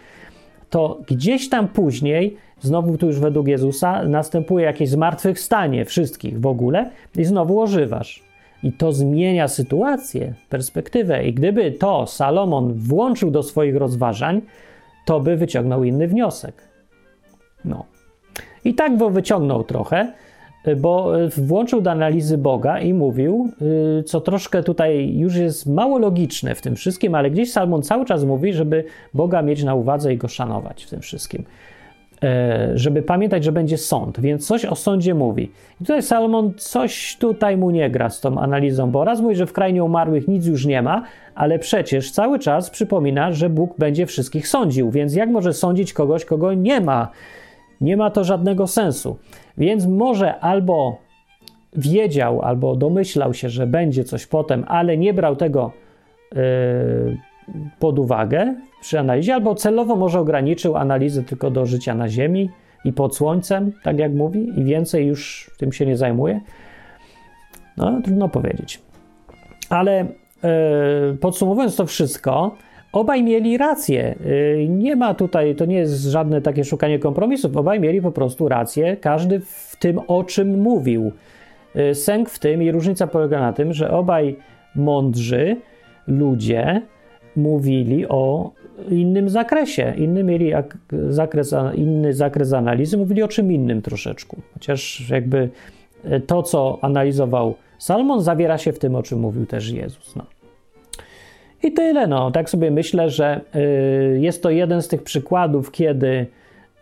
to 0.70 1.00
gdzieś 1.06 1.48
tam 1.48 1.68
później 1.68 2.36
Znowu 2.60 2.98
tu 2.98 3.06
już 3.06 3.18
według 3.18 3.48
Jezusa 3.48 4.04
następuje 4.04 4.64
jakieś 4.64 4.88
zmartwychwstanie 4.88 5.84
wszystkich 5.84 6.40
w 6.40 6.46
ogóle 6.46 6.90
i 7.16 7.24
znowu 7.24 7.60
ożywasz. 7.60 8.22
I 8.62 8.72
to 8.72 8.92
zmienia 8.92 9.48
sytuację, 9.48 10.34
perspektywę. 10.48 11.24
I 11.24 11.32
gdyby 11.32 11.72
to 11.72 12.06
Salomon 12.06 12.72
włączył 12.74 13.30
do 13.30 13.42
swoich 13.42 13.76
rozważań, 13.76 14.40
to 15.06 15.20
by 15.20 15.36
wyciągnął 15.36 15.84
inny 15.84 16.08
wniosek. 16.08 16.54
No. 17.64 17.84
I 18.64 18.74
tak 18.74 18.96
go 18.96 19.10
wyciągnął 19.10 19.64
trochę, 19.64 20.12
bo 20.76 21.12
włączył 21.36 21.80
do 21.80 21.90
analizy 21.90 22.38
Boga 22.38 22.80
i 22.80 22.94
mówił, 22.94 23.50
y, 24.00 24.02
co 24.02 24.20
troszkę 24.20 24.62
tutaj 24.62 25.16
już 25.16 25.36
jest 25.36 25.66
mało 25.66 25.98
logiczne 25.98 26.54
w 26.54 26.60
tym 26.60 26.76
wszystkim, 26.76 27.14
ale 27.14 27.30
gdzieś 27.30 27.52
Salmon 27.52 27.82
cały 27.82 28.04
czas 28.04 28.24
mówi, 28.24 28.52
żeby 28.52 28.84
Boga 29.14 29.42
mieć 29.42 29.64
na 29.64 29.74
uwadze 29.74 30.12
i 30.12 30.16
go 30.16 30.28
szanować 30.28 30.84
w 30.84 30.90
tym 30.90 31.00
wszystkim. 31.00 31.44
E, 32.24 32.70
żeby 32.74 33.02
pamiętać, 33.02 33.44
że 33.44 33.52
będzie 33.52 33.78
sąd, 33.78 34.20
więc 34.20 34.46
coś 34.46 34.64
o 34.64 34.74
sądzie 34.74 35.14
mówi. 35.14 35.50
I 35.80 35.84
tutaj 35.84 36.02
Salomon 36.02 36.52
coś 36.56 37.16
tutaj 37.16 37.56
mu 37.56 37.70
nie 37.70 37.90
gra 37.90 38.10
z 38.10 38.20
tą 38.20 38.38
analizą, 38.38 38.90
bo 38.90 39.04
raz 39.04 39.20
mówi, 39.20 39.34
że 39.34 39.46
w 39.46 39.52
krainie 39.52 39.84
umarłych 39.84 40.28
nic 40.28 40.46
już 40.46 40.66
nie 40.66 40.82
ma, 40.82 41.04
ale 41.34 41.58
przecież 41.58 42.12
cały 42.12 42.38
czas 42.38 42.70
przypomina, 42.70 43.32
że 43.32 43.50
Bóg 43.50 43.78
będzie 43.78 44.06
wszystkich 44.06 44.48
sądził, 44.48 44.90
więc 44.90 45.14
jak 45.14 45.30
może 45.30 45.52
sądzić 45.52 45.92
kogoś, 45.92 46.24
kogo 46.24 46.54
nie 46.54 46.80
ma? 46.80 47.08
Nie 47.80 47.96
ma 47.96 48.10
to 48.10 48.24
żadnego 48.24 48.66
sensu. 48.66 49.16
Więc 49.58 49.86
może 49.86 50.38
albo 50.38 50.98
wiedział, 51.72 52.42
albo 52.42 52.76
domyślał 52.76 53.34
się, 53.34 53.48
że 53.48 53.66
będzie 53.66 54.04
coś 54.04 54.26
potem, 54.26 54.64
ale 54.68 54.96
nie 54.96 55.14
brał 55.14 55.36
tego 55.36 55.72
yy, 56.32 56.40
pod 57.78 57.98
uwagę 57.98 58.54
przy 58.80 58.98
analizie, 58.98 59.34
albo 59.34 59.54
celowo 59.54 59.96
może 59.96 60.20
ograniczył 60.20 60.76
analizę 60.76 61.22
tylko 61.22 61.50
do 61.50 61.66
życia 61.66 61.94
na 61.94 62.08
Ziemi 62.08 62.50
i 62.84 62.92
pod 62.92 63.16
Słońcem, 63.16 63.72
tak 63.82 63.98
jak 63.98 64.12
mówi, 64.12 64.60
i 64.60 64.64
więcej 64.64 65.06
już 65.06 65.50
tym 65.58 65.72
się 65.72 65.86
nie 65.86 65.96
zajmuje. 65.96 66.40
No, 67.76 68.00
trudno 68.04 68.28
powiedzieć. 68.28 68.82
Ale 69.70 70.06
yy, 70.42 71.16
podsumowując 71.20 71.76
to 71.76 71.86
wszystko, 71.86 72.56
obaj 72.92 73.22
mieli 73.22 73.58
rację. 73.58 74.14
Yy, 74.24 74.68
nie 74.68 74.96
ma 74.96 75.14
tutaj, 75.14 75.54
to 75.54 75.64
nie 75.64 75.76
jest 75.76 76.02
żadne 76.02 76.42
takie 76.42 76.64
szukanie 76.64 76.98
kompromisów, 76.98 77.56
obaj 77.56 77.80
mieli 77.80 78.02
po 78.02 78.12
prostu 78.12 78.48
rację, 78.48 78.96
każdy 78.96 79.40
w 79.40 79.76
tym, 79.80 80.00
o 80.06 80.24
czym 80.24 80.60
mówił. 80.60 81.12
Yy, 81.74 81.94
sęk 81.94 82.30
w 82.30 82.38
tym 82.38 82.62
i 82.62 82.72
różnica 82.72 83.06
polega 83.06 83.40
na 83.40 83.52
tym, 83.52 83.72
że 83.72 83.90
obaj 83.90 84.36
mądrzy 84.74 85.56
ludzie 86.06 86.82
mówili 87.36 88.08
o 88.08 88.50
innym 88.90 89.28
zakresie. 89.28 89.94
Inny 89.96 90.24
mieli 90.24 90.52
zakres, 91.08 91.54
inny 91.74 92.12
zakres 92.12 92.52
analizy, 92.52 92.96
mówili 92.96 93.22
o 93.22 93.28
czym 93.28 93.52
innym 93.52 93.82
troszeczkę. 93.82 94.36
Chociaż 94.54 95.10
jakby 95.10 95.48
e, 96.04 96.20
to, 96.20 96.42
co 96.42 96.78
analizował 96.82 97.54
Salmon, 97.78 98.20
zawiera 98.20 98.58
się 98.58 98.72
w 98.72 98.78
tym, 98.78 98.94
o 98.94 99.02
czym 99.02 99.20
mówił 99.20 99.46
też 99.46 99.70
Jezus. 99.70 100.16
No. 100.16 100.24
I 101.62 101.72
tyle. 101.72 102.06
No. 102.06 102.30
Tak 102.30 102.50
sobie 102.50 102.70
myślę, 102.70 103.10
że 103.10 103.40
y, 103.54 104.20
jest 104.20 104.42
to 104.42 104.50
jeden 104.50 104.82
z 104.82 104.88
tych 104.88 105.02
przykładów, 105.02 105.70
kiedy 105.70 106.26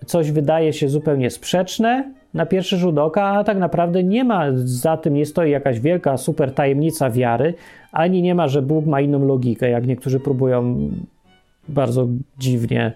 coś 0.07 0.31
wydaje 0.31 0.73
się 0.73 0.89
zupełnie 0.89 1.31
sprzeczne 1.31 2.13
na 2.35 2.47
pierwszy 2.47 2.77
rzut 2.77 2.99
oka, 2.99 3.25
a 3.25 3.45
tak 3.45 3.59
naprawdę 3.59 4.05
nie 4.05 4.25
ma 4.25 4.47
za 4.55 4.97
tym, 4.97 5.15
nie 5.15 5.27
stoi 5.27 5.51
jakaś 5.51 5.81
wielka, 5.81 6.17
super 6.17 6.55
tajemnica 6.55 7.11
wiary, 7.11 7.55
ani 7.93 8.23
nie 8.23 8.35
ma, 8.35 8.49
że 8.49 8.63
Bóg 8.63 8.87
ma 8.87 9.01
inną 9.01 9.27
logikę, 9.27 9.71
jak 9.71 9.87
niektórzy 9.87 10.21
próbują 10.21 10.91
bardzo 11.69 12.09
dziwnie 12.39 12.93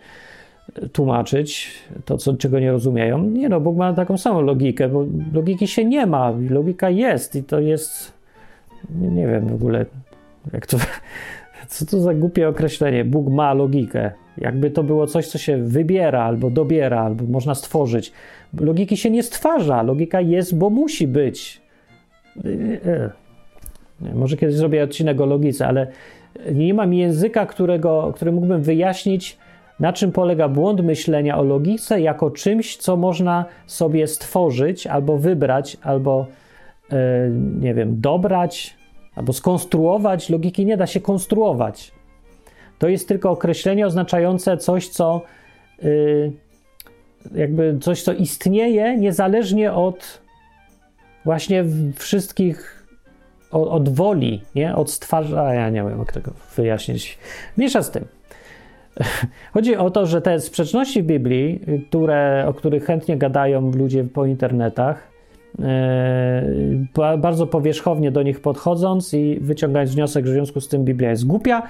tłumaczyć 0.93 1.70
to, 2.05 2.16
co, 2.16 2.37
czego 2.37 2.61
nie 2.61 2.73
rozumieją. 2.73 3.23
Nie 3.23 3.49
no, 3.49 3.61
Bóg 3.61 3.77
ma 3.77 3.93
taką 3.93 4.18
samą 4.18 4.41
logikę, 4.41 4.89
bo 4.89 5.07
logiki 5.33 5.66
się 5.66 5.85
nie 5.85 6.07
ma, 6.07 6.33
logika 6.51 6.91
jest 6.91 7.37
i 7.37 7.45
to 7.45 7.61
jest, 7.61 8.12
nie, 9.01 9.09
nie 9.09 9.27
wiem 9.27 9.49
w 9.49 9.55
ogóle, 9.55 9.87
jak 10.53 10.66
to, 10.66 10.77
co 11.68 11.87
to 11.87 12.01
za 12.01 12.14
głupie 12.14 12.49
określenie, 12.49 13.05
Bóg 13.05 13.29
ma 13.29 13.55
logikę. 13.55 14.11
Jakby 14.39 14.70
to 14.70 14.83
było 14.83 15.07
coś, 15.07 15.27
co 15.27 15.39
się 15.39 15.57
wybiera 15.57 16.25
albo 16.25 16.51
dobiera, 16.51 17.01
albo 17.01 17.25
można 17.25 17.55
stworzyć. 17.55 18.12
Logiki 18.61 18.97
się 18.97 19.11
nie 19.11 19.23
stwarza, 19.23 19.83
logika 19.83 20.20
jest, 20.20 20.59
bo 20.59 20.70
musi 20.70 21.09
być. 21.09 21.61
Nie, 24.01 24.14
może 24.14 24.37
kiedyś 24.37 24.57
zrobię 24.57 24.85
odcinek 24.85 25.20
o 25.20 25.27
logice, 25.27 25.66
ale 25.66 25.87
nie 26.53 26.74
mam 26.74 26.95
języka, 26.95 27.47
którego, 27.47 28.12
który 28.14 28.33
mógłbym 28.33 28.62
wyjaśnić, 28.62 29.39
na 29.80 29.93
czym 29.93 30.12
polega 30.12 30.49
błąd 30.49 30.80
myślenia 30.80 31.39
o 31.39 31.43
logice 31.43 32.01
jako 32.01 32.30
czymś, 32.30 32.76
co 32.76 32.97
można 32.97 33.45
sobie 33.66 34.07
stworzyć, 34.07 34.87
albo 34.87 35.18
wybrać, 35.18 35.76
albo 35.83 36.26
yy, 36.91 36.99
nie 37.61 37.74
wiem, 37.74 38.01
dobrać, 38.01 38.76
albo 39.14 39.33
skonstruować. 39.33 40.30
Logiki 40.30 40.66
nie 40.66 40.76
da 40.76 40.87
się 40.87 41.01
konstruować. 41.01 41.93
To 42.78 42.89
jest 42.89 43.09
tylko 43.09 43.30
określenie 43.30 43.87
oznaczające 43.87 44.57
coś, 44.57 44.89
co 44.89 45.22
yy, 45.83 46.33
jakby 47.35 47.78
coś, 47.80 48.03
co 48.03 48.12
istnieje 48.12 48.97
niezależnie 48.97 49.72
od 49.72 50.22
właśnie 51.24 51.64
wszystkich 51.97 52.82
od, 53.53 53.68
od 53.68 53.88
woli, 53.88 54.42
nie? 54.55 54.76
Od 54.76 54.90
stwarzania, 54.90 55.70
nie 55.70 55.82
wiem 55.82 55.98
jak 55.98 56.12
tego 56.12 56.30
wyjaśnić. 56.57 57.18
Mniejsza 57.57 57.82
z 57.82 57.90
tym. 57.90 58.05
Chodzi 59.55 59.76
o 59.76 59.90
to, 59.90 60.07
że 60.07 60.22
te 60.22 60.40
sprzeczności 60.40 61.03
w 61.03 61.07
Biblii, 61.07 61.61
które, 61.88 62.44
o 62.48 62.55
których 62.55 62.84
chętnie 62.84 63.16
gadają 63.16 63.70
ludzie 63.70 64.05
po 64.05 64.26
internetach, 64.26 65.09
e, 65.62 67.16
bardzo 67.18 67.46
powierzchownie 67.46 68.11
do 68.11 68.22
nich 68.22 68.40
podchodząc 68.40 69.14
i 69.14 69.38
wyciągając 69.40 69.94
wniosek, 69.94 70.26
że 70.26 70.32
w 70.32 70.34
związku 70.34 70.61
z 70.61 70.68
tym 70.68 70.84
Biblia 70.84 71.11
jest 71.11 71.26
głupia, 71.26 71.62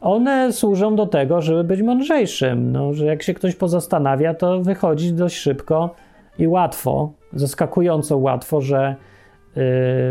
one 0.00 0.52
służą 0.52 0.96
do 0.96 1.06
tego, 1.06 1.40
żeby 1.40 1.64
być 1.64 1.82
mądrzejszym. 1.82 2.72
No, 2.72 2.92
że 2.92 3.06
jak 3.06 3.22
się 3.22 3.34
ktoś 3.34 3.56
pozastanawia, 3.56 4.34
to 4.34 4.60
wychodzi 4.60 5.12
dość 5.12 5.36
szybko 5.36 5.94
I 6.38 6.48
łatwo, 6.48 7.12
zaskakująco 7.32 8.18
łatwo, 8.18 8.60
że 8.60 8.96
yy, 9.04 9.09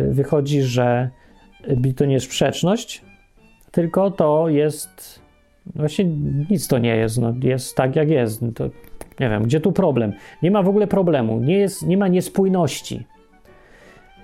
wychodzi, 0.09 0.61
że 0.61 1.09
to 1.95 2.05
nie 2.05 2.13
jest 2.13 2.25
sprzeczność, 2.25 3.01
tylko 3.71 4.11
to 4.11 4.49
jest. 4.49 5.21
Właśnie 5.75 6.05
nic 6.49 6.67
to 6.67 6.77
nie 6.77 6.95
jest. 6.95 7.17
No, 7.21 7.33
jest 7.43 7.75
tak, 7.75 7.95
jak 7.95 8.09
jest. 8.09 8.41
No 8.41 8.51
to 8.51 8.69
nie 9.19 9.29
wiem, 9.29 9.43
gdzie 9.43 9.59
tu 9.59 9.71
problem? 9.71 10.13
Nie 10.43 10.51
ma 10.51 10.63
w 10.63 10.69
ogóle 10.69 10.87
problemu, 10.87 11.39
nie, 11.39 11.57
jest, 11.57 11.87
nie 11.87 11.97
ma 11.97 12.07
niespójności. 12.07 13.05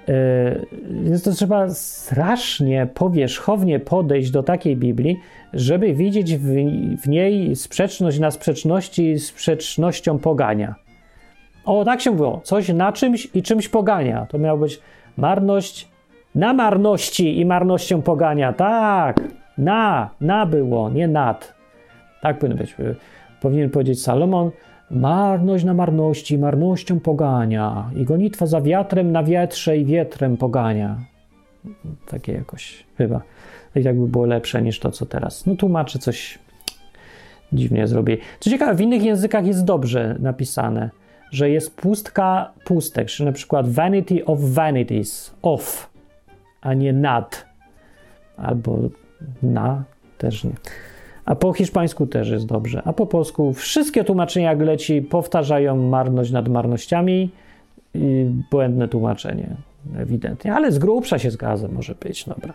Yy, 0.07 0.65
więc 1.03 1.23
to 1.23 1.31
trzeba 1.31 1.69
strasznie 1.69 2.87
powierzchownie 2.93 3.79
podejść 3.79 4.31
do 4.31 4.43
takiej 4.43 4.77
Biblii, 4.77 5.19
żeby 5.53 5.93
widzieć 5.93 6.35
w, 6.35 6.53
w 7.01 7.07
niej 7.07 7.55
sprzeczność 7.55 8.19
na 8.19 8.31
sprzeczności 8.31 9.17
z 9.17 9.27
sprzecznością 9.27 10.19
pogania. 10.19 10.75
O, 11.65 11.85
tak 11.85 12.01
się 12.01 12.11
mówiło. 12.11 12.41
Coś 12.43 12.69
na 12.69 12.91
czymś 12.91 13.27
i 13.33 13.43
czymś 13.43 13.69
pogania. 13.69 14.25
To 14.29 14.37
miała 14.37 14.59
być 14.59 14.79
marność 15.17 15.87
na 16.35 16.53
marności 16.53 17.39
i 17.39 17.45
marnością 17.45 18.01
pogania. 18.01 18.53
Tak, 18.53 19.21
na, 19.57 20.09
na 20.21 20.45
było, 20.45 20.89
nie 20.89 21.07
nad. 21.07 21.53
Tak 22.21 22.39
powinno 22.39 22.57
być. 22.57 22.75
Powinien 23.41 23.69
powiedzieć 23.69 24.01
Salomon, 24.01 24.51
marność 24.91 25.63
na 25.63 25.73
marności, 25.73 26.37
marnością 26.37 26.99
pogania 26.99 27.89
i 27.95 28.03
gonitwa 28.03 28.45
za 28.45 28.61
wiatrem 28.61 29.11
na 29.11 29.23
wietrze 29.23 29.77
i 29.77 29.85
wietrem 29.85 30.37
pogania. 30.37 30.97
Takie 32.07 32.33
jakoś 32.33 32.85
chyba. 32.97 33.21
I 33.75 33.83
tak 33.83 33.99
by 33.99 34.07
było 34.07 34.25
lepsze 34.25 34.61
niż 34.61 34.79
to, 34.79 34.91
co 34.91 35.05
teraz. 35.05 35.45
No 35.45 35.55
tłumaczy 35.55 35.99
coś 35.99 36.39
dziwnie 37.53 37.87
zrobi. 37.87 38.17
Co 38.39 38.49
ciekawe, 38.49 38.75
w 38.75 38.81
innych 38.81 39.03
językach 39.03 39.47
jest 39.47 39.65
dobrze 39.65 40.15
napisane, 40.19 40.89
że 41.35 41.49
jest 41.49 41.75
pustka 41.75 42.51
pustek, 42.65 43.07
czyli 43.07 43.25
na 43.25 43.31
przykład 43.31 43.69
vanity 43.69 44.25
of 44.25 44.39
vanities, 44.41 45.35
of, 45.41 45.89
a 46.61 46.73
nie 46.73 46.93
nad, 46.93 47.45
albo 48.37 48.79
na, 49.43 49.83
też 50.17 50.43
nie. 50.43 50.51
A 51.25 51.35
po 51.35 51.53
hiszpańsku 51.53 52.07
też 52.07 52.29
jest 52.29 52.45
dobrze. 52.45 52.81
A 52.85 52.93
po 52.93 53.05
polsku 53.05 53.53
wszystkie 53.53 54.03
tłumaczenia, 54.03 54.49
jak 54.49 54.59
leci, 54.59 55.01
powtarzają 55.01 55.75
marność 55.75 56.31
nad 56.31 56.47
marnościami 56.47 57.29
i 57.93 58.29
błędne 58.51 58.87
tłumaczenie, 58.87 59.47
ewidentnie. 59.97 60.53
Ale 60.53 60.71
z 60.71 60.79
grubsza 60.79 61.19
się 61.19 61.31
zgadza, 61.31 61.67
może 61.67 61.95
być, 61.95 62.25
dobra. 62.25 62.53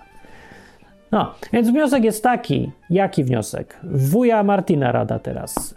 No, 1.12 1.34
więc 1.52 1.70
wniosek 1.70 2.04
jest 2.04 2.22
taki. 2.22 2.70
Jaki 2.90 3.24
wniosek? 3.24 3.80
Wuja 3.84 4.42
Martina 4.42 4.92
rada 4.92 5.18
teraz. 5.18 5.74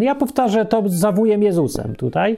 Ja 0.00 0.14
powtarzę 0.14 0.64
to 0.64 0.82
za 0.86 1.12
wujem 1.12 1.42
Jezusem 1.42 1.96
tutaj. 1.96 2.36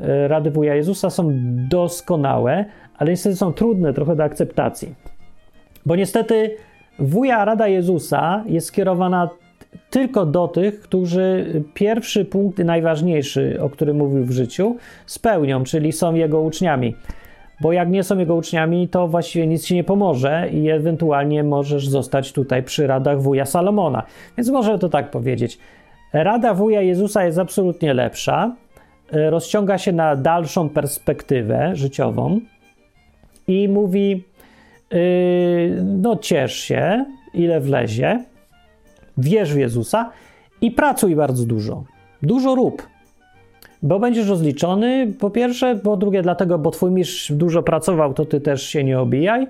Y, 0.00 0.28
rady 0.28 0.50
wuja 0.50 0.74
Jezusa 0.74 1.10
są 1.10 1.30
doskonałe, 1.68 2.64
ale 2.98 3.10
niestety 3.10 3.36
są 3.36 3.52
trudne 3.52 3.94
trochę 3.94 4.16
do 4.16 4.24
akceptacji. 4.24 4.94
Bo 5.86 5.96
niestety 5.96 6.56
wuja 6.98 7.44
rada 7.44 7.68
Jezusa 7.68 8.44
jest 8.46 8.66
skierowana 8.66 9.30
tylko 9.90 10.26
do 10.26 10.48
tych, 10.48 10.80
którzy 10.80 11.62
pierwszy 11.74 12.24
punkt, 12.24 12.58
najważniejszy, 12.58 13.58
o 13.60 13.70
którym 13.70 13.96
mówił 13.96 14.24
w 14.24 14.30
życiu, 14.30 14.76
spełnią, 15.06 15.64
czyli 15.64 15.92
są 15.92 16.14
jego 16.14 16.40
uczniami. 16.40 16.96
Bo 17.60 17.72
jak 17.72 17.88
nie 17.88 18.02
są 18.02 18.18
jego 18.18 18.34
uczniami, 18.34 18.88
to 18.88 19.08
właściwie 19.08 19.46
nic 19.46 19.66
ci 19.66 19.74
nie 19.74 19.84
pomoże 19.84 20.48
i 20.52 20.70
ewentualnie 20.70 21.44
możesz 21.44 21.88
zostać 21.88 22.32
tutaj 22.32 22.62
przy 22.62 22.86
radach 22.86 23.22
wuja 23.22 23.46
Salomona. 23.46 24.02
Więc 24.36 24.50
może 24.50 24.78
to 24.78 24.88
tak 24.88 25.10
powiedzieć. 25.10 25.58
Rada 26.12 26.54
wuja 26.54 26.82
Jezusa 26.82 27.24
jest 27.24 27.38
absolutnie 27.38 27.94
lepsza, 27.94 28.56
e, 29.12 29.30
rozciąga 29.30 29.78
się 29.78 29.92
na 29.92 30.16
dalszą 30.16 30.68
perspektywę 30.68 31.76
życiową 31.76 32.40
i 33.48 33.68
mówi: 33.68 34.24
yy, 34.90 35.82
No, 35.84 36.16
ciesz 36.16 36.54
się, 36.54 37.04
ile 37.34 37.60
wlezie, 37.60 38.24
wierz 39.18 39.54
w 39.54 39.58
Jezusa 39.58 40.10
i 40.60 40.70
pracuj 40.70 41.16
bardzo 41.16 41.46
dużo. 41.46 41.84
Dużo 42.22 42.54
rób. 42.54 42.82
Bo 43.82 43.98
będziesz 43.98 44.28
rozliczony, 44.28 45.12
po 45.18 45.30
pierwsze, 45.30 45.76
po 45.76 45.96
drugie, 45.96 46.22
dlatego, 46.22 46.58
bo 46.58 46.70
twój 46.70 46.90
mistrz 46.90 47.32
dużo 47.32 47.62
pracował, 47.62 48.14
to 48.14 48.24
ty 48.24 48.40
też 48.40 48.62
się 48.62 48.84
nie 48.84 49.00
obijaj. 49.00 49.46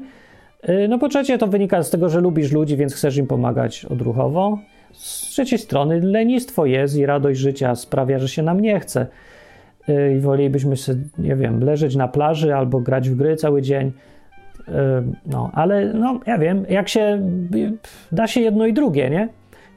Y, 0.69 0.89
no 0.89 0.99
po 0.99 1.09
trzecie, 1.09 1.39
to 1.39 1.47
wynika 1.47 1.83
z 1.83 1.91
tego, 1.91 2.09
że 2.09 2.21
lubisz 2.21 2.53
ludzi, 2.53 2.77
więc 2.77 2.95
chcesz 2.95 3.17
im 3.17 3.27
pomagać 3.27 3.85
odruchowo. 3.85 4.59
Z 4.93 5.21
trzeciej 5.21 5.59
strony, 5.59 6.01
lenistwo 6.01 6.67
jest 6.67 6.97
i 6.97 7.07
radość 7.07 7.41
życia 7.41 7.75
sprawia, 7.75 8.19
że 8.19 8.29
się 8.29 8.43
nam 8.43 8.61
nie 8.61 8.81
chce. 8.81 9.07
Y, 9.89 10.15
I 10.19 10.21
wolelibyśmy 10.21 10.77
sobie, 10.77 11.01
nie 11.19 11.37
wiem, 11.37 11.65
leżeć 11.65 11.97
na 11.97 12.09
plaży 12.09 12.55
albo 12.55 12.81
grać 12.81 13.11
w 13.11 13.17
gry 13.17 13.37
cały 13.37 13.63
dzień. 13.63 13.93
Y, 14.69 14.73
no, 15.27 15.51
ale 15.55 15.95
no, 15.95 16.21
ja 16.27 16.39
wiem, 16.39 16.67
jak 16.69 16.89
się 16.89 17.23
da 18.13 18.27
się 18.27 18.41
jedno 18.41 18.67
i 18.67 18.73
drugie, 18.73 19.11
nie? 19.11 19.29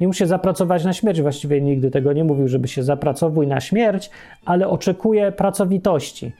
Nie 0.02 0.08
musi 0.08 0.26
zapracować 0.26 0.84
na 0.84 0.94
śmierć. 0.94 1.22
Właściwie 1.22 1.62
nigdy 1.62 1.92
tego 1.92 2.14
nie 2.14 2.24
mówił, 2.24 2.48
żeby 2.48 2.68
się 2.68 2.84
zapracowuj 2.84 3.48
na 3.48 3.60
śmierć, 3.60 4.10
ale 4.46 4.68
oczekuje 4.68 5.32
pracowitości. 5.32 6.32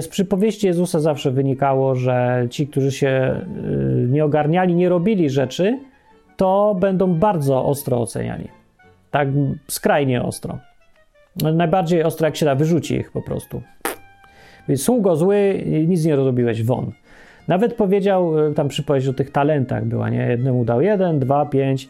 Z 0.00 0.08
przypowieści 0.08 0.66
Jezusa 0.66 1.00
zawsze 1.00 1.30
wynikało, 1.30 1.94
że 1.94 2.46
ci, 2.50 2.66
którzy 2.66 2.92
się 2.92 3.40
y, 4.04 4.08
nie 4.08 4.24
ogarniali, 4.24 4.74
nie 4.74 4.88
robili 4.88 5.30
rzeczy, 5.30 5.78
to 6.36 6.76
będą 6.80 7.14
bardzo 7.14 7.64
ostro 7.64 8.00
oceniani. 8.00 8.48
Tak 9.10 9.28
skrajnie 9.68 10.22
ostro. 10.22 10.58
Najbardziej 11.54 12.02
ostro, 12.02 12.26
jak 12.26 12.36
się 12.36 12.46
da, 12.46 12.54
wyrzuci 12.54 12.94
ich 12.94 13.12
po 13.12 13.22
prostu. 13.22 13.62
Sługo 14.76 15.16
zły, 15.16 15.64
nic 15.86 16.04
nie 16.04 16.16
robiłeś, 16.16 16.62
won. 16.62 16.92
Nawet 17.48 17.74
powiedział, 17.74 18.48
y, 18.48 18.54
tam 18.54 18.68
przypowieść 18.68 19.08
o 19.08 19.12
tych 19.12 19.30
talentach 19.30 19.84
była, 19.84 20.10
nie? 20.10 20.26
Jednemu 20.26 20.64
dał 20.64 20.80
jeden, 20.80 21.18
dwa, 21.18 21.46
pięć, 21.46 21.88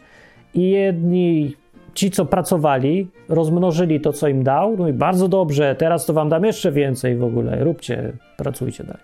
i 0.53 0.69
jedni, 0.69 1.55
ci 1.93 2.11
co 2.11 2.25
pracowali, 2.25 3.07
rozmnożyli 3.29 4.01
to, 4.01 4.13
co 4.13 4.27
im 4.27 4.43
dał, 4.43 4.77
no 4.77 4.87
i 4.87 4.93
bardzo 4.93 5.27
dobrze, 5.27 5.75
teraz 5.75 6.05
to 6.05 6.13
wam 6.13 6.29
dam 6.29 6.45
jeszcze 6.45 6.71
więcej 6.71 7.15
w 7.15 7.23
ogóle, 7.23 7.63
róbcie, 7.63 8.13
pracujcie 8.37 8.83
dalej. 8.83 9.01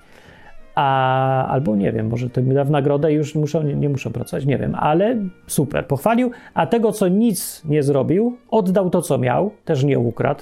A, 0.75 1.47
albo 1.47 1.75
nie 1.75 1.91
wiem, 1.91 2.07
może 2.07 2.29
to 2.29 2.41
mi 2.41 2.53
da 2.53 2.63
w 2.63 2.71
nagrodę 2.71 3.11
i 3.11 3.15
już 3.15 3.35
muszą, 3.35 3.63
nie, 3.63 3.75
nie 3.75 3.89
muszą 3.89 4.11
pracować, 4.11 4.45
nie 4.45 4.57
wiem, 4.57 4.75
ale 4.75 5.17
super, 5.47 5.87
pochwalił, 5.87 6.31
a 6.53 6.67
tego, 6.67 6.91
co 6.91 7.07
nic 7.07 7.61
nie 7.65 7.83
zrobił, 7.83 8.37
oddał 8.51 8.89
to, 8.89 9.01
co 9.01 9.17
miał, 9.17 9.51
też 9.65 9.83
nie 9.83 9.99
ukradł. 9.99 10.41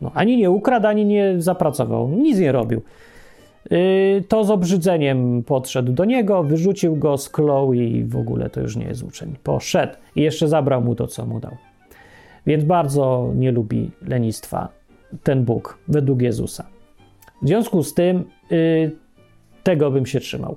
No, 0.00 0.10
ani 0.14 0.36
nie 0.36 0.50
ukradł, 0.50 0.86
ani 0.86 1.04
nie 1.04 1.34
zapracował, 1.38 2.08
nic 2.08 2.38
nie 2.38 2.52
robił. 2.52 2.82
Yy, 3.70 4.22
to 4.28 4.44
z 4.44 4.50
obrzydzeniem 4.50 5.42
podszedł 5.42 5.92
do 5.92 6.04
niego, 6.04 6.42
wyrzucił 6.42 6.96
go, 6.96 7.18
sklął 7.18 7.72
i 7.72 8.04
w 8.04 8.16
ogóle 8.16 8.50
to 8.50 8.60
już 8.60 8.76
nie 8.76 8.84
jest 8.84 9.02
uczeń. 9.02 9.36
Poszedł 9.42 9.94
i 10.16 10.22
jeszcze 10.22 10.48
zabrał 10.48 10.82
mu 10.82 10.94
to, 10.94 11.06
co 11.06 11.26
mu 11.26 11.40
dał. 11.40 11.56
Więc 12.46 12.64
bardzo 12.64 13.32
nie 13.34 13.52
lubi 13.52 13.90
lenistwa 14.08 14.68
ten 15.22 15.44
Bóg, 15.44 15.78
według 15.88 16.22
Jezusa. 16.22 16.66
W 17.42 17.46
związku 17.46 17.82
z 17.82 17.94
tym 17.94 18.24
yy, 18.50 18.90
tego 19.62 19.90
bym 19.90 20.06
się 20.06 20.20
trzymał. 20.20 20.56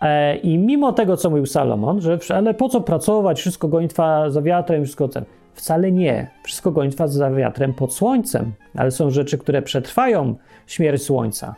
E, 0.00 0.36
I 0.36 0.58
mimo 0.58 0.92
tego, 0.92 1.16
co 1.16 1.30
mówił 1.30 1.46
Salomon, 1.46 2.00
że 2.00 2.18
ale 2.34 2.54
po 2.54 2.68
co 2.68 2.80
pracować, 2.80 3.38
wszystko 3.38 3.68
gonitwa 3.68 4.30
za 4.30 4.42
wiatrem, 4.42 4.84
wszystko 4.84 5.08
ten. 5.08 5.24
Wcale 5.54 5.92
nie. 5.92 6.30
Wszystko 6.44 6.70
gonitwa 6.70 7.08
za 7.08 7.30
wiatrem 7.30 7.74
pod 7.74 7.94
słońcem, 7.94 8.52
ale 8.74 8.90
są 8.90 9.10
rzeczy, 9.10 9.38
które 9.38 9.62
przetrwają 9.62 10.34
śmierć 10.66 11.02
słońca 11.02 11.54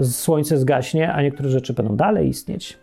słońce 0.00 0.58
zgaśnie, 0.58 1.12
a 1.12 1.22
niektóre 1.22 1.48
rzeczy 1.48 1.72
będą 1.72 1.96
dalej 1.96 2.28
istnieć. 2.28 2.78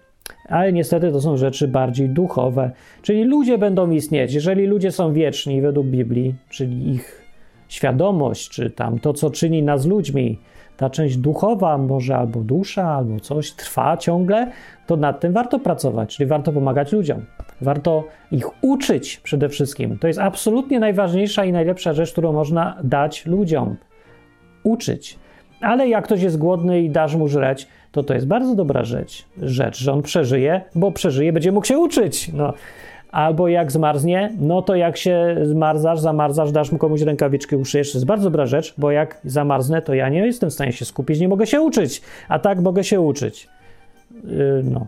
Ale 0.49 0.73
niestety 0.73 1.11
to 1.11 1.21
są 1.21 1.37
rzeczy 1.37 1.67
bardziej 1.67 2.09
duchowe, 2.09 2.71
czyli 3.01 3.23
ludzie 3.23 3.57
będą 3.57 3.91
istnieć. 3.91 4.33
Jeżeli 4.33 4.65
ludzie 4.65 4.91
są 4.91 5.13
wieczni 5.13 5.61
według 5.61 5.87
Biblii, 5.87 6.35
czyli 6.49 6.89
ich 6.89 7.25
świadomość, 7.67 8.49
czy 8.49 8.69
tam 8.69 8.99
to, 8.99 9.13
co 9.13 9.29
czyni 9.29 9.63
nas 9.63 9.85
ludźmi, 9.85 10.39
ta 10.77 10.89
część 10.89 11.17
duchowa, 11.17 11.77
może 11.77 12.17
albo 12.17 12.39
dusza, 12.39 12.87
albo 12.95 13.19
coś 13.19 13.51
trwa 13.51 13.97
ciągle, 13.97 14.51
to 14.87 14.97
nad 14.97 15.19
tym 15.19 15.33
warto 15.33 15.59
pracować, 15.59 16.15
czyli 16.15 16.27
warto 16.29 16.51
pomagać 16.51 16.91
ludziom. 16.91 17.25
Warto 17.61 18.03
ich 18.31 18.63
uczyć 18.63 19.17
przede 19.17 19.49
wszystkim. 19.49 19.97
To 19.99 20.07
jest 20.07 20.19
absolutnie 20.19 20.79
najważniejsza 20.79 21.45
i 21.45 21.51
najlepsza 21.51 21.93
rzecz, 21.93 22.11
którą 22.11 22.33
można 22.33 22.77
dać 22.83 23.25
ludziom. 23.25 23.75
Uczyć. 24.63 25.18
Ale 25.61 25.87
jak 25.87 26.05
ktoś 26.05 26.21
jest 26.21 26.37
głodny 26.37 26.81
i 26.81 26.89
dasz 26.89 27.15
mu 27.15 27.27
żreć, 27.27 27.67
to 27.91 28.03
to 28.03 28.13
jest 28.13 28.27
bardzo 28.27 28.55
dobra 28.55 28.83
rzecz, 28.83 29.25
rzecz, 29.41 29.77
że 29.77 29.93
on 29.93 30.01
przeżyje, 30.01 30.61
bo 30.75 30.91
przeżyje, 30.91 31.33
będzie 31.33 31.51
mógł 31.51 31.67
się 31.67 31.77
uczyć. 31.77 32.31
No. 32.33 32.53
Albo 33.11 33.47
jak 33.47 33.71
zmarznie, 33.71 34.33
no 34.39 34.61
to 34.61 34.75
jak 34.75 34.97
się 34.97 35.37
zmarzasz, 35.43 35.99
zamarzasz, 35.99 36.51
dasz 36.51 36.71
mu 36.71 36.77
komuś 36.77 37.01
rękawiczkę, 37.01 37.57
uszyjesz, 37.57 37.91
to 37.91 37.97
jest 37.97 38.05
bardzo 38.05 38.23
dobra 38.23 38.45
rzecz, 38.45 38.73
bo 38.77 38.91
jak 38.91 39.21
zamarznę, 39.23 39.81
to 39.81 39.93
ja 39.93 40.09
nie 40.09 40.25
jestem 40.25 40.49
w 40.49 40.53
stanie 40.53 40.71
się 40.71 40.85
skupić, 40.85 41.19
nie 41.19 41.27
mogę 41.27 41.47
się 41.47 41.61
uczyć, 41.61 42.01
a 42.27 42.39
tak 42.39 42.59
mogę 42.59 42.83
się 42.83 43.01
uczyć. 43.01 43.49
Yy, 44.23 44.61
no. 44.63 44.87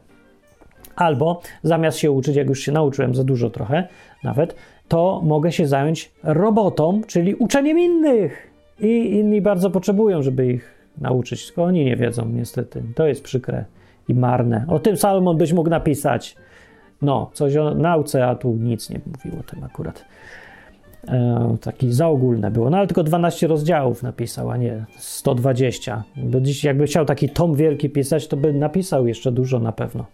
Albo 0.95 1.41
zamiast 1.63 1.97
się 1.97 2.11
uczyć, 2.11 2.36
jak 2.36 2.47
już 2.47 2.59
się 2.59 2.72
nauczyłem 2.72 3.15
za 3.15 3.24
dużo 3.24 3.49
trochę 3.49 3.88
nawet, 4.24 4.55
to 4.88 5.22
mogę 5.24 5.51
się 5.51 5.67
zająć 5.67 6.11
robotą, 6.24 7.01
czyli 7.07 7.36
uczeniem 7.36 7.80
innych 7.80 8.51
I 8.82 9.16
inni 9.20 9.42
bardzo 9.42 9.70
potrzebują, 9.70 10.22
żeby 10.22 10.54
ich 10.54 10.82
nauczyć, 10.98 11.46
tylko 11.46 11.64
oni 11.64 11.86
nie 11.86 11.96
wiedzą, 11.96 12.30
niestety. 12.30 12.84
To 12.96 13.08
jest 13.08 13.24
przykre 13.24 13.66
i 14.08 14.14
marne. 14.14 14.66
O 14.68 14.80
tym 14.80 14.98
Salomon 14.98 15.38
byś 15.38 15.54
mógł 15.54 15.70
napisać. 15.70 16.36
No, 17.02 17.30
coś 17.34 17.56
o 17.56 17.76
nauce, 17.76 18.28
a 18.28 18.36
tu 18.36 18.56
nic 18.56 18.90
nie 18.90 19.00
mówił 19.06 19.40
o 19.40 19.44
tym 19.44 19.64
akurat. 19.64 20.06
E, 21.08 21.58
taki 21.62 21.92
za 21.92 22.08
ogólne 22.08 22.52
było. 22.52 22.70
No 22.70 22.78
ale 22.78 22.88
tylko 22.88 23.04
12 23.04 23.48
rozdziałów 23.48 24.04
napisał, 24.04 24.52
a 24.52 24.58
nie 24.58 24.86
120. 24.98 26.04
Bo 26.16 26.42
dziś 26.42 26.64
jakby 26.64 26.86
chciał 26.86 27.06
taki 27.06 27.30
tom 27.30 27.56
wielki 27.56 27.90
pisać, 27.90 28.28
to 28.28 28.38
by 28.38 28.54
napisał 28.54 29.08
jeszcze 29.08 29.32
dużo 29.32 29.60
na 29.60 29.72
pewno. 29.72 30.06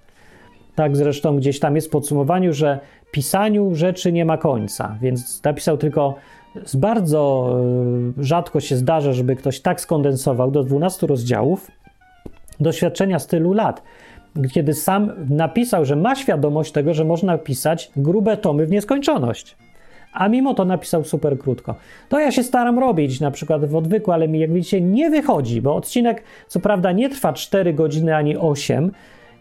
Tak 0.76 0.98
zresztą 0.98 1.38
gdzieś 1.38 1.60
tam 1.60 1.76
jest 1.76 1.88
w 1.88 1.92
podsumowaniu, 1.92 2.54
że 2.54 2.80
pisaniu 3.12 3.76
rzeczy 3.76 4.12
nie 4.12 4.26
ma 4.26 4.38
końca, 4.38 4.98
więc 5.02 5.44
napisał 5.44 5.78
tylko 5.78 6.16
bardzo 6.76 7.52
e, 8.20 8.24
rzadko 8.24 8.60
się 8.60 8.76
zdarza, 8.76 9.14
żeby 9.14 9.36
ktoś 9.36 9.60
tak 9.60 9.82
skondensował 9.82 10.52
do 10.52 10.64
12 10.64 11.08
rozdziałów 11.08 11.72
doświadczenia 12.60 13.20
z 13.20 13.28
tylu 13.28 13.54
lat, 13.54 13.84
kiedy 14.54 14.74
sam 14.74 15.12
napisał, 15.30 15.86
że 15.86 15.96
ma 15.96 16.16
świadomość 16.16 16.72
tego, 16.72 16.94
że 16.94 17.06
można 17.06 17.38
pisać 17.38 17.92
grube 17.96 18.38
tomy 18.38 18.66
w 18.66 18.72
nieskończoność. 18.72 19.58
A 20.14 20.28
mimo 20.28 20.54
to 20.54 20.66
napisał 20.66 21.04
super 21.04 21.40
krótko. 21.40 21.76
To 22.10 22.20
ja 22.20 22.32
się 22.32 22.44
staram 22.44 22.80
robić 22.80 23.20
na 23.20 23.32
przykład 23.32 23.66
w 23.66 23.76
odwyku, 23.76 24.12
ale 24.12 24.28
mi 24.28 24.40
jak 24.40 24.54
widzicie 24.54 24.82
nie 24.82 25.10
wychodzi, 25.10 25.62
bo 25.62 25.76
odcinek 25.76 26.24
co 26.48 26.60
prawda 26.60 26.92
nie 26.92 27.10
trwa 27.10 27.34
4 27.34 27.74
godziny 27.74 28.16
ani 28.16 28.38
8, 28.38 28.92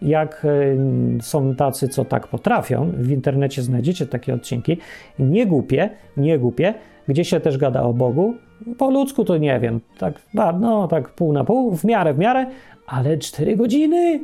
jak 0.03 0.47
e, 1.19 1.23
są 1.23 1.55
tacy, 1.55 1.89
co 1.89 2.05
tak 2.05 2.29
potrafią. 2.29 2.93
W 2.97 3.11
internecie 3.11 3.63
znajdziecie 3.63 4.07
takie 4.07 4.35
odcinki. 4.35 4.79
Nie 5.19 5.47
głupie, 5.47 5.91
nie 6.17 6.39
głupie, 6.39 6.75
gdzie 7.09 7.25
się 7.25 7.41
też 7.41 7.59
gada 7.59 7.83
o 7.83 7.93
Bogu. 7.93 8.35
Po 8.79 8.91
ludzku 8.91 9.25
to 9.25 9.37
nie 9.37 9.61
wiem, 9.61 9.81
tak, 9.99 10.23
no 10.61 10.89
tak 10.89 11.09
pół 11.09 11.33
na 11.33 11.45
pół, 11.45 11.77
w 11.77 11.85
miarę, 11.85 12.15
w 12.15 12.19
miarę, 12.19 12.47
ale 12.87 13.19
4 13.19 13.57
godziny? 13.57 14.21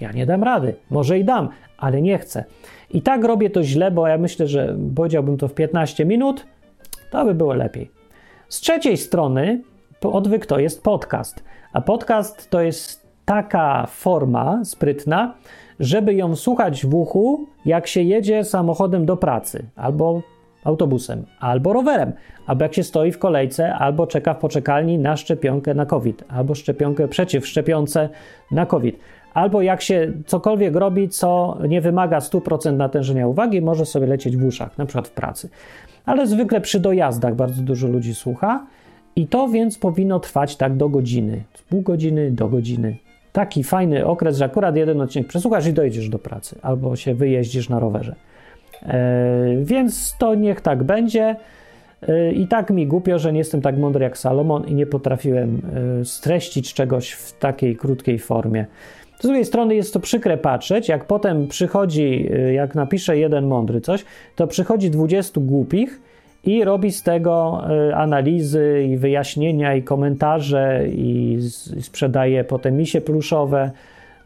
Ja 0.00 0.12
nie 0.12 0.26
dam 0.26 0.42
rady. 0.42 0.74
Może 0.90 1.18
i 1.18 1.24
dam, 1.24 1.48
ale 1.78 2.02
nie 2.02 2.18
chcę. 2.18 2.44
I 2.90 3.02
tak 3.02 3.24
robię 3.24 3.50
to 3.50 3.62
źle, 3.62 3.90
bo 3.90 4.08
ja 4.08 4.18
myślę, 4.18 4.46
że 4.46 4.76
powiedziałbym 4.96 5.36
to 5.36 5.48
w 5.48 5.54
15 5.54 6.04
minut, 6.04 6.46
to 7.10 7.24
by 7.24 7.34
było 7.34 7.54
lepiej. 7.54 7.90
Z 8.48 8.60
trzeciej 8.60 8.96
strony, 8.96 9.62
odwyk 10.02 10.46
to 10.46 10.58
jest 10.58 10.82
podcast, 10.82 11.44
a 11.72 11.80
podcast 11.80 12.50
to 12.50 12.60
jest 12.60 13.06
taka 13.24 13.86
forma 13.86 14.64
sprytna, 14.64 15.34
żeby 15.80 16.14
ją 16.14 16.36
słuchać 16.36 16.86
w 16.86 16.94
uchu, 16.94 17.46
jak 17.64 17.86
się 17.86 18.02
jedzie 18.02 18.44
samochodem 18.44 19.06
do 19.06 19.16
pracy, 19.16 19.66
albo 19.76 20.22
autobusem, 20.64 21.24
albo 21.40 21.72
rowerem, 21.72 22.12
albo 22.46 22.62
jak 22.62 22.74
się 22.74 22.82
stoi 22.82 23.12
w 23.12 23.18
kolejce, 23.18 23.74
albo 23.74 24.06
czeka 24.06 24.34
w 24.34 24.38
poczekalni 24.38 24.98
na 24.98 25.16
szczepionkę 25.16 25.74
na 25.74 25.86
COVID, 25.86 26.24
albo 26.28 26.54
szczepionkę 26.54 27.08
przeciwszczepionce 27.08 28.08
na 28.50 28.66
COVID 28.66 28.98
albo 29.34 29.62
jak 29.62 29.82
się 29.82 30.12
cokolwiek 30.26 30.76
robi, 30.76 31.08
co 31.08 31.58
nie 31.68 31.80
wymaga 31.80 32.18
100% 32.18 32.76
natężenia 32.76 33.26
uwagi, 33.26 33.62
może 33.62 33.86
sobie 33.86 34.06
lecieć 34.06 34.36
w 34.36 34.44
uszach, 34.44 34.78
na 34.78 34.86
przykład 34.86 35.08
w 35.08 35.10
pracy. 35.10 35.48
Ale 36.06 36.26
zwykle 36.26 36.60
przy 36.60 36.80
dojazdach 36.80 37.34
bardzo 37.34 37.62
dużo 37.62 37.88
ludzi 37.88 38.14
słucha 38.14 38.66
i 39.16 39.26
to 39.26 39.48
więc 39.48 39.78
powinno 39.78 40.20
trwać 40.20 40.56
tak 40.56 40.76
do 40.76 40.88
godziny, 40.88 41.42
z 41.54 41.62
pół 41.62 41.82
godziny 41.82 42.30
do 42.30 42.48
godziny. 42.48 42.96
Taki 43.32 43.64
fajny 43.64 44.06
okres, 44.06 44.36
że 44.36 44.44
akurat 44.44 44.76
jeden 44.76 45.00
odcinek 45.00 45.28
przesłuchasz 45.28 45.66
i 45.66 45.72
dojedziesz 45.72 46.08
do 46.08 46.18
pracy, 46.18 46.58
albo 46.62 46.96
się 46.96 47.14
wyjeździsz 47.14 47.68
na 47.68 47.78
rowerze. 47.78 48.14
E, 48.86 49.56
więc 49.62 50.16
to 50.18 50.34
niech 50.34 50.60
tak 50.60 50.82
będzie. 50.82 51.36
E, 52.08 52.32
I 52.32 52.46
tak 52.46 52.70
mi 52.70 52.86
głupio, 52.86 53.18
że 53.18 53.32
nie 53.32 53.38
jestem 53.38 53.60
tak 53.60 53.78
mądry 53.78 54.04
jak 54.04 54.18
Salomon 54.18 54.64
i 54.64 54.74
nie 54.74 54.86
potrafiłem 54.86 55.62
e, 56.00 56.04
streścić 56.04 56.74
czegoś 56.74 57.10
w 57.10 57.38
takiej 57.38 57.76
krótkiej 57.76 58.18
formie. 58.18 58.66
Z 59.18 59.22
drugiej 59.22 59.44
strony 59.44 59.74
jest 59.74 59.92
to 59.92 60.00
przykre 60.00 60.38
patrzeć, 60.38 60.88
jak 60.88 61.04
potem 61.04 61.48
przychodzi, 61.48 62.30
jak 62.54 62.74
napisze 62.74 63.18
jeden 63.18 63.46
mądry 63.46 63.80
coś, 63.80 64.04
to 64.36 64.46
przychodzi 64.46 64.90
20 64.90 65.40
głupich 65.40 66.00
i 66.44 66.64
robi 66.64 66.92
z 66.92 67.02
tego 67.02 67.64
analizy 67.94 68.86
i 68.88 68.96
wyjaśnienia 68.96 69.74
i 69.74 69.82
komentarze 69.82 70.84
i 70.88 71.38
sprzedaje 71.80 72.44
potem 72.44 72.76
misie 72.76 73.00
pluszowe 73.00 73.70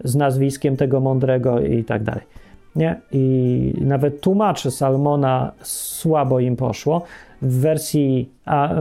z 0.05 0.17
nazwiskiem 0.17 0.77
tego 0.77 1.01
mądrego 1.01 1.61
i 1.61 1.85
tak 1.85 2.03
dalej. 2.03 2.36
Nie? 2.77 3.01
I 3.13 3.75
nawet 3.81 4.21
tłumaczy 4.21 4.71
Salmona 4.71 5.53
słabo 5.63 6.41
im 6.41 6.57
poszło. 6.57 7.03
W 7.43 7.61
wersji, 7.61 8.31
a 8.45 8.75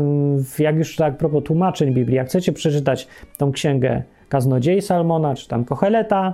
jak 0.59 0.75
już 0.75 0.95
tak 0.95 1.13
a 1.13 1.17
propos 1.17 1.43
tłumaczeń 1.43 1.93
Biblii, 1.93 2.15
jak 2.15 2.27
chcecie 2.27 2.53
przeczytać 2.53 3.07
tą 3.37 3.51
księgę 3.51 4.03
kaznodziei 4.29 4.81
Salmona, 4.81 5.35
czy 5.35 5.47
tam 5.47 5.65
Kocheleta, 5.65 6.33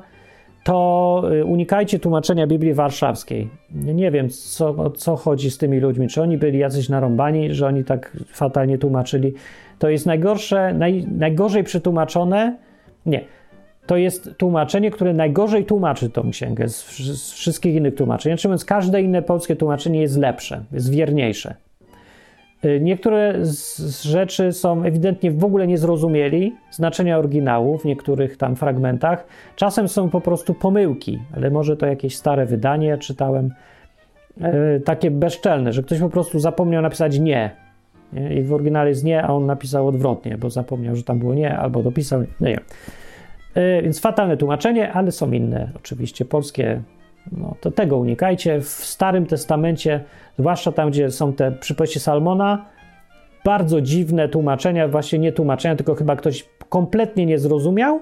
to 0.64 1.24
y, 1.32 1.46
unikajcie 1.46 2.00
tłumaczenia 2.00 2.48
Biblii 2.48 2.74
Warszawskiej. 2.74 3.50
Nie 3.72 4.12
wiem, 4.12 4.30
co, 4.30 4.70
o 4.70 4.90
co 4.90 5.16
chodzi 5.16 5.52
z 5.52 5.58
tymi 5.58 5.80
ludźmi. 5.80 6.08
Czy 6.08 6.22
oni 6.22 6.38
byli 6.38 6.60
jacyś 6.60 6.90
narąbani, 6.90 7.54
że 7.54 7.68
oni 7.68 7.84
tak 7.84 8.18
fatalnie 8.28 8.78
tłumaczyli. 8.78 9.34
To 9.80 9.90
jest 9.90 10.06
najgorsze, 10.06 10.74
naj, 10.74 11.06
najgorzej 11.18 11.64
przetłumaczone. 11.64 12.58
Nie. 13.06 13.26
To 13.92 13.98
jest 13.98 14.36
tłumaczenie, 14.38 14.92
które 14.92 15.14
najgorzej 15.14 15.66
tłumaczy 15.66 16.10
tą 16.10 16.32
księgę 16.32 16.70
z, 16.70 16.86
z 16.98 17.32
wszystkich 17.32 17.76
innych 17.76 17.96
tłumaczeń. 17.96 18.32
Znaczy 18.32 18.48
mówiąc, 18.48 18.66
każde 18.66 19.02
inne 19.02 19.22
polskie 19.22 19.56
tłumaczenie 19.56 20.02
jest 20.02 20.18
lepsze, 20.18 20.64
jest 20.72 20.92
wierniejsze. 20.92 21.56
Y, 22.66 22.80
niektóre 22.82 23.36
z 23.42 24.04
rzeczy 24.04 24.52
są 24.52 24.84
ewidentnie 24.84 25.32
w 25.32 25.44
ogóle 25.44 25.68
niezrozumieli 25.68 26.56
znaczenia 26.72 27.18
oryginału 27.18 27.78
w 27.78 27.86
niektórych 27.86 28.38
tam 28.38 28.56
fragmentach. 28.56 29.26
Czasem 29.56 29.88
są 29.88 30.10
po 30.10 30.22
prostu 30.22 30.54
pomyłki, 30.54 31.20
ale 31.36 31.50
może 31.50 31.78
to 31.78 31.86
jakieś 31.86 32.18
stare 32.18 32.46
wydanie 32.46 32.98
czytałem. 32.98 33.54
Y, 34.78 34.80
takie 34.80 35.12
bezczelne, 35.12 35.74
że 35.74 35.84
ktoś 35.84 36.00
po 36.00 36.10
prostu 36.10 36.40
zapomniał 36.40 36.82
napisać 36.82 37.20
nie. 37.20 37.52
I 38.38 38.42
w 38.42 38.54
oryginale 38.54 38.90
jest 38.90 39.04
nie, 39.04 39.24
a 39.24 39.28
on 39.28 39.46
napisał 39.46 39.88
odwrotnie, 39.88 40.38
bo 40.38 40.50
zapomniał, 40.50 40.96
że 40.96 41.04
tam 41.04 41.20
było 41.20 41.34
nie, 41.34 41.58
albo 41.58 41.84
dopisał. 41.84 42.22
Nie 42.22 42.48
wiem. 42.48 42.62
Y, 43.58 43.82
więc 43.82 44.00
fatalne 44.00 44.38
tłumaczenie, 44.38 44.94
ale 44.94 45.12
są 45.12 45.32
inne, 45.32 45.70
oczywiście 45.76 46.26
polskie 46.26 46.82
no, 47.32 47.56
to 47.62 47.72
tego 47.72 47.98
unikajcie. 47.98 48.62
W 48.62 48.68
Starym 48.68 49.26
Testamencie, 49.26 50.04
zwłaszcza 50.40 50.72
tam, 50.72 50.90
gdzie 50.90 51.12
są 51.12 51.34
te 51.34 51.52
przypowieści 51.52 52.00
Salmona, 52.00 52.66
bardzo 53.46 53.82
dziwne 53.82 54.30
tłumaczenia, 54.30 54.88
właśnie 54.88 55.20
nie 55.20 55.32
tłumaczenia, 55.32 55.76
tylko 55.76 55.96
chyba 55.96 56.16
ktoś 56.16 56.46
kompletnie 56.70 57.26
nie 57.26 57.40
zrozumiał 57.40 58.00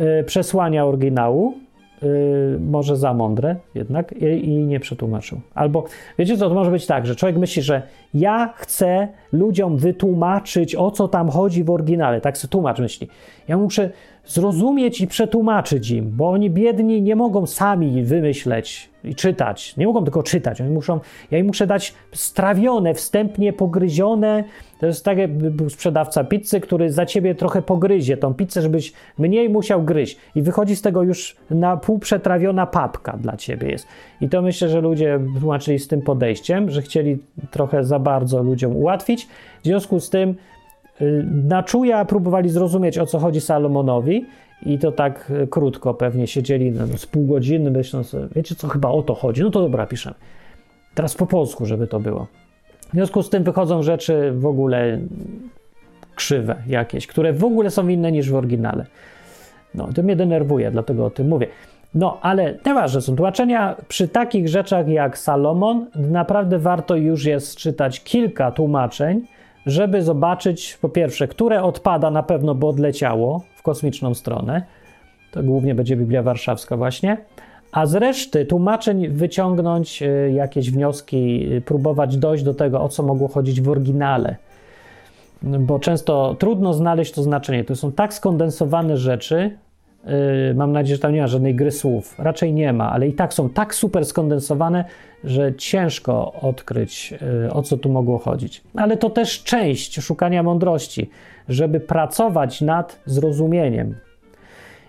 yy, 0.00 0.24
przesłania 0.24 0.86
oryginału, 0.86 1.54
yy, 2.02 2.58
może 2.60 2.96
za 2.96 3.14
mądre 3.14 3.56
jednak, 3.74 4.12
i, 4.12 4.48
i, 4.48 4.66
nie 4.66 4.80
przetłumaczył. 4.80 5.40
Albo, 5.54 5.84
wiecie 6.18 6.36
co, 6.36 6.48
to 6.48 6.54
może 6.54 6.70
być 6.70 6.86
tak, 6.86 7.06
że 7.06 7.16
człowiek 7.16 7.38
myśli, 7.38 7.62
że 7.62 7.82
ja 8.14 8.52
chcę 8.56 9.08
ludziom 9.32 9.76
wytłumaczyć, 9.76 10.74
o 10.74 10.90
co 10.90 11.08
tam 11.08 11.28
chodzi 11.28 11.64
w 11.64 11.70
oryginale, 11.70 12.20
tak 12.20 12.38
sobie 12.38 12.52
tłumacz 12.52 12.78
myśli. 12.78 13.08
Ja 13.48 13.56
muszę 13.56 13.90
zrozumieć 14.26 15.00
i 15.00 15.06
przetłumaczyć 15.06 15.90
im, 15.90 16.10
bo 16.10 16.30
oni 16.30 16.50
biedni 16.50 17.02
nie 17.02 17.16
mogą 17.16 17.46
sami 17.46 18.02
wymyśleć 18.02 18.90
i 19.04 19.14
czytać. 19.14 19.76
Nie 19.76 19.86
mogą 19.86 20.04
tylko 20.04 20.22
czytać. 20.22 20.60
Oni 20.60 20.70
muszą, 20.70 21.00
ja 21.30 21.38
im 21.38 21.46
muszę 21.46 21.66
dać 21.66 21.94
strawione, 22.12 22.94
wstępnie 22.94 23.52
pogryzione. 23.52 24.44
To 24.80 24.86
jest 24.86 25.04
tak, 25.04 25.18
jakby 25.18 25.50
był 25.50 25.70
sprzedawca 25.70 26.24
pizzy, 26.24 26.60
który 26.60 26.92
za 26.92 27.06
ciebie 27.06 27.34
trochę 27.34 27.62
pogryzie 27.62 28.16
tą 28.16 28.34
pizzę, 28.34 28.62
żebyś 28.62 28.92
mniej 29.18 29.48
musiał 29.48 29.82
gryźć. 29.82 30.18
I 30.34 30.42
wychodzi 30.42 30.76
z 30.76 30.82
tego 30.82 31.02
już 31.02 31.36
na 31.50 31.76
pół 31.76 31.98
przetrawiona 31.98 32.66
papka 32.66 33.16
dla 33.16 33.36
ciebie 33.36 33.70
jest. 33.70 33.86
I 34.20 34.28
to 34.28 34.42
myślę, 34.42 34.68
że 34.68 34.80
ludzie 34.80 35.20
tłumaczyli 35.40 35.78
z 35.78 35.88
tym 35.88 36.02
podejściem, 36.02 36.70
że 36.70 36.82
chcieli 36.82 37.18
trochę 37.50 37.84
za 37.84 37.98
bardzo 37.98 38.42
ludziom 38.42 38.76
ułatwić. 38.76 39.28
W 39.62 39.64
związku 39.64 40.00
z 40.00 40.10
tym 40.10 40.34
na 41.44 41.62
czuja 41.62 42.04
próbowali 42.04 42.48
zrozumieć, 42.48 42.98
o 42.98 43.06
co 43.06 43.18
chodzi 43.18 43.40
Salomonowi 43.40 44.26
i 44.62 44.78
to 44.78 44.92
tak 44.92 45.30
y, 45.30 45.46
krótko 45.46 45.94
pewnie 45.94 46.26
siedzieli 46.26 46.72
no, 46.72 46.86
z 46.96 47.06
pół 47.06 47.26
godziny, 47.26 47.70
myśląc, 47.70 48.16
wiecie 48.34 48.54
co, 48.54 48.68
chyba 48.68 48.88
o 48.88 49.02
to 49.02 49.14
chodzi. 49.14 49.42
No 49.42 49.50
to 49.50 49.60
dobra, 49.60 49.86
piszemy. 49.86 50.16
Teraz 50.94 51.14
po 51.14 51.26
polsku, 51.26 51.66
żeby 51.66 51.86
to 51.86 52.00
było. 52.00 52.26
W 52.88 52.92
związku 52.92 53.22
z 53.22 53.30
tym 53.30 53.42
wychodzą 53.42 53.82
rzeczy 53.82 54.32
w 54.32 54.46
ogóle 54.46 54.98
krzywe 56.14 56.56
jakieś, 56.66 57.06
które 57.06 57.32
w 57.32 57.44
ogóle 57.44 57.70
są 57.70 57.88
inne 57.88 58.12
niż 58.12 58.30
w 58.30 58.34
oryginale. 58.34 58.86
No, 59.74 59.88
to 59.94 60.02
mnie 60.02 60.16
denerwuje, 60.16 60.70
dlatego 60.70 61.06
o 61.06 61.10
tym 61.10 61.28
mówię. 61.28 61.46
No, 61.94 62.18
ale 62.22 62.54
nieważne 62.66 63.00
są 63.00 63.16
tłumaczenia. 63.16 63.76
Przy 63.88 64.08
takich 64.08 64.48
rzeczach 64.48 64.88
jak 64.88 65.18
Salomon, 65.18 65.86
naprawdę 65.94 66.58
warto 66.58 66.96
już 66.96 67.24
jest 67.24 67.56
czytać 67.56 68.04
kilka 68.04 68.50
tłumaczeń, 68.50 69.26
żeby 69.66 70.02
zobaczyć, 70.02 70.78
po 70.80 70.88
pierwsze, 70.88 71.28
które 71.28 71.62
odpada 71.62 72.10
na 72.10 72.22
pewno, 72.22 72.54
bo 72.54 72.68
odleciało 72.68 73.42
w 73.56 73.62
kosmiczną 73.62 74.14
stronę. 74.14 74.62
To 75.30 75.42
głównie 75.42 75.74
będzie 75.74 75.96
Biblia 75.96 76.22
Warszawska, 76.22 76.76
właśnie. 76.76 77.16
A 77.72 77.86
z 77.86 77.94
reszty 77.94 78.46
tłumaczeń 78.46 79.08
wyciągnąć 79.08 80.02
e, 80.02 80.30
jakieś 80.32 80.70
wnioski, 80.70 81.48
e, 81.56 81.60
próbować 81.60 82.16
dojść 82.16 82.44
do 82.44 82.54
tego, 82.54 82.82
o 82.82 82.88
co 82.88 83.02
mogło 83.02 83.28
chodzić 83.28 83.60
w 83.60 83.68
oryginale. 83.68 84.36
bo 85.42 85.78
często 85.78 86.36
trudno 86.38 86.74
znaleźć 86.74 87.12
to 87.12 87.22
znaczenie. 87.22 87.64
To 87.64 87.76
są 87.76 87.92
tak 87.92 88.14
skondensowane 88.14 88.96
rzeczy. 88.96 89.58
Yy, 90.06 90.54
mam 90.54 90.72
nadzieję, 90.72 90.96
że 90.96 91.02
tam 91.02 91.12
nie 91.12 91.20
ma 91.20 91.26
żadnej 91.26 91.54
gry 91.54 91.70
słów. 91.70 92.14
Raczej 92.18 92.52
nie 92.52 92.72
ma, 92.72 92.92
ale 92.92 93.08
i 93.08 93.12
tak 93.12 93.34
są 93.34 93.48
tak 93.48 93.74
super 93.74 94.04
skondensowane, 94.04 94.84
że 95.24 95.54
ciężko 95.54 96.32
odkryć, 96.32 97.14
yy, 97.42 97.52
o 97.52 97.62
co 97.62 97.76
tu 97.76 97.88
mogło 97.88 98.18
chodzić. 98.18 98.62
Ale 98.74 98.96
to 98.96 99.10
też 99.10 99.42
część 99.42 100.00
szukania 100.00 100.42
mądrości, 100.42 101.10
żeby 101.48 101.80
pracować 101.80 102.60
nad 102.60 103.00
zrozumieniem. 103.06 103.94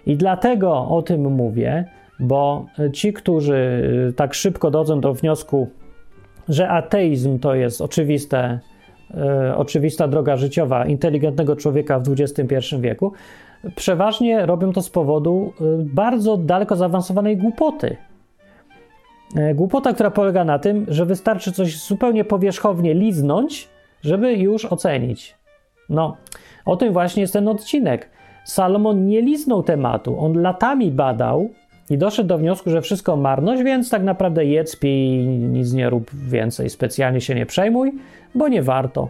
I 0.06 0.16
dlatego 0.16 0.88
o 0.90 1.02
tym 1.02 1.22
mówię, 1.22 1.86
bo 2.20 2.66
ci, 2.94 3.14
którzy 3.14 3.82
tak 4.16 4.34
szybko 4.34 4.72
dochodzą 4.72 5.02
do 5.02 5.14
wniosku, 5.14 5.68
że 6.50 6.70
ateizm 6.70 7.40
to 7.40 7.56
jest 7.56 7.82
oczywiste, 7.82 8.60
oczywista 9.56 10.08
droga 10.08 10.38
życiowa 10.38 10.86
inteligentnego 10.86 11.56
człowieka 11.56 12.00
w 12.00 12.10
XXI 12.12 12.76
wieku, 12.80 13.14
przeważnie 13.76 14.46
robią 14.46 14.74
to 14.74 14.82
z 14.82 14.90
powodu 14.90 15.54
e, 15.62 15.64
bardzo 15.80 16.38
daleko 16.38 16.76
zaawansowanej 16.76 17.38
głupoty. 17.38 17.98
E, 19.36 19.54
głupota, 19.56 19.94
która 19.94 20.12
polega 20.12 20.44
na 20.44 20.60
tym, 20.60 20.86
że 20.88 21.06
wystarczy 21.06 21.52
coś 21.52 21.80
zupełnie 21.80 22.26
powierzchownie 22.26 22.94
liznąć, 22.94 23.70
żeby 24.02 24.34
już 24.34 24.66
ocenić. 24.66 25.36
No, 25.90 26.18
o 26.66 26.76
tym 26.76 26.94
właśnie 26.94 27.22
jest 27.22 27.34
ten 27.34 27.48
odcinek. 27.48 28.10
Salomon 28.46 29.08
nie 29.08 29.22
liznął 29.22 29.64
tematu, 29.64 30.20
on 30.20 30.42
latami 30.42 30.92
badał 30.92 31.50
i 31.90 31.98
doszedł 31.98 32.30
do 32.30 32.38
wniosku, 32.38 32.70
że 32.70 32.82
wszystko 32.82 33.16
marność, 33.16 33.64
więc 33.64 33.90
tak 33.90 34.04
naprawdę 34.04 34.46
jedz, 34.46 34.76
pij, 34.76 35.28
nic 35.28 35.74
nie 35.74 35.90
rób 35.90 36.12
więcej, 36.14 36.70
specjalnie 36.70 37.22
się 37.22 37.36
nie 37.36 37.46
przejmuj, 37.46 37.94
bo 38.36 38.48
nie 38.48 38.62
warto. 38.62 39.10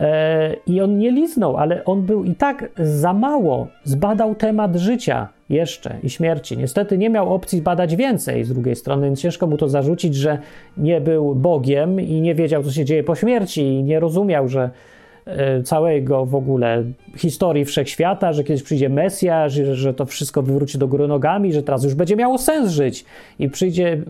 E, 0.00 0.56
I 0.66 0.80
on 0.80 0.98
nie 0.98 1.10
liznął, 1.10 1.56
ale 1.56 1.84
on 1.84 2.02
był 2.02 2.24
i 2.24 2.34
tak 2.34 2.68
za 2.78 3.12
mało 3.12 3.66
zbadał 3.84 4.34
temat 4.34 4.76
życia 4.76 5.28
jeszcze 5.50 5.96
i 6.02 6.10
śmierci. 6.10 6.58
Niestety 6.58 6.98
nie 6.98 7.10
miał 7.10 7.34
opcji 7.34 7.62
badać 7.62 7.96
więcej 7.96 8.44
z 8.44 8.52
drugiej 8.52 8.76
strony, 8.76 9.06
więc 9.06 9.20
ciężko 9.20 9.46
mu 9.46 9.56
to 9.56 9.68
zarzucić, 9.68 10.14
że 10.14 10.38
nie 10.76 11.00
był 11.00 11.34
Bogiem 11.34 12.00
i 12.00 12.20
nie 12.20 12.34
wiedział, 12.34 12.62
co 12.62 12.70
się 12.70 12.84
dzieje 12.84 13.04
po 13.04 13.14
śmierci 13.14 13.62
i 13.62 13.82
nie 13.82 14.00
rozumiał, 14.00 14.48
że 14.48 14.70
E, 15.26 15.62
całego 15.62 16.26
w 16.26 16.34
ogóle 16.34 16.84
historii 17.16 17.64
wszechświata, 17.64 18.32
że 18.32 18.44
kiedyś 18.44 18.62
przyjdzie 18.62 18.88
Mesjasz, 18.88 19.52
że 19.52 19.94
to 19.94 20.06
wszystko 20.06 20.42
wywróci 20.42 20.78
do 20.78 20.88
góry 20.88 21.08
nogami, 21.08 21.52
że 21.52 21.62
teraz 21.62 21.84
już 21.84 21.94
będzie 21.94 22.16
miało 22.16 22.38
sens 22.38 22.70
żyć 22.70 23.04
i 23.38 23.48
przyjdzie, 23.48 24.02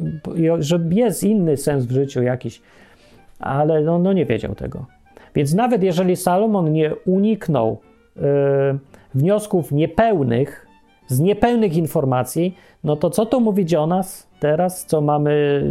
że 0.59 0.81
jest 0.91 1.25
inny 1.25 1.57
sens 1.57 1.85
w 1.85 1.93
życiu 1.93 2.23
jakiś, 2.23 2.63
ale 3.39 3.81
no, 3.81 3.99
no 3.99 4.13
nie 4.13 4.27
wiedział 4.27 4.55
tego. 4.55 4.87
Więc 5.35 5.55
nawet 5.55 5.83
jeżeli 5.83 6.17
Salomon 6.17 6.73
nie 6.73 6.95
uniknął 7.07 7.79
yy, 8.17 8.23
wniosków 9.15 9.73
niepełnych, 9.73 10.67
z 11.09 11.21
niepełnych 11.21 11.77
informacji, 11.77 12.57
no 12.85 12.97
to 12.97 13.11
co 13.11 13.27
to 13.27 13.41
mówić 13.41 13.75
o 13.75 13.87
nas 13.87 14.29
teraz, 14.41 14.87
co 14.87 15.01
mamy 15.01 15.63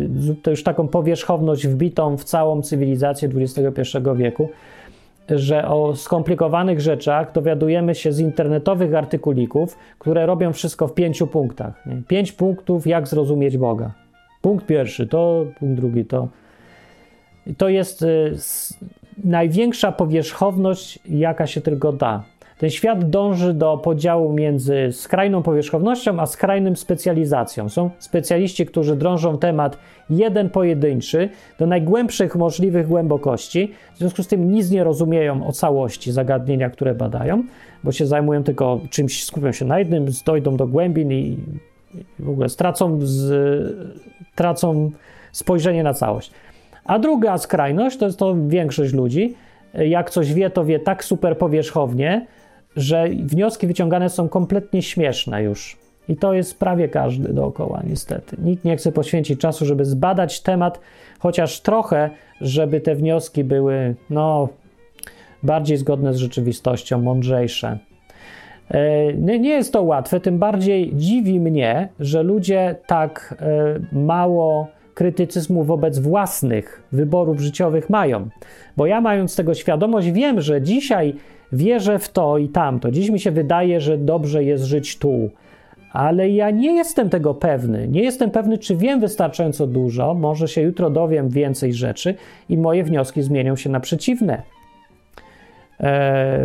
to 0.44 0.52
już 0.52 0.64
taką 0.64 0.88
powierzchowność 0.88 1.68
wbitą 1.68 2.18
w 2.18 2.24
całą 2.24 2.62
cywilizację 2.62 3.30
XXI 3.36 3.98
wieku, 4.16 4.50
że 5.30 5.68
o 5.68 5.96
skomplikowanych 5.96 6.82
rzeczach 6.82 7.32
dowiadujemy 7.32 7.96
się 7.96 8.12
z 8.12 8.20
internetowych 8.20 8.96
artykulików, 8.96 9.78
które 10.00 10.26
robią 10.26 10.54
wszystko 10.54 10.88
w 10.88 10.94
pięciu 10.94 11.28
punktach. 11.28 11.86
Nie? 11.86 12.02
Pięć 12.08 12.32
punktów, 12.32 12.88
jak 12.88 13.08
zrozumieć 13.08 13.58
Boga. 13.58 13.92
Punkt 14.42 14.66
pierwszy 14.66 15.08
to, 15.08 15.46
punkt 15.60 15.76
drugi 15.76 16.06
to. 16.06 16.28
To 17.58 17.70
jest 17.70 18.02
y, 18.02 18.36
największa 19.24 19.92
powierzchowność, 19.92 21.00
jaka 21.06 21.48
się 21.48 21.62
tylko 21.62 21.94
da. 21.94 22.24
Ten 22.60 22.70
świat 22.70 23.10
dąży 23.10 23.54
do 23.54 23.78
podziału 23.78 24.34
między 24.34 24.90
skrajną 24.92 25.44
powierzchownością 25.44 26.20
a 26.20 26.26
skrajnym 26.26 26.76
specjalizacją. 26.76 27.70
Są 27.70 27.90
specjaliści, 28.00 28.66
którzy 28.66 28.96
drążą 28.96 29.38
temat 29.38 29.78
jeden 30.10 30.50
pojedynczy 30.50 31.30
do 31.60 31.68
najgłębszych 31.68 32.36
możliwych 32.36 32.88
głębokości, 32.88 33.74
w 33.96 33.98
związku 33.98 34.24
z 34.24 34.28
tym 34.28 34.52
nic 34.52 34.72
nie 34.72 34.84
rozumieją 34.84 35.48
o 35.48 35.52
całości 35.52 36.12
zagadnienia, 36.12 36.70
które 36.70 36.96
badają, 36.96 37.44
bo 37.84 37.92
się 37.92 38.06
zajmują 38.06 38.44
tylko 38.44 38.80
czymś, 38.90 39.24
skupią 39.26 39.52
się 39.52 39.66
na 39.66 39.80
jednym, 39.80 40.06
dojdą 40.26 40.58
do 40.58 40.68
głębin 40.68 41.12
i 41.12 41.38
w 42.20 42.30
ogóle 42.30 42.50
stracą, 42.50 43.00
z, 43.02 43.32
tracą 44.36 44.92
spojrzenie 45.32 45.84
na 45.84 45.94
całość. 45.94 46.32
A 46.90 47.00
druga 47.00 47.38
skrajność 47.38 47.98
to 47.98 48.06
jest 48.06 48.20
to 48.20 48.36
większość 48.48 48.94
ludzi, 48.94 49.36
jak 49.74 50.10
coś 50.10 50.34
wie, 50.34 50.50
to 50.50 50.66
wie 50.66 50.80
tak 50.80 51.04
super 51.04 51.38
powierzchownie, 51.38 52.26
że 52.76 53.10
wnioski 53.10 53.68
wyciągane 53.68 54.10
są 54.10 54.30
kompletnie 54.30 54.82
śmieszne 54.82 55.44
już. 55.44 55.78
I 56.08 56.16
to 56.16 56.34
jest 56.34 56.60
prawie 56.60 56.90
każdy 56.90 57.34
dookoła, 57.34 57.82
niestety. 57.88 58.38
Nikt 58.44 58.66
nie 58.66 58.78
chce 58.78 58.92
poświęcić 58.92 59.40
czasu, 59.40 59.66
żeby 59.66 59.86
zbadać 59.86 60.42
temat, 60.42 60.80
chociaż 61.20 61.62
trochę, 61.62 62.10
żeby 62.42 62.82
te 62.82 62.96
wnioski 62.96 63.44
były, 63.44 63.96
no, 64.10 64.50
bardziej 65.44 65.78
zgodne 65.78 66.14
z 66.14 66.18
rzeczywistością, 66.18 67.02
mądrzejsze. 67.02 67.80
E, 68.72 69.14
nie 69.14 69.50
jest 69.50 69.74
to 69.74 69.84
łatwe, 69.84 70.20
tym 70.20 70.40
bardziej 70.40 70.92
dziwi 70.96 71.40
mnie, 71.40 71.90
że 72.00 72.24
ludzie 72.24 72.76
tak 72.88 73.36
e, 73.42 73.80
mało 73.92 74.79
krytycyzmu 75.00 75.64
wobec 75.64 76.00
własnych 76.00 76.84
wyborów 76.92 77.40
życiowych 77.40 77.90
mają. 77.90 78.30
Bo 78.78 78.86
ja, 78.86 79.02
mając 79.02 79.36
tego 79.36 79.54
świadomość, 79.54 80.12
wiem, 80.12 80.42
że 80.42 80.62
dzisiaj 80.62 81.16
wierzę 81.54 82.00
w 82.00 82.10
to 82.10 82.38
i 82.38 82.50
tamto. 82.50 82.92
Dziś 82.92 83.10
mi 83.10 83.20
się 83.20 83.32
wydaje, 83.32 83.82
że 83.82 83.98
dobrze 83.98 84.44
jest 84.44 84.64
żyć 84.64 84.98
tu, 84.98 85.30
ale 85.92 86.30
ja 86.30 86.52
nie 86.52 86.76
jestem 86.76 87.10
tego 87.10 87.34
pewny. 87.34 87.88
Nie 87.88 88.02
jestem 88.04 88.32
pewny, 88.32 88.58
czy 88.58 88.76
wiem 88.76 89.00
wystarczająco 89.00 89.68
dużo. 89.68 90.14
Może 90.14 90.48
się 90.48 90.62
jutro 90.62 90.90
dowiem 90.90 91.30
więcej 91.30 91.74
rzeczy 91.74 92.16
i 92.50 92.58
moje 92.58 92.84
wnioski 92.84 93.22
zmienią 93.22 93.56
się 93.56 93.70
na 93.70 93.80
przeciwne. 93.80 94.42
E, 95.80 96.40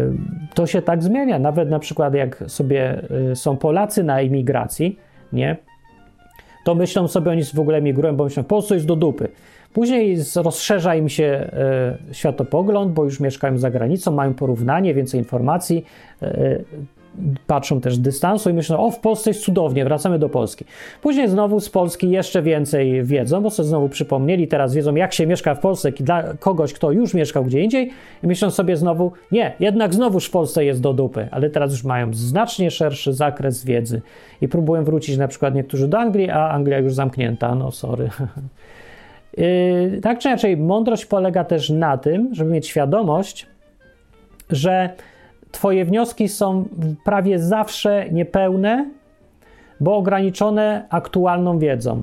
to 0.55 0.67
się 0.67 0.83
tak 0.83 1.03
zmienia. 1.03 1.39
Nawet 1.39 1.71
na 1.71 1.79
przykład, 1.79 2.15
jak 2.15 2.45
sobie 2.47 3.03
e, 3.31 3.37
są 3.37 3.57
Polacy 3.57 4.05
na 4.05 4.21
emigracji, 4.21 4.99
nie? 5.33 5.57
To 6.65 6.75
myślą 6.75 7.09
sobie, 7.09 7.31
oni 7.31 7.45
w 7.45 7.61
ogóle 7.61 7.79
emigrują, 7.79 8.17
bo 8.17 8.25
myślą, 8.25 8.45
po 8.45 8.63
co 8.63 8.75
jest 8.75 8.87
do 8.87 8.97
dupy. 8.97 9.29
Później 9.73 10.19
rozszerza 10.37 10.95
im 10.95 11.09
się 11.09 11.25
e, 11.25 11.97
światopogląd, 12.13 12.93
bo 12.93 13.05
już 13.05 13.21
mieszkają 13.21 13.59
za 13.59 13.71
granicą, 13.71 14.13
mają 14.13 14.35
porównanie, 14.35 14.95
więcej 14.95 15.21
informacji, 15.21 15.85
e, 16.23 16.59
patrzą 17.47 17.81
też 17.81 17.99
dystansu 17.99 18.51
i 18.51 18.53
myślą, 18.53 18.79
o 18.87 18.91
w 18.91 18.99
Polsce 18.99 19.31
jest 19.31 19.43
cudownie, 19.43 19.85
wracamy 19.85 20.19
do 20.19 20.29
Polski. 20.29 20.65
Później 21.03 21.29
znowu 21.29 21.61
z 21.61 21.71
Polski 21.71 22.11
jeszcze 22.11 22.43
więcej 22.43 23.05
wiedzą, 23.05 23.41
bo 23.41 23.51
sobie 23.51 23.69
znowu 23.69 23.89
przypomnieli, 23.89 24.49
teraz 24.49 24.75
wiedzą 24.75 24.95
jak 24.95 25.13
się 25.13 25.27
mieszka 25.27 25.55
w 25.55 25.61
Polsce 25.61 25.93
dla 25.93 26.23
kogoś, 26.41 26.73
kto 26.73 26.93
już 26.93 27.15
mieszkał 27.15 27.45
gdzie 27.45 27.61
indziej 27.61 27.91
i 28.23 28.27
myślą 28.27 28.51
sobie 28.51 28.77
znowu, 28.77 29.13
nie, 29.33 29.53
jednak 29.61 29.95
znowuż 29.95 30.27
w 30.27 30.31
Polsce 30.31 30.65
jest 30.65 30.81
do 30.81 30.93
dupy, 30.93 31.29
ale 31.31 31.51
teraz 31.51 31.73
już 31.73 31.85
mają 31.85 32.15
znacznie 32.15 32.71
szerszy 32.71 33.13
zakres 33.13 33.65
wiedzy 33.65 34.03
i 34.41 34.49
próbują 34.49 34.85
wrócić 34.85 35.17
na 35.17 35.29
przykład 35.29 35.55
niektórzy 35.55 35.89
do 35.89 35.99
Anglii, 35.99 36.31
a 36.31 36.51
Anglia 36.51 36.79
już 36.79 36.95
zamknięta, 36.95 37.55
no 37.55 37.71
sorry. 37.71 38.11
Yy, 39.37 40.01
tak 40.03 40.19
czy 40.19 40.29
inaczej, 40.29 40.57
mądrość 40.57 41.07
polega 41.07 41.45
też 41.45 41.71
na 41.71 41.99
tym, 41.99 42.35
żeby 42.35 42.51
mieć 42.51 42.67
świadomość, 42.67 43.47
że 44.51 44.91
Twoje 45.55 45.85
wnioski 45.85 46.29
są 46.29 46.69
prawie 47.05 47.39
zawsze 47.39 48.11
niepełne, 48.11 48.91
bo 49.81 49.97
ograniczone 49.97 50.87
aktualną 50.91 51.59
wiedzą. 51.59 52.03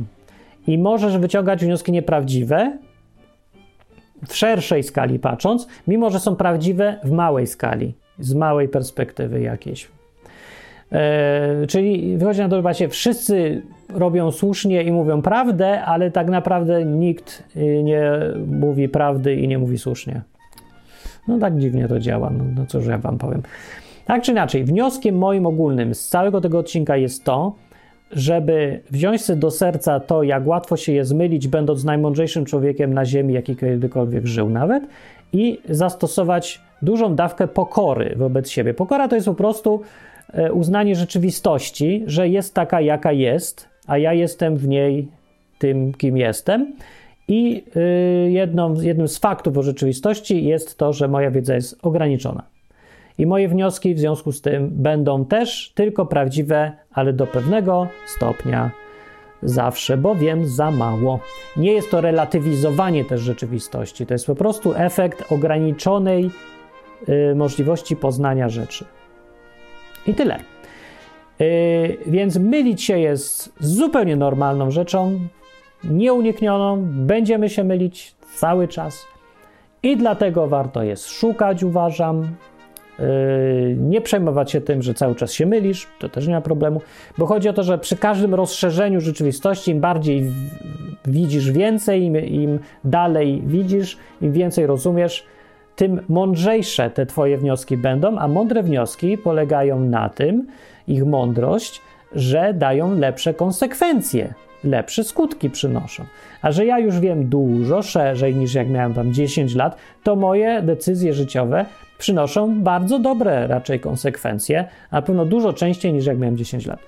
I 0.68 0.78
możesz 0.78 1.18
wyciągać 1.18 1.66
wnioski 1.66 1.92
nieprawdziwe, 1.92 2.78
w 4.28 4.36
szerszej 4.36 4.84
skali 4.84 5.20
patrząc, 5.20 5.68
mimo 5.88 6.10
że 6.10 6.20
są 6.20 6.36
prawdziwe 6.36 7.00
w 7.04 7.12
małej 7.12 7.48
skali, 7.48 7.94
z 8.20 8.34
małej 8.34 8.70
perspektywy 8.70 9.42
jakiejś. 9.42 9.88
E, 10.92 11.68
czyli 11.68 12.18
wychodzi 12.18 12.40
na 12.40 12.50
to, 12.50 12.56
że 12.56 12.62
właśnie 12.62 12.90
wszyscy 12.90 13.62
robią 13.90 14.32
słusznie 14.32 14.84
i 14.84 14.92
mówią 14.92 15.22
prawdę, 15.22 15.82
ale 15.82 16.12
tak 16.12 16.30
naprawdę 16.30 16.86
nikt 16.86 17.44
y, 17.56 17.84
nie 17.84 18.12
mówi 18.48 18.90
prawdy 18.90 19.36
i 19.36 19.48
nie 19.48 19.58
mówi 19.58 19.78
słusznie. 19.78 20.22
No 21.28 21.40
tak 21.40 21.58
dziwnie 21.58 21.88
to 21.88 22.00
działa, 22.00 22.30
no, 22.30 22.44
no 22.56 22.66
cóż 22.66 22.86
ja 22.86 22.98
wam 22.98 23.18
powiem. 23.18 23.42
Tak 24.06 24.22
czy 24.22 24.32
inaczej, 24.32 24.64
wnioskiem 24.64 25.18
moim 25.18 25.46
ogólnym 25.46 25.96
z 25.96 26.08
całego 26.08 26.42
tego 26.42 26.60
odcinka 26.60 26.98
jest 26.98 27.24
to, 27.24 27.56
żeby 28.12 28.80
wziąć 28.92 29.22
sobie 29.22 29.40
do 29.40 29.52
serca 29.52 30.00
to, 30.00 30.24
jak 30.24 30.48
łatwo 30.48 30.78
się 30.78 30.92
je 30.92 31.06
zmylić, 31.06 31.48
będąc 31.48 31.84
najmądrzejszym 31.84 32.46
człowiekiem 32.46 32.94
na 32.94 33.06
ziemi, 33.06 33.34
jaki 33.34 33.56
kiedykolwiek 33.56 34.26
żył 34.26 34.50
nawet, 34.50 34.84
i 35.34 35.60
zastosować 35.70 36.62
dużą 36.82 37.16
dawkę 37.16 37.48
pokory 37.48 38.16
wobec 38.18 38.50
siebie. 38.50 38.74
Pokora 38.74 39.08
to 39.08 39.16
jest 39.16 39.28
po 39.28 39.34
prostu 39.34 39.82
e, 40.34 40.54
uznanie 40.54 40.96
rzeczywistości, 40.96 42.04
że 42.06 42.30
jest 42.30 42.54
taka, 42.54 42.82
jaka 42.82 43.12
jest, 43.12 43.68
a 43.88 43.98
ja 43.98 44.14
jestem 44.14 44.58
w 44.58 44.68
niej 44.68 45.08
tym, 45.60 45.94
kim 45.94 46.18
jestem 46.18 46.74
I 47.32 47.64
y, 48.28 48.32
jedną, 48.32 48.74
jednym 48.82 49.08
z 49.08 49.18
faktów 49.18 49.58
o 49.58 49.64
rzeczywistości 49.64 50.46
jest 50.46 50.78
to, 50.78 50.94
że 50.94 51.08
moja 51.08 51.32
wiedza 51.32 51.56
jest 51.56 51.80
ograniczona. 51.82 52.44
I 53.18 53.26
moje 53.26 53.48
wnioski 53.48 53.96
w 53.96 54.00
związku 54.00 54.32
z 54.32 54.42
tym 54.42 54.70
będą 54.72 55.26
też 55.26 55.72
tylko 55.76 56.06
prawdziwe, 56.06 56.72
ale 56.94 57.14
do 57.14 57.28
pewnego 57.28 57.88
stopnia 58.06 58.72
zawsze, 59.44 59.98
bo 59.98 60.16
wiem 60.16 60.48
za 60.48 60.72
mało. 60.72 61.20
Nie 61.58 61.74
jest 61.74 61.92
to 61.92 62.02
relatywizowanie 62.02 63.06
też 63.06 63.22
rzeczywistości, 63.22 64.06
to 64.06 64.14
jest 64.14 64.28
po 64.28 64.36
prostu 64.36 64.74
efekt 64.76 65.32
ograniczonej 65.32 66.30
y, 67.10 67.36
możliwości 67.36 67.96
poznania 67.96 68.50
rzeczy. 68.50 68.86
I 70.08 70.14
tyle. 70.14 70.40
Y, 71.42 71.98
więc 72.08 72.38
mylić 72.38 72.84
się 72.84 73.00
jest 73.00 73.54
zupełnie 73.60 74.16
normalną 74.16 74.72
rzeczą, 74.72 75.20
nieuniknioną, 75.84 76.88
będziemy 76.92 77.50
się 77.50 77.64
mylić 77.64 78.16
cały 78.36 78.68
czas. 78.68 79.06
I 79.84 79.98
dlatego 79.98 80.48
warto 80.48 80.84
jest 80.84 81.08
szukać, 81.08 81.64
uważam, 81.64 82.28
Yy, 83.02 83.76
nie 83.76 84.02
przejmować 84.02 84.52
się 84.52 84.62
tym, 84.62 84.82
że 84.82 84.94
cały 84.94 85.16
czas 85.16 85.34
się 85.34 85.46
mylisz, 85.46 85.88
to 86.00 86.10
też 86.10 86.28
nie 86.28 86.34
ma 86.34 86.42
problemu, 86.42 86.82
bo 87.18 87.26
chodzi 87.26 87.50
o 87.50 87.54
to, 87.54 87.64
że 87.64 87.78
przy 87.78 87.98
każdym 87.98 88.36
rozszerzeniu 88.36 89.02
rzeczywistości, 89.02 89.72
im 89.72 89.80
bardziej 89.80 90.32
widzisz 91.06 91.52
więcej, 91.52 92.04
im, 92.04 92.18
im 92.18 92.60
dalej 92.84 93.42
widzisz, 93.46 93.98
im 94.22 94.32
więcej 94.32 94.66
rozumiesz, 94.66 95.26
tym 95.76 96.02
mądrzejsze 96.10 96.90
te 96.90 97.06
Twoje 97.06 97.38
wnioski 97.38 97.78
będą, 97.78 98.18
a 98.18 98.28
mądre 98.28 98.64
wnioski 98.64 99.18
polegają 99.18 99.80
na 99.80 100.10
tym, 100.10 100.48
ich 100.88 101.06
mądrość, 101.06 101.82
że 102.16 102.54
dają 102.54 103.00
lepsze 103.00 103.34
konsekwencje, 103.34 104.34
lepsze 104.64 105.04
skutki 105.04 105.50
przynoszą. 105.50 106.06
A 106.42 106.52
że 106.52 106.66
ja 106.66 106.80
już 106.80 107.00
wiem 107.00 107.30
dużo 107.30 107.82
szerzej 107.82 108.36
niż 108.36 108.54
jak 108.54 108.70
miałem 108.70 108.94
tam 108.94 109.14
10 109.14 109.56
lat, 109.56 109.78
to 110.04 110.16
moje 110.16 110.62
decyzje 110.62 111.14
życiowe 111.14 111.66
przynoszą 111.98 112.62
bardzo 112.62 113.00
dobre 113.00 113.48
raczej 113.48 113.80
konsekwencje, 113.80 114.68
a 114.92 114.96
na 114.96 115.02
pewno 115.02 115.26
dużo 115.26 115.54
częściej 115.54 115.94
niż 115.94 116.06
jak 116.06 116.18
miałem 116.18 116.38
10 116.38 116.66
lat. 116.66 116.80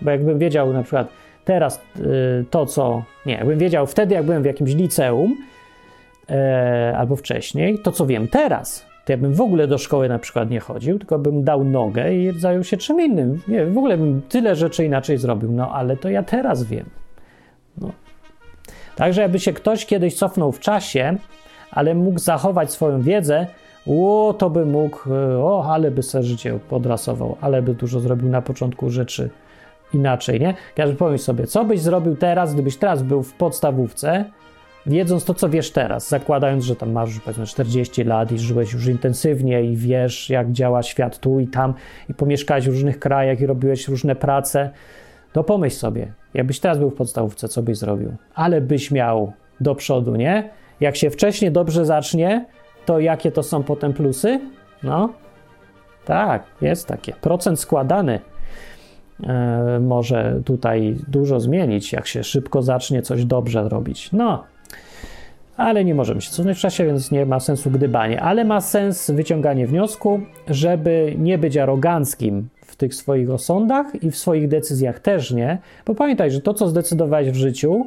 Bo 0.00 0.10
jakbym 0.10 0.38
wiedział 0.38 0.72
na 0.72 0.82
przykład 0.82 1.08
teraz 1.44 1.82
y, 2.00 2.44
to, 2.50 2.66
co. 2.66 3.02
Nie, 3.26 3.34
jakbym 3.34 3.58
wiedział 3.58 3.86
wtedy, 3.86 4.14
jak 4.14 4.24
byłem 4.24 4.42
w 4.42 4.46
jakimś 4.46 4.74
liceum 4.74 5.36
e, 6.30 6.94
albo 6.98 7.16
wcześniej, 7.16 7.78
to 7.78 7.92
co 7.92 8.06
wiem 8.06 8.28
teraz, 8.28 8.86
to 9.08 9.12
ja 9.12 9.18
bym 9.18 9.34
w 9.34 9.40
ogóle 9.40 9.66
do 9.66 9.78
szkoły 9.78 10.08
na 10.08 10.18
przykład 10.18 10.50
nie 10.50 10.60
chodził, 10.60 10.98
tylko 10.98 11.18
bym 11.18 11.44
dał 11.44 11.64
nogę 11.64 12.14
i 12.14 12.40
zajął 12.40 12.64
się 12.64 12.76
czym 12.76 13.00
innym. 13.00 13.40
Nie, 13.48 13.66
w 13.66 13.78
ogóle 13.78 13.98
bym 13.98 14.22
tyle 14.28 14.56
rzeczy 14.56 14.84
inaczej 14.84 15.18
zrobił. 15.18 15.52
No 15.52 15.72
ale 15.72 15.96
to 15.96 16.08
ja 16.08 16.22
teraz 16.22 16.64
wiem. 16.64 16.84
No. 17.80 17.92
Także 18.96 19.22
jakby 19.22 19.40
się 19.40 19.52
ktoś 19.52 19.86
kiedyś 19.86 20.14
cofnął 20.14 20.52
w 20.52 20.60
czasie, 20.60 21.16
ale 21.70 21.94
mógł 21.94 22.18
zachować 22.18 22.72
swoją 22.72 23.02
wiedzę, 23.02 23.46
o, 23.86 24.34
to 24.38 24.50
by 24.50 24.66
mógł, 24.66 25.14
e, 25.14 25.38
o, 25.38 25.72
ale 25.72 25.90
by 25.90 26.02
sobie 26.02 26.24
życie 26.24 26.58
podrasował, 26.68 27.36
ale 27.40 27.62
by 27.62 27.74
dużo 27.74 28.00
zrobił 28.00 28.28
na 28.28 28.42
początku 28.42 28.90
rzeczy 28.90 29.30
inaczej, 29.94 30.40
nie? 30.40 30.54
Każdy 30.76 30.96
pomyśl 30.96 31.24
sobie, 31.24 31.46
co 31.46 31.64
byś 31.64 31.80
zrobił 31.80 32.16
teraz, 32.16 32.54
gdybyś 32.54 32.76
teraz 32.76 33.02
był 33.02 33.22
w 33.22 33.32
podstawówce, 33.32 34.24
wiedząc 34.86 35.24
to, 35.24 35.34
co 35.34 35.48
wiesz 35.48 35.70
teraz, 35.70 36.08
zakładając, 36.08 36.64
że 36.64 36.76
tam 36.76 36.92
masz 36.92 37.20
powiedzmy 37.20 37.46
40 37.46 38.04
lat 38.04 38.32
i 38.32 38.38
żyłeś 38.38 38.72
już 38.72 38.86
intensywnie 38.86 39.62
i 39.62 39.76
wiesz, 39.76 40.30
jak 40.30 40.52
działa 40.52 40.82
świat 40.82 41.18
tu 41.18 41.40
i 41.40 41.46
tam 41.46 41.74
i 42.08 42.14
pomieszkałeś 42.14 42.64
w 42.64 42.72
różnych 42.72 42.98
krajach 42.98 43.40
i 43.40 43.46
robiłeś 43.46 43.88
różne 43.88 44.16
prace, 44.16 44.70
to 45.32 45.44
pomyśl 45.44 45.76
sobie, 45.76 46.12
jakbyś 46.34 46.60
teraz 46.60 46.78
był 46.78 46.90
w 46.90 46.94
podstawówce, 46.94 47.48
co 47.48 47.62
byś 47.62 47.78
zrobił? 47.78 48.12
Ale 48.34 48.60
byś 48.60 48.90
miał 48.90 49.32
do 49.60 49.74
przodu, 49.74 50.16
nie? 50.16 50.50
Jak 50.80 50.96
się 50.96 51.10
wcześniej 51.10 51.52
dobrze 51.52 51.86
zacznie, 51.86 52.46
to 52.86 53.00
jakie 53.00 53.32
to 53.32 53.42
są 53.42 53.62
potem 53.62 53.92
plusy? 53.92 54.40
No, 54.82 55.12
tak, 56.04 56.42
jest 56.60 56.86
takie. 56.86 57.12
Procent 57.12 57.60
składany 57.60 58.20
e, 59.26 59.80
może 59.80 60.40
tutaj 60.44 60.96
dużo 61.08 61.40
zmienić, 61.40 61.92
jak 61.92 62.06
się 62.06 62.24
szybko 62.24 62.62
zacznie 62.62 63.02
coś 63.02 63.24
dobrze 63.24 63.68
robić. 63.68 64.12
No, 64.12 64.44
ale 65.56 65.84
nie 65.84 65.94
możemy 65.94 66.20
się 66.20 66.30
cofnąć 66.30 66.58
w 66.58 66.60
czasie, 66.60 66.86
więc 66.86 67.10
nie 67.10 67.26
ma 67.26 67.40
sensu 67.40 67.70
gdybanie. 67.70 68.22
Ale 68.22 68.44
ma 68.44 68.60
sens 68.60 69.10
wyciąganie 69.10 69.66
wniosku, 69.66 70.20
żeby 70.48 71.14
nie 71.18 71.38
być 71.38 71.56
aroganckim 71.56 72.48
tych 72.78 72.94
swoich 72.94 73.30
osądach 73.30 74.02
i 74.02 74.10
w 74.10 74.16
swoich 74.16 74.48
decyzjach 74.48 75.00
też 75.00 75.30
nie, 75.30 75.58
bo 75.86 75.94
pamiętaj, 75.94 76.30
że 76.30 76.40
to, 76.40 76.54
co 76.54 76.68
zdecydowałeś 76.68 77.30
w 77.30 77.34
życiu, 77.34 77.86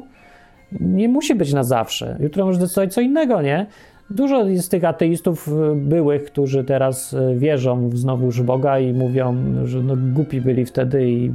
nie 0.80 1.08
musi 1.08 1.34
być 1.34 1.52
na 1.52 1.64
zawsze. 1.64 2.16
Jutro 2.20 2.46
możesz 2.46 2.60
decydować 2.60 2.94
co 2.94 3.00
innego, 3.00 3.42
nie? 3.42 3.66
Dużo 4.10 4.44
jest 4.44 4.70
tych 4.70 4.84
ateistów 4.84 5.48
y, 5.48 5.52
byłych, 5.74 6.24
którzy 6.24 6.64
teraz 6.64 7.12
y, 7.12 7.34
wierzą 7.36 7.88
w 7.88 7.98
znowuż 7.98 8.42
Boga 8.42 8.78
i 8.78 8.92
mówią, 8.92 9.36
że 9.64 9.82
no, 9.82 9.94
głupi 10.14 10.40
byli 10.40 10.64
wtedy 10.64 11.10
i 11.10 11.32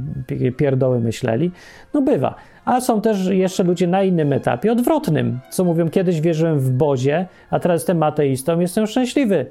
pierdoły 0.56 1.00
myśleli. 1.00 1.50
No 1.94 2.02
bywa. 2.02 2.34
A 2.64 2.80
są 2.80 3.00
też 3.00 3.26
jeszcze 3.26 3.64
ludzie 3.64 3.86
na 3.86 4.02
innym 4.02 4.32
etapie, 4.32 4.72
odwrotnym, 4.72 5.38
co 5.50 5.64
mówią, 5.64 5.90
kiedyś 5.90 6.20
wierzyłem 6.20 6.58
w 6.60 6.70
Bozie, 6.70 7.26
a 7.50 7.60
teraz 7.60 7.80
jestem 7.80 8.02
ateistą, 8.02 8.60
jestem 8.60 8.86
szczęśliwy. 8.86 9.46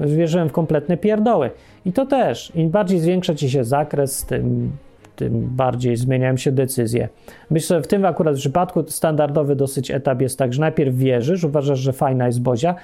Wierzyłem 0.00 0.48
w 0.48 0.52
kompletne 0.52 0.96
pierdoły. 0.96 1.50
I 1.86 1.92
to 1.92 2.06
też, 2.06 2.52
im 2.54 2.70
bardziej 2.70 2.98
zwiększa 2.98 3.34
ci 3.34 3.50
się 3.50 3.64
zakres, 3.64 4.24
tym 4.24 4.72
tym 5.16 5.48
bardziej 5.56 5.96
zmieniają 5.96 6.36
się 6.36 6.52
decyzje. 6.52 7.08
Myślę, 7.50 7.76
że 7.76 7.82
w 7.82 7.86
tym 7.86 8.04
akurat 8.04 8.36
przypadku 8.36 8.84
standardowy 8.88 9.56
dosyć 9.56 9.90
etap 9.90 10.20
jest 10.20 10.38
tak, 10.38 10.52
że 10.52 10.60
najpierw 10.60 10.96
wierzysz, 10.96 11.44
uważasz, 11.44 11.78
że 11.78 11.92
fajna 11.92 12.26
jest 12.26 12.42
Bozia, 12.42 12.74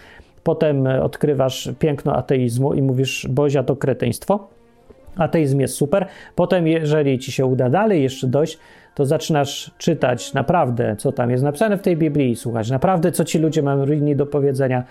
potem 0.45 0.87
odkrywasz 0.87 1.71
piękno 1.79 2.17
ateizmu 2.17 2.75
i 2.75 2.83
mówisz, 2.83 3.27
Bozia 3.31 3.63
to 3.63 3.77
kretyństwo, 3.77 4.49
ateizm 5.17 5.61
jest 5.61 5.75
super. 5.75 6.07
Potem, 6.35 6.67
jeżeli 6.67 7.19
ci 7.19 7.33
się 7.33 7.47
uda 7.47 7.71
dalej 7.71 8.03
jeszcze 8.03 8.27
dojść, 8.27 8.59
to 8.95 9.07
zaczynasz 9.07 9.71
czytać 9.79 10.35
naprawdę, 10.35 10.97
co 10.97 11.13
tam 11.13 11.31
jest 11.31 11.45
napisane 11.45 11.79
w 11.79 11.83
tej 11.83 11.97
Biblii, 11.97 12.37
słuchać 12.37 12.71
naprawdę, 12.71 13.13
co 13.13 13.25
ci 13.25 13.39
ludzie 13.39 13.63
mają 13.63 13.87
inni 13.87 14.17
do 14.17 14.27
powiedzenia, 14.27 14.85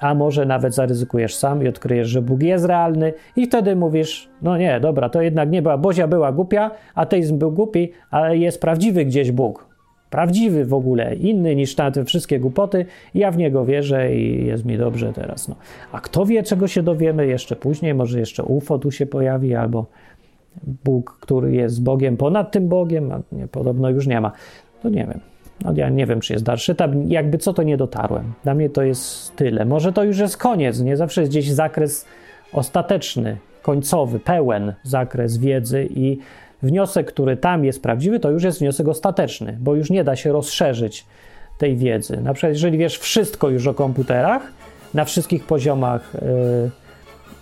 a 0.00 0.14
może 0.14 0.46
nawet 0.46 0.74
zaryzykujesz 0.74 1.34
sam 1.34 1.62
i 1.64 1.68
odkryjesz, 1.68 2.08
że 2.08 2.22
Bóg 2.22 2.42
jest 2.42 2.64
realny 2.64 3.12
i 3.36 3.46
wtedy 3.46 3.76
mówisz, 3.76 4.28
no 4.42 4.56
nie, 4.56 4.80
dobra, 4.80 5.08
to 5.08 5.22
jednak 5.22 5.50
nie 5.50 5.62
była, 5.62 5.78
Bozia 5.78 6.08
była 6.08 6.32
głupia, 6.32 6.70
ateizm 6.94 7.38
był 7.38 7.52
głupi, 7.52 7.92
ale 8.10 8.38
jest 8.38 8.60
prawdziwy 8.60 9.04
gdzieś 9.04 9.32
Bóg. 9.32 9.70
Prawdziwy 10.10 10.64
w 10.64 10.74
ogóle, 10.74 11.14
inny 11.14 11.56
niż 11.56 11.74
te 11.74 12.04
wszystkie 12.04 12.40
głupoty, 12.40 12.86
ja 13.14 13.30
w 13.30 13.36
niego 13.36 13.64
wierzę 13.64 14.14
i 14.14 14.46
jest 14.46 14.64
mi 14.64 14.78
dobrze 14.78 15.12
teraz. 15.12 15.48
No. 15.48 15.54
A 15.92 16.00
kto 16.00 16.26
wie, 16.26 16.42
czego 16.42 16.68
się 16.68 16.82
dowiemy 16.82 17.26
jeszcze 17.26 17.56
później, 17.56 17.94
może 17.94 18.18
jeszcze 18.18 18.42
UFO 18.42 18.78
tu 18.78 18.90
się 18.90 19.06
pojawi, 19.06 19.54
albo 19.54 19.86
Bóg, 20.84 21.18
który 21.20 21.52
jest 21.52 21.82
Bogiem 21.82 22.16
ponad 22.16 22.52
tym 22.52 22.68
Bogiem, 22.68 23.12
a 23.12 23.20
nie, 23.32 23.48
podobno 23.48 23.90
już 23.90 24.06
nie 24.06 24.20
ma. 24.20 24.32
To 24.82 24.88
nie 24.88 25.06
wiem. 25.06 25.29
No 25.64 25.72
ja 25.76 25.88
nie 25.88 26.06
wiem, 26.06 26.20
czy 26.20 26.32
jest 26.32 26.44
dalszy 26.44 26.72
etap. 26.72 26.90
Jakby 27.06 27.38
co, 27.38 27.52
to 27.52 27.62
nie 27.62 27.76
dotarłem. 27.76 28.32
Dla 28.44 28.54
mnie 28.54 28.70
to 28.70 28.82
jest 28.82 29.36
tyle. 29.36 29.64
Może 29.64 29.92
to 29.92 30.04
już 30.04 30.18
jest 30.18 30.36
koniec. 30.36 30.80
Nie 30.80 30.96
zawsze 30.96 31.20
jest 31.20 31.32
gdzieś 31.32 31.50
zakres 31.50 32.06
ostateczny, 32.52 33.36
końcowy, 33.62 34.20
pełen 34.20 34.74
zakres 34.82 35.38
wiedzy 35.38 35.88
i 35.90 36.18
wniosek, 36.62 37.06
który 37.06 37.36
tam 37.36 37.64
jest 37.64 37.82
prawdziwy, 37.82 38.20
to 38.20 38.30
już 38.30 38.42
jest 38.42 38.58
wniosek 38.58 38.88
ostateczny, 38.88 39.56
bo 39.60 39.74
już 39.74 39.90
nie 39.90 40.04
da 40.04 40.16
się 40.16 40.32
rozszerzyć 40.32 41.06
tej 41.58 41.76
wiedzy. 41.76 42.20
Na 42.20 42.34
przykład, 42.34 42.52
jeżeli 42.52 42.78
wiesz 42.78 42.98
wszystko 42.98 43.48
już 43.48 43.66
o 43.66 43.74
komputerach, 43.74 44.42
na 44.94 45.04
wszystkich 45.04 45.46
poziomach 45.46 46.12
yy, 46.14 46.70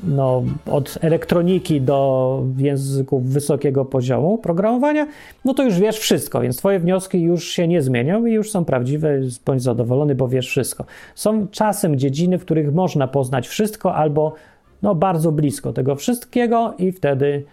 no, 0.02 0.42
od 0.70 0.98
elektroniki 1.00 1.80
do 1.80 2.42
języków 2.56 3.26
wysokiego 3.26 3.84
poziomu 3.84 4.38
programowania, 4.38 5.06
no 5.44 5.54
to 5.54 5.64
już 5.64 5.78
wiesz 5.78 5.98
wszystko, 5.98 6.40
więc 6.40 6.56
twoje 6.56 6.78
wnioski 6.78 7.22
już 7.22 7.48
się 7.48 7.68
nie 7.68 7.82
zmienią 7.82 8.26
i 8.26 8.32
już 8.32 8.50
są 8.50 8.64
prawdziwe, 8.64 9.20
bądź 9.46 9.62
zadowolony, 9.62 10.14
bo 10.14 10.28
wiesz 10.28 10.48
wszystko. 10.48 10.84
Są 11.14 11.48
czasem 11.48 11.96
dziedziny, 11.96 12.38
w 12.38 12.44
których 12.44 12.74
można 12.74 13.08
poznać 13.08 13.48
wszystko 13.48 13.94
albo 13.94 14.34
no, 14.82 14.94
bardzo 14.94 15.32
blisko 15.32 15.72
tego 15.72 15.96
wszystkiego 15.96 16.74
i 16.78 16.92
wtedy, 16.92 17.44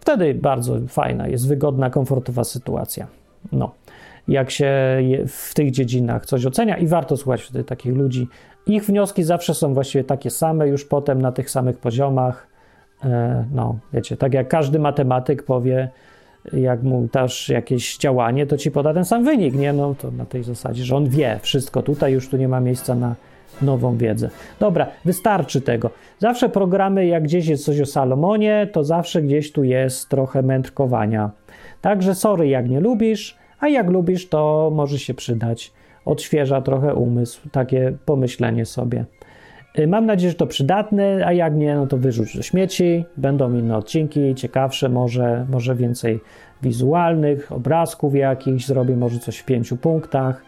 wtedy 0.00 0.34
bardzo 0.34 0.76
fajna, 0.88 1.28
jest 1.28 1.48
wygodna, 1.48 1.90
komfortowa 1.90 2.44
sytuacja. 2.44 3.06
No 3.52 3.70
jak 4.28 4.50
się 4.50 4.70
w 5.28 5.54
tych 5.54 5.70
dziedzinach 5.70 6.26
coś 6.26 6.46
ocenia 6.46 6.76
i 6.76 6.86
warto 6.86 7.16
słuchać 7.16 7.42
wtedy 7.42 7.64
takich 7.64 7.94
ludzi. 7.94 8.28
Ich 8.66 8.84
wnioski 8.84 9.22
zawsze 9.22 9.54
są 9.54 9.74
właściwie 9.74 10.04
takie 10.04 10.30
same, 10.30 10.68
już 10.68 10.84
potem 10.84 11.22
na 11.22 11.32
tych 11.32 11.50
samych 11.50 11.78
poziomach. 11.78 12.46
E, 13.04 13.44
no, 13.54 13.78
wiecie, 13.92 14.16
tak 14.16 14.34
jak 14.34 14.48
każdy 14.48 14.78
matematyk 14.78 15.42
powie, 15.42 15.88
jak 16.52 16.82
mu 16.82 17.08
dasz 17.12 17.48
jakieś 17.48 17.98
działanie, 17.98 18.46
to 18.46 18.56
ci 18.56 18.70
poda 18.70 18.94
ten 18.94 19.04
sam 19.04 19.24
wynik, 19.24 19.54
nie? 19.54 19.72
No 19.72 19.94
to 19.94 20.10
na 20.10 20.26
tej 20.26 20.44
zasadzie, 20.44 20.84
że 20.84 20.96
on 20.96 21.08
wie 21.08 21.38
wszystko 21.42 21.82
tutaj, 21.82 22.12
już 22.12 22.28
tu 22.28 22.36
nie 22.36 22.48
ma 22.48 22.60
miejsca 22.60 22.94
na 22.94 23.14
nową 23.62 23.96
wiedzę. 23.96 24.30
Dobra, 24.60 24.86
wystarczy 25.04 25.60
tego. 25.60 25.90
Zawsze 26.18 26.48
programy, 26.48 27.06
jak 27.06 27.22
gdzieś 27.22 27.46
jest 27.46 27.64
coś 27.64 27.80
o 27.80 27.86
Salomonie, 27.86 28.68
to 28.72 28.84
zawsze 28.84 29.22
gdzieś 29.22 29.52
tu 29.52 29.64
jest 29.64 30.08
trochę 30.08 30.42
mędrkowania. 30.42 31.30
Także 31.80 32.14
sorry, 32.14 32.48
jak 32.48 32.68
nie 32.68 32.80
lubisz, 32.80 33.36
a 33.60 33.68
jak 33.68 33.90
lubisz, 33.90 34.28
to 34.28 34.70
może 34.74 34.98
się 34.98 35.14
przydać 35.14 35.72
odświeża 36.04 36.62
trochę 36.62 36.94
umysł, 36.94 37.48
takie 37.50 37.92
pomyślenie 38.04 38.66
sobie. 38.66 39.04
Y, 39.78 39.86
Mam 39.86 40.06
nadzieję, 40.06 40.30
że 40.30 40.36
to 40.36 40.46
przydatne, 40.46 41.26
a 41.26 41.32
jak 41.32 41.54
nie, 41.54 41.74
no 41.74 41.86
to 41.86 41.96
wyrzuć 41.98 42.36
do 42.36 42.42
śmieci. 42.42 43.04
Będą 43.16 43.54
inne 43.54 43.76
odcinki, 43.76 44.34
ciekawsze, 44.34 44.88
może, 44.88 45.46
może 45.50 45.74
więcej 45.74 46.20
wizualnych, 46.62 47.52
obrazków 47.52 48.14
jakichś, 48.14 48.66
zrobię 48.66 48.96
może 48.96 49.18
coś 49.18 49.38
w 49.38 49.44
pięciu 49.44 49.76
punktach. 49.76 50.42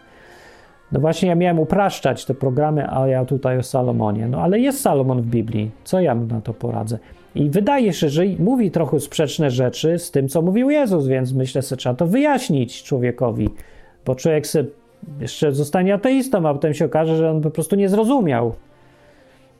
No 0.91 0.99
właśnie, 0.99 1.29
ja 1.29 1.35
miałem 1.35 1.59
upraszczać 1.59 2.25
te 2.25 2.33
programy, 2.33 2.89
a 2.89 3.07
ja 3.07 3.25
tutaj 3.25 3.57
o 3.57 3.63
Salomonie. 3.63 4.27
No 4.27 4.41
ale 4.41 4.59
jest 4.59 4.81
Salomon 4.81 5.21
w 5.21 5.25
Biblii. 5.25 5.71
Co 5.83 5.99
ja 5.99 6.15
na 6.15 6.41
to 6.41 6.53
poradzę? 6.53 6.99
I 7.35 7.49
wydaje 7.49 7.93
się, 7.93 8.09
że 8.09 8.23
mówi 8.39 8.71
trochę 8.71 8.99
sprzeczne 8.99 9.51
rzeczy 9.51 9.99
z 9.99 10.11
tym, 10.11 10.27
co 10.27 10.41
mówił 10.41 10.69
Jezus, 10.69 11.07
więc 11.07 11.33
myślę, 11.33 11.61
że 11.61 11.77
trzeba 11.77 11.95
to 11.95 12.07
wyjaśnić 12.07 12.83
człowiekowi, 12.83 13.49
bo 14.05 14.15
człowiek 14.15 14.47
se 14.47 14.63
jeszcze 15.19 15.51
zostanie 15.51 15.93
ateistą, 15.93 16.49
a 16.49 16.53
potem 16.53 16.73
się 16.73 16.85
okaże, 16.85 17.17
że 17.17 17.31
on 17.31 17.41
po 17.41 17.51
prostu 17.51 17.75
nie 17.75 17.89
zrozumiał. 17.89 18.55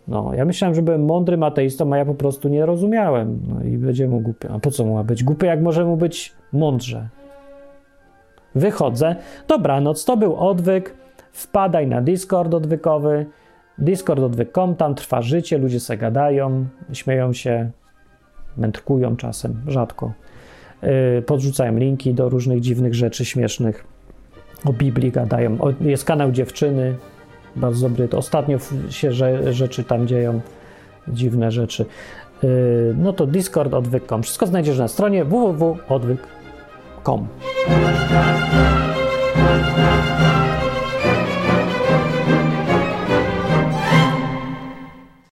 No, 0.08 0.32
ja 0.34 0.46
myślałem, 0.46 0.76
że 0.76 0.82
byłem 0.82 1.06
mądrym 1.06 1.44
ateistą, 1.44 1.94
a 1.94 1.98
ja 1.98 2.06
po 2.06 2.16
prostu 2.16 2.50
nie 2.50 2.66
rozumiałem. 2.66 3.40
No 3.48 3.64
i 3.64 3.78
będzie 3.78 4.08
mu 4.08 4.20
głupio. 4.20 4.50
A 4.54 4.60
po 4.60 4.72
co 4.72 4.86
mu 4.86 4.94
ma 4.94 5.04
być 5.04 5.24
głupio, 5.24 5.46
jak 5.46 5.62
może 5.62 5.86
mu 5.86 5.98
być 5.98 6.34
mądrze? 6.54 7.08
Wychodzę. 8.56 9.16
Dobranoc, 9.48 10.06
to 10.06 10.18
był 10.18 10.36
odwyk. 10.36 10.96
Wpadaj 11.32 11.88
na 11.88 12.02
Discord 12.02 12.54
odwykowy. 12.54 13.26
Discord 13.78 14.20
odwyk.com, 14.20 14.76
tam 14.76 14.96
trwa 14.96 15.22
życie, 15.22 15.58
ludzie 15.58 15.80
se 15.80 15.98
gadają, 15.98 16.66
śmieją 16.94 17.34
się, 17.34 17.70
mędrkują 18.58 19.16
czasem, 19.16 19.62
rzadko. 19.68 20.12
Yy, 20.82 21.22
podrzucają 21.22 21.78
linki 21.78 22.14
do 22.14 22.30
różnych 22.30 22.60
dziwnych 22.60 22.96
rzeczy 22.96 23.26
śmiesznych. 23.26 23.95
O 24.66 24.74
Biblii 24.74 25.12
gadają. 25.12 25.62
O, 25.62 25.74
jest 25.82 26.06
kanał 26.06 26.32
dziewczyny, 26.32 26.96
bardzo 27.56 27.90
dobry. 27.90 28.08
To 28.08 28.18
ostatnio 28.18 28.58
się 28.90 29.12
że, 29.12 29.54
rzeczy 29.54 29.84
tam 29.84 30.08
dzieją, 30.08 30.42
dziwne 31.08 31.52
rzeczy. 31.52 31.86
Yy, 32.44 32.96
no 32.98 33.14
to 33.14 33.28
Discord 33.28 33.74
odwyk.com. 33.74 34.24
Wszystko 34.24 34.48
znajdziesz 34.48 34.78
na 34.78 34.88
stronie 34.88 35.26
www.odwyk.com. 35.26 37.28